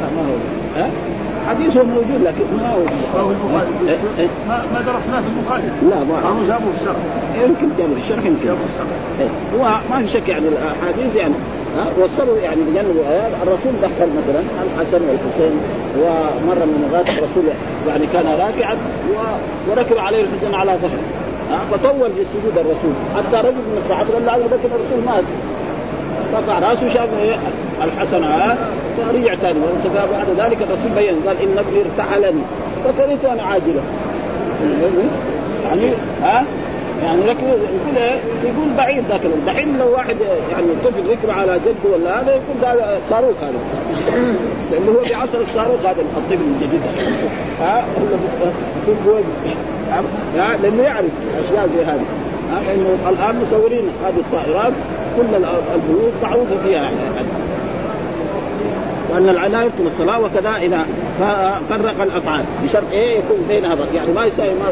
لا 0.00 0.06
ما 0.16 0.22
هو. 0.28 0.36
ها؟ 0.76 0.90
حديثه 1.48 1.82
موجود 1.82 2.22
لكن 2.24 2.44
ما 2.56 2.72
هو 2.72 3.30
البخاري. 3.30 3.68
إيه؟ 3.88 3.96
إيه؟ 4.18 4.28
ما, 4.48 4.62
ما 4.74 4.80
درسناه 4.80 5.20
في 5.20 5.28
البخاري. 5.38 5.62
لا 5.90 6.04
ما 6.04 6.28
هو 6.28 6.44
جابوا 6.48 6.72
في 6.72 6.80
الشرح 6.80 6.96
يمكن 7.42 7.68
جابوا 7.78 7.94
في 7.94 8.00
الشرح 8.00 8.24
يمكن. 8.24 8.44
جابوا 8.44 8.58
في 8.58 8.70
الشرح 8.72 8.88
إيه؟ 9.20 9.58
هو 9.58 9.80
ما 9.90 10.06
في 10.06 10.08
شك 10.12 10.28
يعني 10.28 10.48
الأحاديث 10.48 11.16
يعني 11.16 11.34
ها؟ 11.76 11.86
وصلوا 11.98 12.38
يعني 12.38 12.60
بجانب 12.70 12.90
الايات 12.90 13.32
الرسول 13.42 13.72
دخل 13.82 14.08
مثلا 14.18 14.42
الحسن 14.64 15.00
والحسين. 15.08 15.52
ومره 15.98 16.64
من 16.64 16.84
المرات 16.86 17.08
الرسول 17.08 17.44
يعني 17.88 18.06
كان 18.12 18.26
راكعا 18.26 18.76
وركب 19.68 19.98
عليه 19.98 20.20
الحسن 20.20 20.54
على 20.54 20.72
ظهره 20.82 21.00
فطول 21.70 22.10
في 22.12 22.24
سجود 22.24 22.58
الرسول. 22.58 22.92
حتى 23.16 23.36
رجل 23.48 23.56
من 23.56 23.82
الصحابة 23.84 24.12
قال 24.12 24.40
له 24.40 24.46
بكر 24.46 24.70
الرسول 24.74 25.04
مات. 25.06 25.24
رفع 26.34 26.58
رأسه 26.58 26.88
شاف 26.88 27.08
الحسن 27.82 28.24
فرجع 28.96 29.34
ثاني 29.34 29.58
بعد 29.94 30.26
ذلك 30.38 30.58
الرسول 30.62 30.90
بين 30.96 31.14
قال 31.26 31.36
إن 31.42 31.58
ابني 31.58 31.82
ارتحلني 31.82 32.42
فكرهت 32.84 33.24
أن 33.24 33.40
عاجله 33.40 33.82
يعني 35.64 35.92
ها؟ 36.22 36.44
يعني 37.04 37.22
لكن 37.22 37.46
يقول 37.46 37.96
إيه؟ 37.96 38.20
يقول 38.44 38.68
بعيد 38.76 39.04
ذاك 39.08 39.20
دحين 39.46 39.78
لو 39.78 39.92
واحد 39.92 40.16
يعني 40.52 40.66
طفل 40.84 41.10
ركب 41.10 41.30
على 41.30 41.60
جده 41.66 41.94
ولا 41.94 42.20
هذا 42.20 42.30
يقول 42.30 42.60
ده 42.62 42.98
صاروخ 43.10 43.36
هذا. 43.42 43.58
لأنه 44.72 44.90
هو 44.90 45.00
بعصر 45.10 45.40
الصاروخ 45.40 45.80
هذا 45.80 46.00
الطفل 46.00 46.34
الجديد. 46.34 46.80
ها 47.60 47.84
ولا 49.06 50.56
لأنه 50.62 50.82
يعرف 50.82 51.10
أشياء 51.44 51.68
زي 51.76 51.84
هذه. 51.84 52.04
لأنه 52.66 52.96
الآن 53.08 53.42
مصورين 53.42 53.84
هذه 54.04 54.18
الطائرات 54.18 54.72
كل 55.16 55.44
البيوت 55.74 56.12
معروفة 56.22 56.62
فيها 56.64 56.82
يعني. 56.82 56.96
وأن 59.10 59.26
لا 59.26 59.62
يبطل 59.62 59.86
الصلاة 59.86 60.20
وكذا 60.20 60.56
اذا 60.56 60.86
فرق 61.68 62.02
الأفعال. 62.02 62.44
بشرط 62.64 62.90
إيه 62.92 63.18
يكون 63.18 63.36
بينها 63.48 63.76
يعني 63.94 64.12
ما 64.12 64.24
يساوي 64.24 64.54
ما 64.54 64.66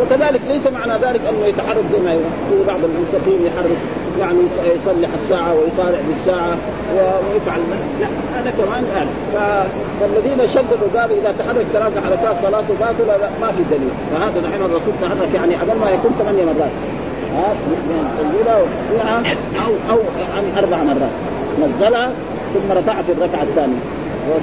وكذلك 0.00 0.40
ليس 0.48 0.66
معنى 0.66 0.92
ذلك 0.92 1.20
أنه 1.30 1.46
يتحرك 1.46 1.84
زي 1.92 2.00
ما 2.04 2.12
يقول 2.12 2.66
بعض 2.66 2.80
المنسقين 2.84 3.46
يحرك 3.46 3.78
يعني 4.20 4.38
يصلح 4.64 5.08
الساعة 5.22 5.54
ويطالع 5.54 5.98
بالساعة 6.08 6.56
ويفعل. 6.94 7.60
لا 8.00 8.06
هذا 8.36 8.50
كمان 8.50 8.84
يعني 8.94 9.10
فالذين 10.00 10.48
شددوا 10.54 11.00
قالوا 11.00 11.16
إذا 11.16 11.34
تحرك 11.38 11.66
ثلاث 11.72 12.04
حركات 12.04 12.36
صلاته 12.42 12.74
باطله 12.80 13.16
لا 13.16 13.28
ما 13.40 13.52
في 13.52 13.62
دليل. 13.70 13.90
فهذا 14.12 14.40
نحن 14.40 14.62
الرسول 14.62 14.94
تحرك 15.02 15.34
يعني 15.34 15.56
أقل 15.56 15.78
ما 15.80 15.90
يكون 15.90 16.10
ثمانية 16.18 16.44
مرات. 16.44 16.70
ها؟ 17.36 17.54
يعني 18.96 19.38
أو 19.66 19.72
أو 19.90 19.98
يعني 20.20 20.58
أربع 20.58 20.82
مرات. 20.82 21.14
نزلها 21.62 22.10
ثم 22.54 22.72
رفع 22.72 23.02
في 23.02 23.12
الركعة 23.12 23.42
الثانية. 23.42 23.80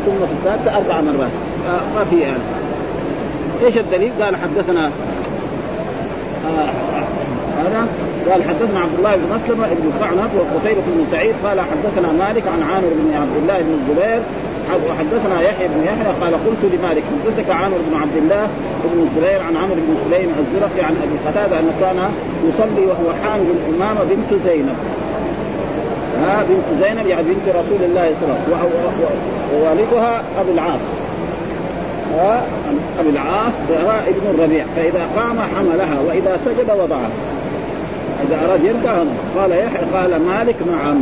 ثم 0.06 0.26
في 0.26 0.34
الثالثة 0.40 0.78
أربع 0.78 1.02
مرات. 1.02 1.32
ما 1.96 2.06
في 2.10 2.20
يعني. 2.20 2.44
إيش 3.66 3.78
الدليل؟ 3.78 4.12
قال 4.22 4.36
حدثنا 4.36 4.92
هذا 7.60 7.88
قال 8.30 8.44
حدثنا 8.44 8.80
عبد 8.80 8.96
الله 8.98 9.16
بن 9.16 9.24
مسلمة 9.36 9.68
بن 9.68 9.92
قعنب 10.02 10.30
وقتيبة 10.36 10.82
بن 10.88 11.06
سعيد 11.12 11.36
قال 11.46 11.62
حدثنا 11.62 12.12
مالك 12.12 12.48
عن 12.48 12.62
عامر 12.64 12.90
بن 13.02 13.14
عبد 13.14 13.36
الله 13.42 13.58
بن 13.62 13.74
الزبير 13.80 14.22
وحدثنا 14.90 15.42
يحيى 15.42 15.68
بن 15.68 15.84
يحيى 15.84 16.14
قال 16.22 16.34
قلت 16.34 16.74
لمالك 16.74 17.04
حدثك 17.04 17.50
عامر 17.50 17.78
بن 17.90 17.98
عبد 18.02 18.16
الله 18.18 18.48
بن 18.94 19.08
الزبير 19.08 19.42
عن 19.42 19.58
عمرو 19.58 19.76
بن 19.76 19.96
سليم 20.06 20.30
الزرقي 20.40 20.82
عن 20.86 20.96
أبي 21.04 21.30
قتادة 21.30 21.60
انه 21.60 21.74
كان 21.80 22.12
يصلي 22.48 22.86
وهو 22.86 23.14
حامل 23.24 23.46
الامامه 23.70 24.00
بنت 24.04 24.42
زينب. 24.46 24.76
ها 26.22 26.44
بنت 26.50 26.84
زينب 26.84 27.08
يعني 27.08 27.24
بنت 27.24 27.56
رسول 27.56 27.84
الله 27.84 28.16
صلى 28.22 28.36
الله 28.48 28.58
عليه 28.58 28.88
وسلم. 28.88 29.20
ووالدها 29.56 30.24
أبو 30.42 30.52
العاص. 30.52 30.82
ابي 33.00 33.10
العاص 33.10 33.54
ابن 34.08 34.40
الربيع 34.40 34.66
فإذا 34.76 35.08
قام 35.16 35.42
حملها 35.42 36.00
وإذا 36.08 36.40
سجد 36.46 36.72
وضعها. 36.84 37.10
إذا 38.28 38.40
أراد 38.50 38.64
يركع 38.64 38.94
قال 39.38 39.52
يحيى 39.52 39.86
قال 39.94 40.22
مالك 40.22 40.56
نعم 40.68 40.98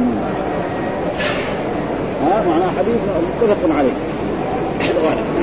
ها 2.23 2.43
معناه 2.49 2.71
حديث 2.77 3.01
متفق 3.41 3.75
عليه. 3.77 3.97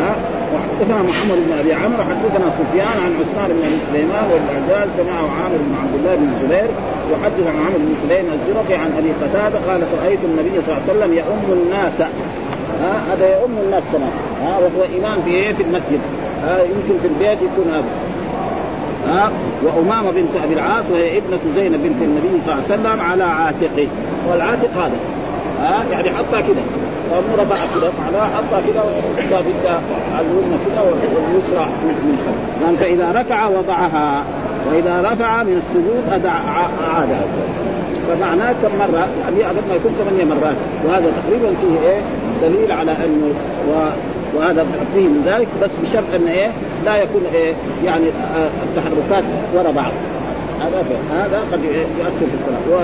ها 0.01 0.15
وحدثنا 0.55 1.03
محمد 1.03 1.39
بن 1.47 1.59
أبي 1.59 1.73
عمرو 1.73 2.03
حدثنا 2.11 2.47
سفيان 2.59 2.97
عن 3.05 3.13
عثمان 3.21 3.49
بن 3.57 3.63
أبي 3.67 3.79
سليمان 3.91 4.25
والإعجاز 4.33 4.89
سمعه 4.97 5.27
عامر 5.43 5.59
بن 5.67 5.75
عبد 5.83 5.95
الله 5.95 6.15
بن 6.15 6.29
الزبير 6.35 6.71
وحدث 7.13 7.47
عن 7.47 7.57
عامر 7.65 7.79
بن 7.79 7.95
سليم 8.09 8.27
الزرقي 8.33 8.75
عن 8.75 8.91
أبي 8.99 9.11
قتادة 9.23 9.59
قال 9.69 9.81
رأيت 10.03 10.19
النبي 10.25 10.51
صلى 10.67 10.77
الله 10.77 10.83
عليه 10.89 10.93
وسلم 10.93 11.13
يؤم 11.15 11.63
الناس. 11.63 11.99
هذا 12.85 13.41
يؤم 13.41 13.59
الناس 13.65 13.83
كمان 13.93 14.11
ها؟ 14.45 14.59
وهو 14.59 14.85
إمام 14.99 15.23
في 15.23 15.31
إيه 15.31 15.53
في 15.53 15.63
المسجد. 15.63 16.01
ها؟ 16.47 16.63
يمكن 16.63 16.99
في 17.03 17.09
البيت 17.09 17.39
يكون 17.43 17.73
هذا. 17.75 17.85
ها؟ 19.09 19.31
وأمامة 19.63 20.11
بنت 20.11 20.45
أبي 20.45 20.55
العاص 20.55 20.85
وهي 20.93 21.19
ابنة 21.19 21.39
زينب 21.55 21.83
بنت 21.83 22.03
النبي 22.03 22.41
صلى 22.47 22.55
الله 22.55 22.65
عليه 22.71 22.81
وسلم 22.81 23.01
على 23.01 23.25
عاتقه. 23.25 23.89
والعاتق 24.31 24.71
هذا. 24.77 24.99
ها؟ 25.61 25.85
يعني 25.93 26.11
حطها 26.11 26.41
كده. 26.41 26.63
مربع 27.33 27.57
كده. 27.57 27.91
معناها 28.05 28.31
حطها 28.37 28.61
كده 28.69 28.81
وحطها 28.81 29.43
اليمنى 30.21 30.59
كده 30.67 30.83
واليسرى 30.83 31.67
من 31.85 32.19
خلف. 32.27 32.81
فإذا 32.81 33.13
ركع 33.13 33.49
وضعها 33.49 34.25
وإذا 34.71 35.01
رفع 35.13 35.43
من 35.43 35.63
السجود 35.63 36.27
أعادها 36.27 37.25
فمعناه 38.09 38.53
كم 38.63 38.79
مرة؟ 38.79 39.09
يعني 39.23 39.51
أظن 39.51 39.69
ما 39.69 39.75
يكون 39.75 39.93
ثمانية 39.99 40.25
مرات. 40.25 40.57
وهذا 40.85 41.13
تقريبا 41.23 41.49
فيه 41.61 41.89
إيه؟ 41.89 42.01
دليل 42.49 42.73
على 42.73 42.93
أنه 42.93 43.35
و 43.71 43.73
وهذا 44.37 44.67
فيه 44.95 45.09
من 45.09 45.23
ذلك 45.27 45.49
بس 45.63 45.71
بشرط 45.83 46.05
أن 46.15 46.29
إيه 46.29 46.51
لا 46.85 46.97
يكون 46.97 47.23
إيه 47.35 47.55
يعني 47.85 48.05
التحركات 48.67 49.25
وراء 49.55 49.73
بعض. 49.73 49.93
هذا 50.61 50.85
هذا 51.13 51.41
قد 51.53 51.65
يؤثر 51.99 52.27
في 52.31 52.37
الصلاة. 52.41 52.65
و... 52.71 52.75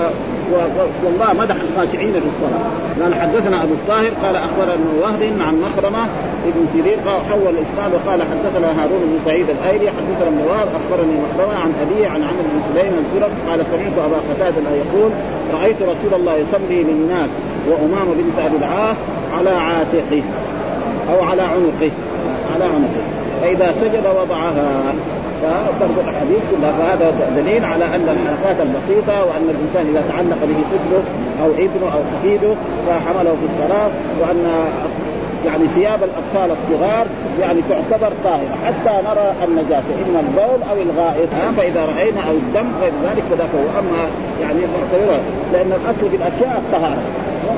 و... 0.53 0.57
والله 1.05 1.33
مدح 1.33 1.55
الخاشعين 1.55 2.13
في 2.13 2.27
الصلاة. 2.33 2.61
قال 3.01 3.15
حدثنا 3.15 3.63
أبو 3.63 3.73
الطاهر 3.73 4.11
قال 4.23 4.35
أخبرنا 4.35 4.75
وهب 5.01 5.23
عن 5.39 5.61
مخرمة 5.61 6.03
ابن 6.49 6.65
سيرين 6.73 6.99
حول 7.29 7.41
الاسناد 7.41 7.91
وقال 7.93 8.21
حدثنا 8.21 8.67
هارون 8.83 9.01
بن 9.01 9.19
سعيد 9.25 9.45
الأيلي 9.49 9.89
حدثنا 9.89 10.27
ابن 10.27 10.41
وهب 10.49 10.67
أخبرني 10.79 11.13
مخرمة 11.25 11.55
عن 11.63 11.71
أبي 11.81 12.05
عن 12.05 12.21
عمرو 12.23 12.49
بن 12.53 12.61
سليم 12.73 12.93
الزرق 13.03 13.31
قال 13.49 13.59
سمعت 13.71 13.97
أبا 14.07 14.17
قتادة 14.29 14.69
يقول 14.83 15.11
رأيت 15.53 15.81
رسول 15.81 16.13
الله 16.19 16.35
يصلي 16.35 16.83
للناس. 16.83 17.29
وأمامة 17.67 18.13
بنت 18.13 18.45
أبي 18.45 18.57
العاص 18.57 18.97
على 19.37 19.49
عاتقه 19.49 20.23
أو 21.11 21.23
على 21.23 21.41
عنقه 21.41 21.91
على 22.55 22.63
عنقه. 22.63 23.03
فإذا 23.41 23.73
سجد 23.81 24.05
وضعها 24.21 24.93
فتنقل 25.41 26.01
الأحاديث 26.03 26.41
كلها. 26.51 26.71
فهذا 26.71 27.13
دليل 27.35 27.65
على 27.65 27.85
أن 27.85 28.09
الحركات 28.09 28.61
البسيطة 28.61 29.25
وأن 29.25 29.49
الإنسان 29.49 29.85
إذا 29.91 30.03
تعلق 30.09 30.37
به 30.45 30.61
طفله 30.71 31.03
أو 31.43 31.51
ابنه 31.51 31.93
أو 31.93 31.99
حفيده 32.11 32.53
فحمله 32.87 33.35
في 33.41 33.45
الصلاة 33.53 33.89
وأن 34.21 34.45
يعني 35.45 35.67
ثياب 35.67 35.99
الأطفال 36.03 36.57
الصغار 36.57 37.07
يعني 37.41 37.59
تعتبر 37.69 38.11
طاهرة. 38.23 38.55
حتى 38.65 39.07
نرى 39.07 39.33
النجاسة 39.47 39.93
إما 40.09 40.19
البول 40.19 40.59
أو 40.69 40.75
الغائط. 40.81 41.29
فإذا 41.57 41.85
رأينا 41.85 42.21
أو 42.29 42.33
الدم 42.33 42.71
غير 42.81 42.91
ذلك 43.03 43.23
فذاك 43.29 43.49
هو. 43.55 43.79
أما 43.79 44.09
يعني 44.41 44.59
لأن 45.53 45.71
الأصل 45.71 46.09
في 46.09 46.15
الأشياء 46.15 46.63
الطهارة. 46.65 47.01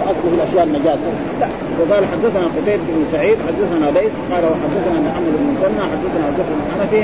اصل 0.09 0.21
في 0.29 0.35
الاشياء 0.39 0.63
النجاسة. 0.63 1.09
لا 1.39 1.47
وقال 1.79 2.03
حدثنا 2.13 2.45
قتيبة 2.55 2.83
بن 2.95 3.05
سعيد 3.11 3.37
حدثنا 3.47 3.85
ليس 3.99 4.13
قال 4.31 4.43
وحدثنا 4.51 4.97
محمد 5.07 5.33
بن 5.39 5.45
مسنى 5.53 5.83
حدثنا 5.93 6.23
ابو 6.29 6.41
بن 6.49 6.61
حنفي 6.71 7.01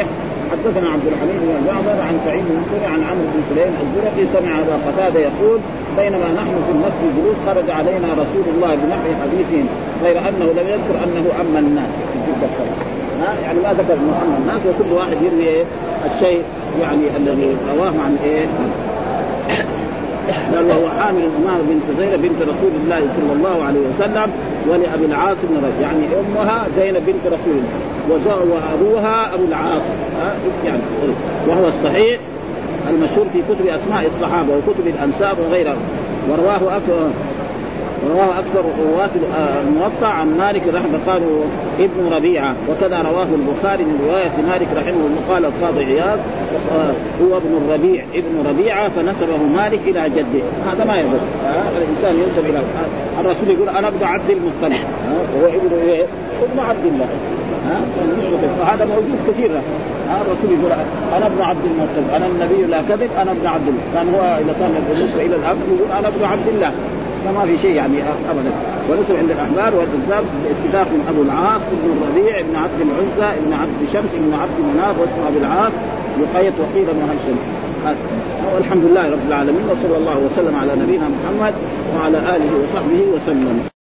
حدثنا 0.52 0.90
عبد 0.90 1.08
الحميد 1.12 1.40
بن 1.48 1.68
جعفر 1.68 2.02
عن 2.08 2.20
سعيد 2.26 2.44
بن 2.50 2.86
عن 2.94 3.04
عمرو 3.10 3.28
بن 3.34 3.42
سليم 3.50 3.74
الزرقي 3.84 4.24
سمع 4.34 4.60
أبا 4.60 4.76
قتادة 4.88 5.20
يقول 5.20 5.60
بينما 5.98 6.28
نحن 6.40 6.56
في 6.66 6.72
المسجد 6.76 7.10
جلوس 7.18 7.36
خرج 7.48 7.70
علينا 7.70 8.08
رسول 8.14 8.46
الله 8.56 8.76
بنحو 8.76 9.10
حديثهم 9.22 9.68
غير 10.04 10.20
أنه 10.20 10.46
لم 10.58 10.68
يذكر 10.74 10.96
أنه 11.04 11.26
اما 11.42 11.60
الناس 11.60 11.90
في 12.14 12.20
تلك 12.26 12.50
الصلاة. 12.50 12.90
يعني 13.44 13.60
ما 13.60 13.74
ذكر 13.74 13.94
إنه 13.94 14.22
اما 14.24 14.38
الناس 14.38 14.62
وكل 14.66 14.94
واحد 14.94 15.18
يروي 15.22 15.48
إيه؟ 15.48 15.64
الشيء 16.06 16.44
يعني 16.82 17.04
الذي 17.18 17.58
رواه 17.78 17.94
عن 18.06 18.18
إيه؟ 18.24 18.46
قال 20.56 20.66
وهو 20.66 20.90
حامل 20.90 21.22
امام 21.22 21.60
بنت 21.70 22.00
زينب 22.00 22.22
بنت 22.22 22.42
رسول 22.42 22.72
الله 22.84 23.00
صلى 23.00 23.34
الله 23.34 23.64
عليه 23.64 23.80
وسلم 23.80 24.32
ولأبي 24.68 25.06
العاص 25.06 25.38
بن 25.44 25.58
رجل 25.58 25.82
يعني 25.82 26.06
أمها 26.20 26.68
زينب 26.78 27.06
بنت 27.06 27.26
رسول 27.26 27.58
الله. 27.58 27.90
وأبوها 28.28 29.34
أبو 29.34 29.44
العاص. 29.44 29.82
يعني 30.66 30.80
وهو 31.48 31.68
الصحيح 31.68 32.20
المشهور 32.90 33.26
في 33.34 33.42
كتب 33.42 33.68
أسماء 33.68 34.06
الصحابة 34.16 34.54
وكتب 34.54 34.88
الأنساب 34.88 35.38
وغيرها 35.40 35.76
ورواه 36.30 36.78
رواه 38.08 38.40
أكثر 38.40 38.64
رواه 38.94 39.10
الموطأ 39.62 40.08
عن 40.08 40.38
مالك 40.38 40.62
رحمه 40.68 41.00
قالوا 41.08 41.44
ابن 41.80 42.14
ربيعة 42.14 42.56
وكذا 42.70 43.02
رواه 43.02 43.28
البخاري 43.34 43.84
من 43.84 44.00
رواية 44.08 44.32
مالك 44.48 44.68
رحمه 44.76 45.06
الله 45.06 45.22
قال 45.30 45.46
القاضي 45.46 45.86
عياض 45.86 46.20
هو 47.22 47.38
ابن 47.38 47.58
الربيع 47.58 48.04
ابن 48.16 48.50
ربيعة 48.50 48.90
فنسبه 48.90 49.38
مالك 49.56 49.80
إلى 49.88 50.10
جده. 50.10 50.46
هذا 50.72 50.86
ما 50.86 50.98
يضر. 50.98 51.20
الإنسان 51.78 52.16
ينسب 52.16 52.50
إلى 52.50 52.62
الرسول 53.20 53.50
يقول 53.50 53.70
أنا 53.70 53.88
ابن 53.88 54.04
عبد 54.04 54.30
المطلب. 54.30 54.80
وهو 55.36 55.48
ابن؟ 55.48 56.06
ابن 56.42 56.60
عبد 56.60 56.86
الله. 56.86 57.08
ها؟ 57.68 57.82
فهذا 58.60 58.86
موجود 58.86 59.20
كثير. 59.28 59.52
ها؟ 60.10 60.22
الرسول 60.22 60.60
يقول 60.60 60.72
أنا 61.18 61.26
ابن 61.26 61.42
عبد 61.42 61.66
المطلب 61.66 62.06
أنا 62.16 62.26
النبي 62.28 62.66
لا 62.66 62.82
كذب 62.82 63.10
أنا 63.22 63.32
ابن 63.32 63.46
عبد 63.48 63.68
الله 63.68 63.84
كان 63.94 64.08
هو 64.16 64.22
إذا 64.22 64.54
كان 64.60 64.72
بالنسبة 64.90 65.26
إلى 65.26 65.36
الأب 65.36 65.58
يقول 65.68 65.92
أنا 66.00 66.08
ابن 66.08 66.24
عبد 66.24 66.48
الله. 66.48 66.72
فما 67.26 67.46
في 67.46 67.58
شيء 67.58 67.72
يعني 67.72 67.98
ابدا. 68.32 68.52
ونسب 68.90 69.16
عند 69.16 69.32
الأحبار 69.32 69.80
والكذاب 69.80 70.24
باتفاق 70.44 70.88
من 70.88 71.06
أبو 71.10 71.22
العاص 71.22 71.62
ابن 71.62 71.88
الربيع 71.96 72.40
ابن 72.40 72.56
عبد 72.56 72.80
العزى 72.82 73.38
ابن 73.40 73.54
عبد 73.54 73.80
شمس 73.94 74.12
ابن 74.16 74.34
عبد 74.34 74.58
مناف 74.74 75.00
واسمه 75.00 75.28
أبو 75.28 75.38
العاص 75.38 75.72
يقيد 76.20 76.54
وقيل 76.60 76.90
ابن 76.90 77.02
هشام 77.12 77.38
والحمد 78.56 78.84
لله 78.84 79.10
رب 79.12 79.28
العالمين 79.28 79.64
وصلى 79.72 79.98
الله 79.98 80.18
وسلم 80.18 80.56
على 80.56 80.72
نبينا 80.76 81.06
محمد 81.16 81.54
وعلى 81.96 82.18
آله 82.18 82.52
وصحبه 82.64 83.02
وسلم. 83.16 83.79